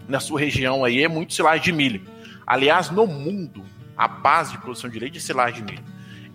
Na 0.06 0.20
sua 0.20 0.38
região 0.38 0.84
aí 0.84 1.02
é 1.02 1.08
muito 1.08 1.32
silagem 1.32 1.62
de 1.62 1.72
milho. 1.72 2.02
Aliás, 2.46 2.90
no 2.90 3.06
mundo, 3.06 3.64
a 3.96 4.06
base 4.06 4.52
de 4.52 4.58
produção 4.58 4.90
de 4.90 4.98
leite 4.98 5.16
é 5.16 5.20
silagem 5.20 5.64
de 5.64 5.72
milho. 5.72 5.84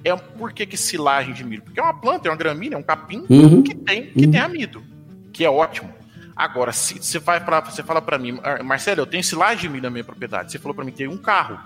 É, 0.03 0.15
por 0.15 0.53
que, 0.53 0.65
que 0.65 0.77
silagem 0.77 1.33
de 1.33 1.43
milho? 1.43 1.61
Porque 1.61 1.79
é 1.79 1.83
uma 1.83 1.93
planta, 1.93 2.27
é 2.27 2.31
uma 2.31 2.37
gramínea, 2.37 2.75
é 2.75 2.79
um 2.79 2.83
capim 2.83 3.25
uhum. 3.29 3.61
que, 3.61 3.75
tem, 3.75 4.11
que 4.11 4.25
uhum. 4.25 4.31
tem 4.31 4.39
amido, 4.39 4.83
que 5.31 5.45
é 5.45 5.49
ótimo. 5.49 5.93
Agora, 6.35 6.71
se 6.71 6.95
você 6.95 7.19
vai 7.19 7.43
para 7.43 7.59
você 7.59 7.83
fala 7.83 8.01
para 8.01 8.17
mim, 8.17 8.39
Marcelo, 8.63 9.01
eu 9.01 9.05
tenho 9.05 9.23
silagem 9.23 9.63
de 9.63 9.69
milho 9.69 9.83
na 9.83 9.89
minha 9.89 10.05
propriedade. 10.05 10.51
Você 10.51 10.57
falou 10.57 10.73
para 10.73 10.85
mim 10.85 10.91
que 10.91 10.97
tem 10.97 11.07
um 11.07 11.17
carro. 11.17 11.59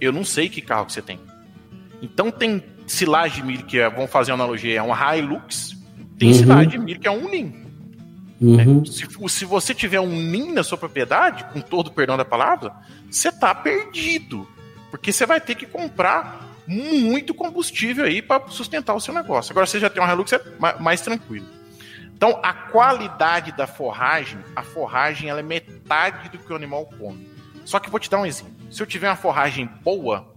Eu 0.00 0.12
não 0.12 0.24
sei 0.24 0.48
que 0.48 0.60
carro 0.60 0.86
que 0.86 0.92
você 0.92 1.00
tem. 1.00 1.20
Então 2.02 2.30
tem 2.30 2.62
silagem 2.88 3.40
de 3.40 3.46
milho 3.46 3.64
que 3.64 3.78
é, 3.78 3.88
vamos 3.88 4.10
fazer 4.10 4.32
uma 4.32 4.42
analogia, 4.42 4.78
é 4.78 4.82
uma 4.82 5.16
Hilux. 5.16 5.76
Tem 6.18 6.30
uhum. 6.30 6.66
de 6.66 6.78
milho 6.78 7.00
que 7.00 7.08
é 7.08 7.10
um 7.10 7.28
Nin. 7.28 7.64
Uhum. 8.40 8.56
Né? 8.56 8.64
Se, 8.86 9.06
se 9.28 9.44
você 9.44 9.74
tiver 9.74 10.00
um 10.00 10.08
Nin 10.08 10.52
na 10.52 10.62
sua 10.62 10.78
propriedade, 10.78 11.44
com 11.52 11.60
todo 11.60 11.88
o 11.88 11.90
perdão 11.90 12.16
da 12.16 12.24
palavra, 12.24 12.72
você 13.10 13.32
tá 13.32 13.54
perdido. 13.54 14.48
Porque 14.90 15.12
você 15.12 15.26
vai 15.26 15.40
ter 15.40 15.54
que 15.54 15.66
comprar 15.66 16.44
muito 16.66 17.34
combustível 17.34 18.04
aí 18.04 18.22
para 18.22 18.48
sustentar 18.48 18.94
o 18.94 19.00
seu 19.00 19.12
negócio. 19.12 19.52
Agora 19.52 19.66
você 19.66 19.78
já 19.78 19.90
tem 19.90 20.02
uma 20.02 20.12
Hilux, 20.12 20.32
é 20.32 20.40
mais 20.80 21.00
tranquilo. 21.00 21.46
Então, 22.16 22.38
a 22.42 22.52
qualidade 22.52 23.52
da 23.52 23.66
forragem, 23.66 24.38
a 24.54 24.62
forragem 24.62 25.28
ela 25.28 25.40
é 25.40 25.42
metade 25.42 26.28
do 26.28 26.38
que 26.38 26.52
o 26.52 26.56
animal 26.56 26.86
come. 26.98 27.28
Só 27.64 27.80
que 27.80 27.90
vou 27.90 27.98
te 27.98 28.08
dar 28.08 28.20
um 28.20 28.26
exemplo. 28.26 28.54
Se 28.70 28.82
eu 28.82 28.86
tiver 28.86 29.08
uma 29.08 29.16
forragem 29.16 29.68
boa, 29.82 30.33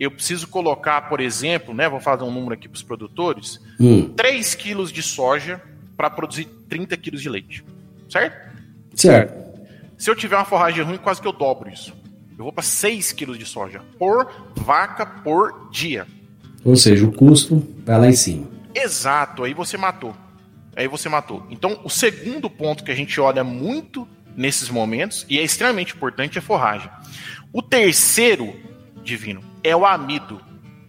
eu 0.00 0.10
preciso 0.10 0.48
colocar, 0.48 1.02
por 1.02 1.20
exemplo, 1.20 1.74
né, 1.74 1.88
vou 1.88 2.00
fazer 2.00 2.24
um 2.24 2.30
número 2.32 2.54
aqui 2.54 2.68
para 2.68 2.76
os 2.76 2.82
produtores, 2.82 3.60
hum. 3.78 4.08
3 4.16 4.54
quilos 4.54 4.90
de 4.90 5.02
soja 5.02 5.60
para 5.96 6.08
produzir 6.08 6.46
30 6.68 6.96
quilos 6.96 7.20
de 7.20 7.28
leite. 7.28 7.64
Certo? 8.08 8.56
Certo. 8.94 9.50
Se 9.98 10.10
eu 10.10 10.16
tiver 10.16 10.36
uma 10.36 10.44
forragem 10.44 10.82
ruim, 10.82 10.96
quase 10.96 11.20
que 11.20 11.28
eu 11.28 11.32
dobro 11.32 11.70
isso. 11.70 11.94
Eu 12.38 12.44
vou 12.44 12.52
para 12.52 12.64
6 12.64 13.12
quilos 13.12 13.38
de 13.38 13.44
soja 13.44 13.82
por 13.98 14.50
vaca 14.56 15.04
por 15.04 15.68
dia. 15.70 16.06
Ou 16.64 16.74
seja, 16.74 17.04
o 17.06 17.12
custo 17.12 17.62
vai 17.84 17.98
lá 17.98 18.08
em 18.08 18.16
cima. 18.16 18.48
Exato, 18.74 19.44
aí 19.44 19.52
você 19.52 19.76
matou 19.76 20.16
aí 20.80 20.88
você 20.88 21.08
matou. 21.08 21.46
Então, 21.50 21.80
o 21.84 21.90
segundo 21.90 22.48
ponto 22.48 22.84
que 22.84 22.90
a 22.90 22.94
gente 22.94 23.20
olha 23.20 23.44
muito 23.44 24.06
nesses 24.36 24.70
momentos, 24.70 25.26
e 25.28 25.38
é 25.38 25.42
extremamente 25.42 25.94
importante, 25.94 26.38
é 26.38 26.40
forragem. 26.40 26.90
O 27.52 27.60
terceiro, 27.62 28.54
divino, 29.02 29.42
é 29.62 29.74
o 29.74 29.84
amido. 29.84 30.40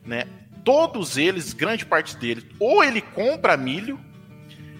Né? 0.05 0.25
Todos 0.63 1.17
eles, 1.17 1.53
grande 1.53 1.85
parte 1.85 2.15
deles, 2.17 2.45
ou 2.59 2.83
ele 2.83 3.01
compra 3.01 3.57
milho, 3.57 3.99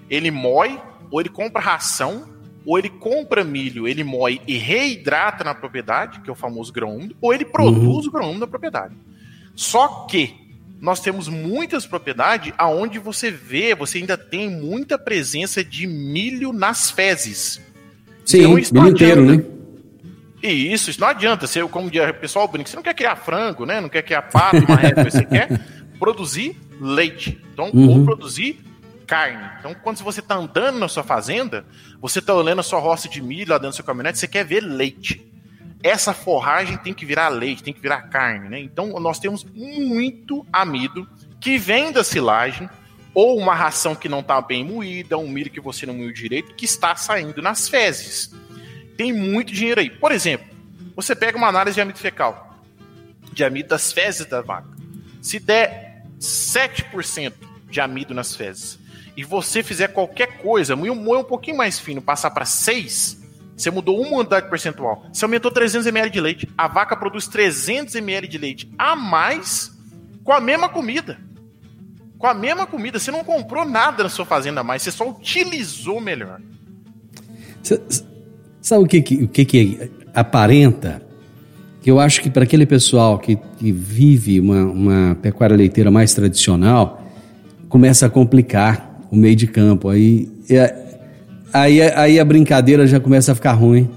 ele 0.10 0.30
moe, 0.32 0.80
ou 1.10 1.20
ele 1.20 1.30
compra 1.30 1.62
ração, 1.62 2.30
ou 2.66 2.78
ele 2.78 2.90
compra 2.90 3.44
milho, 3.44 3.88
ele 3.88 4.04
moe 4.04 4.40
e 4.48 4.58
reidrata 4.58 5.44
na 5.44 5.56
propriedade, 5.56 6.20
que 6.22 6.30
é 6.30 6.34
o 6.34 6.36
famoso 6.36 6.72
grão 6.72 6.96
úmido, 6.96 7.16
ou 7.20 7.34
ele 7.34 7.46
produz 7.46 8.06
uhum. 8.06 8.10
o 8.10 8.12
grão 8.12 8.26
úmido 8.26 8.42
na 8.42 8.48
propriedade. 8.48 8.96
Só 9.56 10.06
que 10.06 10.36
nós 10.80 11.00
temos 11.00 11.28
muitas 11.28 11.86
propriedades 11.86 12.54
aonde 12.58 12.98
você 13.00 13.30
vê, 13.30 13.76
você 13.76 14.00
ainda 14.00 14.18
tem 14.18 14.50
muita 14.50 14.98
presença 14.98 15.64
de 15.64 15.86
milho 15.86 16.52
nas 16.52 16.90
fezes. 16.90 17.62
Sim, 18.26 18.58
então, 18.58 18.82
milho 18.84 18.88
inteiro, 18.90 19.26
né? 19.26 19.44
E 20.42 20.74
isso, 20.74 20.90
isso 20.90 21.00
não 21.00 21.08
adianta. 21.08 21.48
Você, 21.48 21.62
como 21.68 21.88
o 21.88 22.14
pessoal 22.14 22.48
brinca, 22.48 22.70
você 22.70 22.76
não 22.76 22.84
quer 22.84 22.94
criar 22.94 23.16
frango, 23.16 23.66
né? 23.66 23.80
Não 23.80 23.90
quer 23.90 24.02
criar 24.02 24.24
pato, 24.24 24.66
régua, 24.74 25.10
você 25.10 25.24
quer 25.24 25.60
produzir 26.00 26.58
leite. 26.80 27.40
Então, 27.54 27.70
uhum. 27.74 28.00
ou 28.00 28.06
produzir 28.06 28.60
carne. 29.06 29.50
Então, 29.60 29.76
quando 29.84 29.98
você 29.98 30.20
está 30.20 30.36
andando 30.36 30.80
na 30.80 30.88
sua 30.88 31.04
fazenda, 31.04 31.66
você 32.00 32.20
está 32.20 32.34
olhando 32.34 32.60
a 32.60 32.64
sua 32.64 32.80
roça 32.80 33.08
de 33.10 33.22
milho 33.22 33.52
lá 33.52 33.58
dentro 33.58 33.72
do 33.72 33.76
seu 33.76 33.86
caminhonete, 33.86 34.18
você 34.20 34.28
quer 34.28 34.46
ver 34.46 34.62
leite 34.62 35.32
essa 35.84 36.14
forragem 36.14 36.78
tem 36.78 36.94
que 36.94 37.06
virar 37.06 37.30
leite, 37.30 37.64
tem 37.64 37.74
que 37.74 37.82
virar 37.82 38.04
carne, 38.04 38.50
né? 38.50 38.60
Então 38.60 38.88
nós 39.00 39.20
temos 39.20 39.44
muito 39.44 40.46
amido 40.52 41.08
que 41.40 41.58
vem 41.58 41.92
da 41.92 42.04
silagem 42.04 42.70
ou 43.14 43.38
uma 43.38 43.54
ração 43.54 43.96
que 43.96 44.08
não 44.08 44.20
está 44.20 44.40
bem 44.42 44.64
moída, 44.64 45.18
um 45.18 45.28
milho 45.28 45.50
que 45.50 45.60
você 45.60 45.86
não 45.86 45.96
moeu 45.96 46.14
direito, 46.14 46.54
que 46.56 46.66
está 46.66 46.96
saindo 46.96 47.42
nas 47.42 47.68
fezes. 47.68 48.34
Tem 48.98 49.14
muito 49.14 49.54
dinheiro 49.54 49.80
aí. 49.80 49.90
Por 49.90 50.12
exemplo, 50.12 50.48
você 50.96 51.16
pega 51.16 51.38
uma 51.38 51.48
análise 51.48 51.76
de 51.76 51.82
amido 51.82 52.00
fecal, 52.00 52.60
de 53.32 53.44
amido 53.44 53.70
das 53.70 53.92
fezes 53.92 54.26
da 54.26 54.42
vaca. 54.42 54.70
Se 55.22 55.40
der 55.40 56.04
7% 56.20 57.34
de 57.70 57.80
amido 57.80 58.14
nas 58.14 58.36
fezes 58.36 58.80
e 59.16 59.24
você 59.24 59.64
fizer 59.64 59.90
qualquer 59.90 60.38
coisa, 60.38 60.76
moer 60.76 60.92
um 60.94 61.24
pouquinho 61.24 61.58
mais 61.58 61.80
fino, 61.80 62.02
passar 62.02 62.32
para 62.32 62.46
6, 62.46 63.22
você 63.62 63.70
mudou 63.70 64.02
uma 64.02 64.18
unidade 64.18 64.50
percentual. 64.50 65.06
Você 65.14 65.24
aumentou 65.24 65.52
300 65.52 65.86
ml 65.86 66.10
de 66.10 66.20
leite. 66.20 66.50
A 66.58 66.68
vaca 66.68 66.96
produz 66.96 67.28
300 67.28 67.94
ml 67.96 68.28
de 68.28 68.38
leite 68.38 68.72
a 68.78 68.96
mais 68.96 69.72
com 70.24 70.34
a 70.34 70.42
mesma 70.42 70.68
comida. 70.68 71.20
Com 72.18 72.26
a 72.26 72.34
mesma 72.34 72.66
comida. 72.66 72.98
Você 72.98 73.12
não 73.12 73.24
comprou 73.24 73.64
nada 73.64 74.04
na 74.04 74.10
sua 74.10 74.26
fazenda 74.26 74.62
a 74.62 74.64
mais. 74.64 74.82
Você 74.82 74.92
só 74.92 75.08
utilizou 75.08 76.02
melhor. 76.02 76.42
Sabe 78.62 78.84
o 78.84 78.88
que, 78.88 79.02
que, 79.02 79.24
o 79.24 79.28
que, 79.28 79.46
que 79.46 79.92
aparenta? 80.14 81.02
Que 81.82 81.90
eu 81.90 82.00
acho 82.00 82.22
que 82.22 82.30
para 82.30 82.44
aquele 82.44 82.66
pessoal 82.66 83.18
que, 83.18 83.36
que 83.36 83.72
vive 83.72 84.40
uma, 84.40 84.64
uma 84.64 85.18
pecuária 85.22 85.56
leiteira 85.56 85.90
mais 85.90 86.14
tradicional, 86.14 87.04
começa 87.68 88.06
a 88.06 88.10
complicar 88.10 89.00
o 89.12 89.16
meio 89.16 89.36
de 89.36 89.48
campo. 89.48 89.90
Aí 89.90 90.32
é, 90.50 90.92
Aí, 91.54 91.82
aí 91.82 92.20
a 92.20 92.24
brincadeira 92.24 92.88
já 92.88 93.00
começa 93.00 93.34
a 93.34 93.36
ficar 93.36 93.52
ruim. 93.52 93.90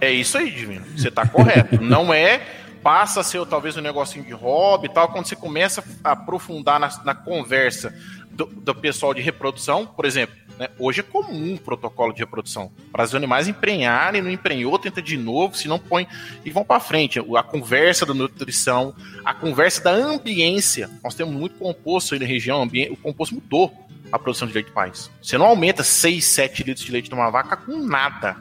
é 0.00 0.10
isso 0.10 0.38
aí, 0.38 0.50
Divino. 0.50 0.84
Você 0.96 1.08
está 1.08 1.26
correto. 1.26 1.82
Não 1.82 2.12
é 2.12 2.40
passa 2.82 3.20
a 3.20 3.24
ser 3.24 3.44
talvez 3.46 3.76
um 3.78 3.80
negocinho 3.80 4.26
de 4.26 4.32
hobby 4.32 4.88
e 4.88 4.90
tal, 4.90 5.08
quando 5.08 5.24
você 5.24 5.34
começa 5.34 5.82
a 6.04 6.12
aprofundar 6.12 6.78
na, 6.78 6.90
na 7.02 7.14
conversa 7.14 7.94
do, 8.34 8.46
do, 8.46 8.74
pessoal 8.74 9.14
de 9.14 9.22
reprodução, 9.22 9.86
por 9.86 10.04
exemplo, 10.04 10.34
né, 10.58 10.68
hoje 10.78 11.00
é 11.00 11.02
comum 11.02 11.54
o 11.54 11.58
protocolo 11.58 12.12
de 12.12 12.20
reprodução 12.20 12.70
para 12.90 13.04
os 13.04 13.14
animais 13.14 13.48
emprenharem, 13.48 14.20
não 14.20 14.30
emprenhou, 14.30 14.78
tenta 14.78 15.00
de 15.00 15.16
novo, 15.16 15.56
se 15.56 15.68
não 15.68 15.78
põe 15.78 16.06
e 16.44 16.50
vão 16.50 16.64
para 16.64 16.80
frente. 16.80 17.18
A 17.18 17.42
conversa 17.42 18.04
da 18.04 18.12
nutrição, 18.12 18.94
a 19.24 19.32
conversa 19.32 19.82
da 19.82 19.92
ambiência. 19.92 20.90
Nós 21.02 21.14
temos 21.14 21.34
muito 21.34 21.58
composto 21.58 22.14
aí 22.14 22.20
na 22.20 22.26
região, 22.26 22.68
o 22.90 22.96
composto 22.96 23.34
mudou 23.34 23.72
a 24.10 24.18
produção 24.18 24.46
de 24.46 24.54
leite 24.54 24.66
do 24.66 24.72
país. 24.72 25.10
Você 25.22 25.38
não 25.38 25.46
aumenta 25.46 25.82
6, 25.82 26.24
7 26.24 26.62
litros 26.64 26.84
de 26.84 26.92
leite 26.92 27.08
de 27.08 27.14
uma 27.14 27.30
vaca 27.30 27.56
com 27.56 27.76
nada. 27.78 28.36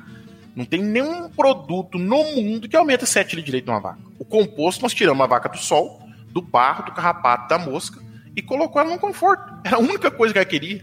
Não 0.56 0.66
tem 0.66 0.84
nenhum 0.84 1.30
produto 1.30 1.98
no 1.98 2.24
mundo 2.36 2.70
que 2.70 2.76
aumenta 2.76 3.06
7 3.06 3.36
litros 3.36 3.46
de 3.46 3.52
leite 3.52 3.66
de 3.66 3.72
uma 3.72 3.80
vaca. 3.80 4.00
O 4.20 4.26
composto, 4.26 4.84
nós 4.84 4.94
tiramos 4.94 5.24
a 5.24 5.28
vaca 5.28 5.50
do 5.50 5.58
sol, 5.58 6.02
do 6.28 6.41
barro, 6.41 6.86
do 6.86 6.91
carrapato, 6.91 7.48
da 7.48 7.58
mosca 7.58 8.04
e 8.36 8.41
colocou 8.41 8.81
ela 8.81 8.91
no 8.91 8.99
conforto. 8.99 9.53
Era 9.63 9.77
a 9.77 9.79
única 9.79 10.09
coisa 10.11 10.34
que 10.34 10.39
ela 10.39 10.45
queria. 10.45 10.81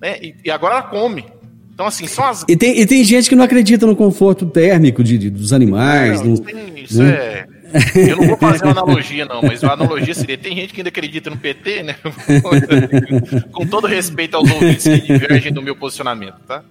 Né? 0.00 0.18
E, 0.20 0.34
e 0.44 0.50
agora 0.50 0.74
ela 0.74 0.82
come. 0.82 1.24
Então, 1.72 1.86
assim, 1.86 2.06
são 2.06 2.24
as. 2.24 2.44
E 2.48 2.56
tem, 2.56 2.78
e 2.80 2.86
tem 2.86 3.04
gente 3.04 3.28
que 3.28 3.36
não 3.36 3.44
acredita 3.44 3.86
no 3.86 3.94
conforto 3.94 4.46
térmico 4.46 5.04
de, 5.04 5.18
de 5.18 5.30
dos 5.30 5.52
animais. 5.52 6.22
Não, 6.22 6.34
no, 6.34 6.78
isso 6.78 7.02
né? 7.02 7.10
é 7.10 7.46
eu 7.94 8.16
não 8.16 8.26
vou 8.28 8.36
fazer 8.36 8.64
uma 8.64 8.72
analogia, 8.72 9.24
não, 9.24 9.42
mas 9.42 9.62
a 9.62 9.72
analogia 9.72 10.14
seria: 10.14 10.38
tem 10.38 10.54
gente 10.54 10.72
que 10.72 10.80
ainda 10.80 10.88
acredita 10.88 11.30
no 11.30 11.36
PT, 11.36 11.82
né? 11.82 11.96
Com 13.52 13.66
todo 13.66 13.86
respeito 13.86 14.36
aos 14.36 14.50
ouvintes 14.50 14.84
que 14.84 15.00
divergem 15.00 15.52
do 15.52 15.62
meu 15.62 15.76
posicionamento, 15.76 16.36
tá? 16.46 16.62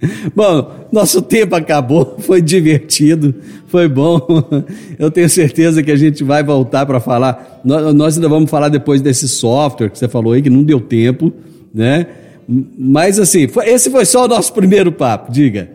Bom, 0.34 0.86
nosso 0.90 1.20
tempo 1.22 1.54
acabou, 1.54 2.16
foi 2.20 2.40
divertido, 2.40 3.34
foi 3.66 3.88
bom. 3.88 4.20
Eu 4.98 5.10
tenho 5.10 5.28
certeza 5.28 5.82
que 5.82 5.90
a 5.90 5.96
gente 5.96 6.24
vai 6.24 6.42
voltar 6.42 6.86
para 6.86 7.00
falar. 7.00 7.60
Nós 7.64 8.16
ainda 8.16 8.28
vamos 8.28 8.50
falar 8.50 8.68
depois 8.68 9.00
desse 9.00 9.28
software 9.28 9.90
que 9.90 9.98
você 9.98 10.08
falou 10.08 10.32
aí, 10.32 10.42
que 10.42 10.50
não 10.50 10.62
deu 10.62 10.80
tempo, 10.80 11.32
né? 11.72 12.06
Mas 12.48 13.18
assim, 13.18 13.46
esse 13.64 13.90
foi 13.90 14.04
só 14.04 14.24
o 14.24 14.28
nosso 14.28 14.52
primeiro 14.52 14.90
papo, 14.90 15.30
diga. 15.30 15.70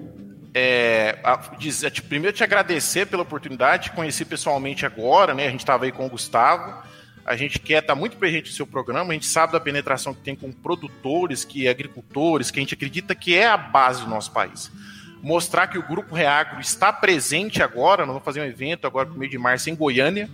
É, 0.54 1.18
a, 1.24 1.38
primeiro 2.08 2.36
te 2.36 2.44
agradecer 2.44 3.06
pela 3.06 3.24
oportunidade, 3.24 3.90
te 3.90 3.92
conheci 3.92 4.26
pessoalmente 4.26 4.86
agora, 4.86 5.34
né? 5.34 5.48
A 5.48 5.52
gente 5.52 5.60
estava 5.60 5.86
aí 5.86 5.92
com 5.92 6.06
o 6.06 6.10
Gustavo. 6.10 6.82
A 7.26 7.36
gente 7.36 7.60
quer 7.60 7.82
estar 7.82 7.96
tá 7.96 8.00
muito 8.00 8.18
presente 8.18 8.50
no 8.50 8.56
seu 8.56 8.68
programa, 8.68 9.10
a 9.10 9.14
gente 9.14 9.26
sabe 9.26 9.54
da 9.54 9.60
penetração 9.60 10.14
que 10.14 10.22
tem 10.22 10.36
com 10.36 10.52
produtores, 10.52 11.44
que 11.44 11.68
agricultores, 11.68 12.52
que 12.52 12.60
a 12.60 12.62
gente 12.62 12.76
acredita 12.76 13.16
que 13.16 13.36
é 13.36 13.48
a 13.48 13.58
base 13.58 14.04
do 14.04 14.10
nosso 14.10 14.32
país. 14.32 14.72
Mostrar 15.24 15.68
que 15.68 15.78
o 15.78 15.88
Grupo 15.88 16.14
Reagro 16.14 16.62
está 16.62 16.94
presente 16.94 17.64
agora, 17.64 18.06
nós 18.06 18.14
vamos 18.14 18.26
fazer 18.26 18.42
um 18.42 18.46
evento 18.46 18.86
agora 18.86 19.10
no 19.10 19.16
meio 19.16 19.32
de 19.32 19.40
março 19.40 19.70
em 19.70 19.76
Goiânia, 19.76 20.30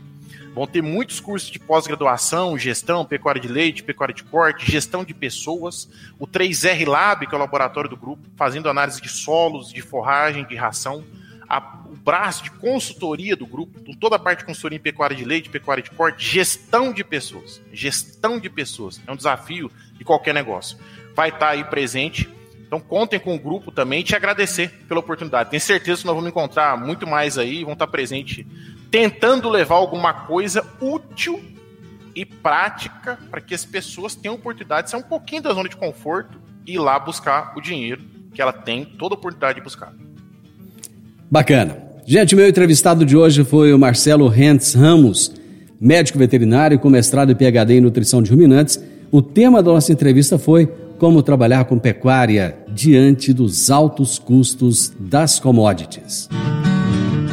Vão 0.53 0.67
ter 0.67 0.81
muitos 0.81 1.21
cursos 1.21 1.49
de 1.49 1.57
pós-graduação, 1.57 2.57
gestão, 2.57 3.05
pecuária 3.05 3.39
de 3.39 3.47
leite, 3.47 3.83
pecuária 3.83 4.13
de 4.13 4.23
corte, 4.23 4.69
gestão 4.69 5.03
de 5.03 5.13
pessoas. 5.13 5.89
O 6.19 6.27
3R 6.27 6.87
Lab, 6.87 7.25
que 7.25 7.33
é 7.33 7.37
o 7.37 7.39
laboratório 7.39 7.89
do 7.89 7.95
grupo, 7.95 8.27
fazendo 8.35 8.69
análise 8.69 9.01
de 9.01 9.07
solos, 9.07 9.71
de 9.71 9.81
forragem, 9.81 10.45
de 10.45 10.55
ração. 10.55 11.05
A, 11.51 11.83
o 11.91 11.97
braço 11.97 12.45
de 12.45 12.51
consultoria 12.51 13.35
do 13.35 13.45
grupo, 13.45 13.77
toda 13.97 14.15
a 14.15 14.19
parte 14.19 14.39
de 14.39 14.45
consultoria 14.45 14.77
em 14.77 14.81
pecuária 14.81 15.13
de 15.13 15.25
leite, 15.25 15.49
pecuária 15.49 15.83
de 15.83 15.91
corte, 15.91 16.25
gestão 16.25 16.93
de 16.93 17.03
pessoas. 17.03 17.61
Gestão 17.73 18.39
de 18.39 18.49
pessoas. 18.49 19.01
É 19.05 19.11
um 19.11 19.17
desafio 19.17 19.69
de 19.95 20.05
qualquer 20.05 20.33
negócio. 20.33 20.77
Vai 21.13 21.27
estar 21.27 21.49
aí 21.49 21.65
presente. 21.65 22.29
Então 22.65 22.79
contem 22.79 23.19
com 23.19 23.35
o 23.35 23.39
grupo 23.39 23.69
também 23.69 23.99
e 23.99 24.03
te 24.03 24.15
agradecer 24.15 24.69
pela 24.87 25.01
oportunidade. 25.01 25.49
Tenho 25.49 25.59
certeza 25.59 25.99
que 25.99 26.07
nós 26.07 26.15
vamos 26.15 26.29
encontrar 26.29 26.77
muito 26.77 27.05
mais 27.05 27.37
aí, 27.37 27.65
vão 27.65 27.73
estar 27.73 27.87
presentes 27.87 28.45
tentando 28.89 29.49
levar 29.49 29.75
alguma 29.75 30.13
coisa 30.13 30.65
útil 30.79 31.43
e 32.15 32.25
prática 32.25 33.19
para 33.29 33.41
que 33.41 33.53
as 33.53 33.65
pessoas 33.65 34.15
tenham 34.15 34.35
oportunidade 34.35 34.85
de 34.85 34.91
sair 34.91 35.01
um 35.01 35.03
pouquinho 35.03 35.41
da 35.41 35.53
zona 35.53 35.67
de 35.67 35.75
conforto 35.75 36.39
e 36.65 36.75
ir 36.75 36.79
lá 36.79 36.97
buscar 36.97 37.57
o 37.57 37.61
dinheiro 37.61 38.01
que 38.33 38.41
ela 38.41 38.53
tem 38.53 38.85
toda 38.85 39.15
a 39.15 39.17
oportunidade 39.17 39.59
de 39.59 39.63
buscar. 39.63 39.93
Bacana. 41.31 41.77
Gente, 42.05 42.35
meu 42.35 42.45
entrevistado 42.45 43.05
de 43.05 43.15
hoje 43.15 43.45
foi 43.45 43.71
o 43.73 43.79
Marcelo 43.79 44.27
Rentz 44.27 44.73
Ramos, 44.73 45.31
médico 45.79 46.19
veterinário 46.19 46.77
com 46.77 46.89
mestrado 46.89 47.31
e 47.31 47.35
PhD 47.35 47.75
em 47.75 47.79
nutrição 47.79 48.21
de 48.21 48.29
ruminantes. 48.29 48.77
O 49.09 49.21
tema 49.21 49.63
da 49.63 49.71
nossa 49.71 49.93
entrevista 49.93 50.37
foi 50.37 50.65
como 50.99 51.23
trabalhar 51.23 51.63
com 51.63 51.79
pecuária 51.79 52.57
diante 52.73 53.31
dos 53.31 53.71
altos 53.71 54.19
custos 54.19 54.91
das 54.99 55.39
commodities. 55.39 56.27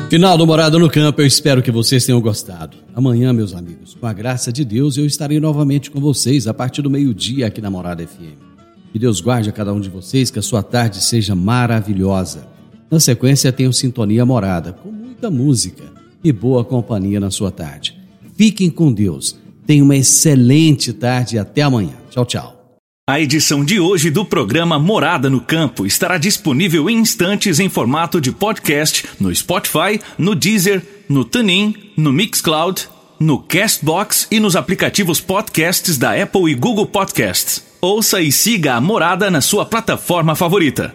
Final 0.08 0.38
do 0.38 0.46
Morada 0.46 0.78
no 0.78 0.88
Campo, 0.88 1.20
eu 1.20 1.26
espero 1.26 1.60
que 1.60 1.72
vocês 1.72 2.06
tenham 2.06 2.20
gostado. 2.20 2.76
Amanhã, 2.94 3.32
meus 3.32 3.52
amigos, 3.52 3.96
com 3.96 4.06
a 4.06 4.12
graça 4.12 4.52
de 4.52 4.64
Deus, 4.64 4.96
eu 4.96 5.06
estarei 5.06 5.40
novamente 5.40 5.90
com 5.90 6.00
vocês 6.00 6.46
a 6.46 6.54
partir 6.54 6.82
do 6.82 6.88
meio-dia 6.88 7.48
aqui 7.48 7.60
na 7.60 7.68
Morada 7.68 8.06
FM. 8.06 8.38
Que 8.92 8.98
Deus 8.98 9.20
guarde 9.20 9.50
a 9.50 9.52
cada 9.52 9.72
um 9.72 9.80
de 9.80 9.90
vocês, 9.90 10.30
que 10.30 10.38
a 10.38 10.42
sua 10.42 10.62
tarde 10.62 11.02
seja 11.02 11.34
maravilhosa. 11.34 12.57
Na 12.90 12.98
sequência, 12.98 13.52
tenho 13.52 13.72
Sintonia 13.72 14.24
Morada, 14.24 14.72
com 14.72 14.90
muita 14.90 15.30
música 15.30 15.84
e 16.24 16.32
boa 16.32 16.64
companhia 16.64 17.20
na 17.20 17.30
sua 17.30 17.50
tarde. 17.50 17.96
Fiquem 18.36 18.70
com 18.70 18.92
Deus. 18.92 19.36
Tenham 19.66 19.84
uma 19.84 19.96
excelente 19.96 20.92
tarde 20.92 21.36
e 21.36 21.38
até 21.38 21.62
amanhã. 21.62 21.94
Tchau, 22.10 22.24
tchau. 22.24 22.78
A 23.08 23.20
edição 23.20 23.64
de 23.64 23.80
hoje 23.80 24.10
do 24.10 24.24
programa 24.24 24.78
Morada 24.78 25.30
no 25.30 25.40
Campo 25.40 25.86
estará 25.86 26.18
disponível 26.18 26.90
em 26.90 26.98
instantes 26.98 27.58
em 27.58 27.68
formato 27.68 28.20
de 28.20 28.30
podcast 28.30 29.06
no 29.18 29.34
Spotify, 29.34 29.98
no 30.18 30.34
Deezer, 30.34 30.82
no 31.08 31.24
TuneIn, 31.24 31.74
no 31.96 32.12
Mixcloud, 32.12 32.86
no 33.18 33.38
Castbox 33.38 34.28
e 34.30 34.38
nos 34.38 34.54
aplicativos 34.56 35.20
podcasts 35.20 35.96
da 35.96 36.22
Apple 36.22 36.50
e 36.50 36.54
Google 36.54 36.86
Podcasts. 36.86 37.64
Ouça 37.80 38.20
e 38.20 38.30
siga 38.30 38.74
a 38.74 38.80
Morada 38.80 39.30
na 39.30 39.40
sua 39.40 39.64
plataforma 39.64 40.34
favorita. 40.34 40.94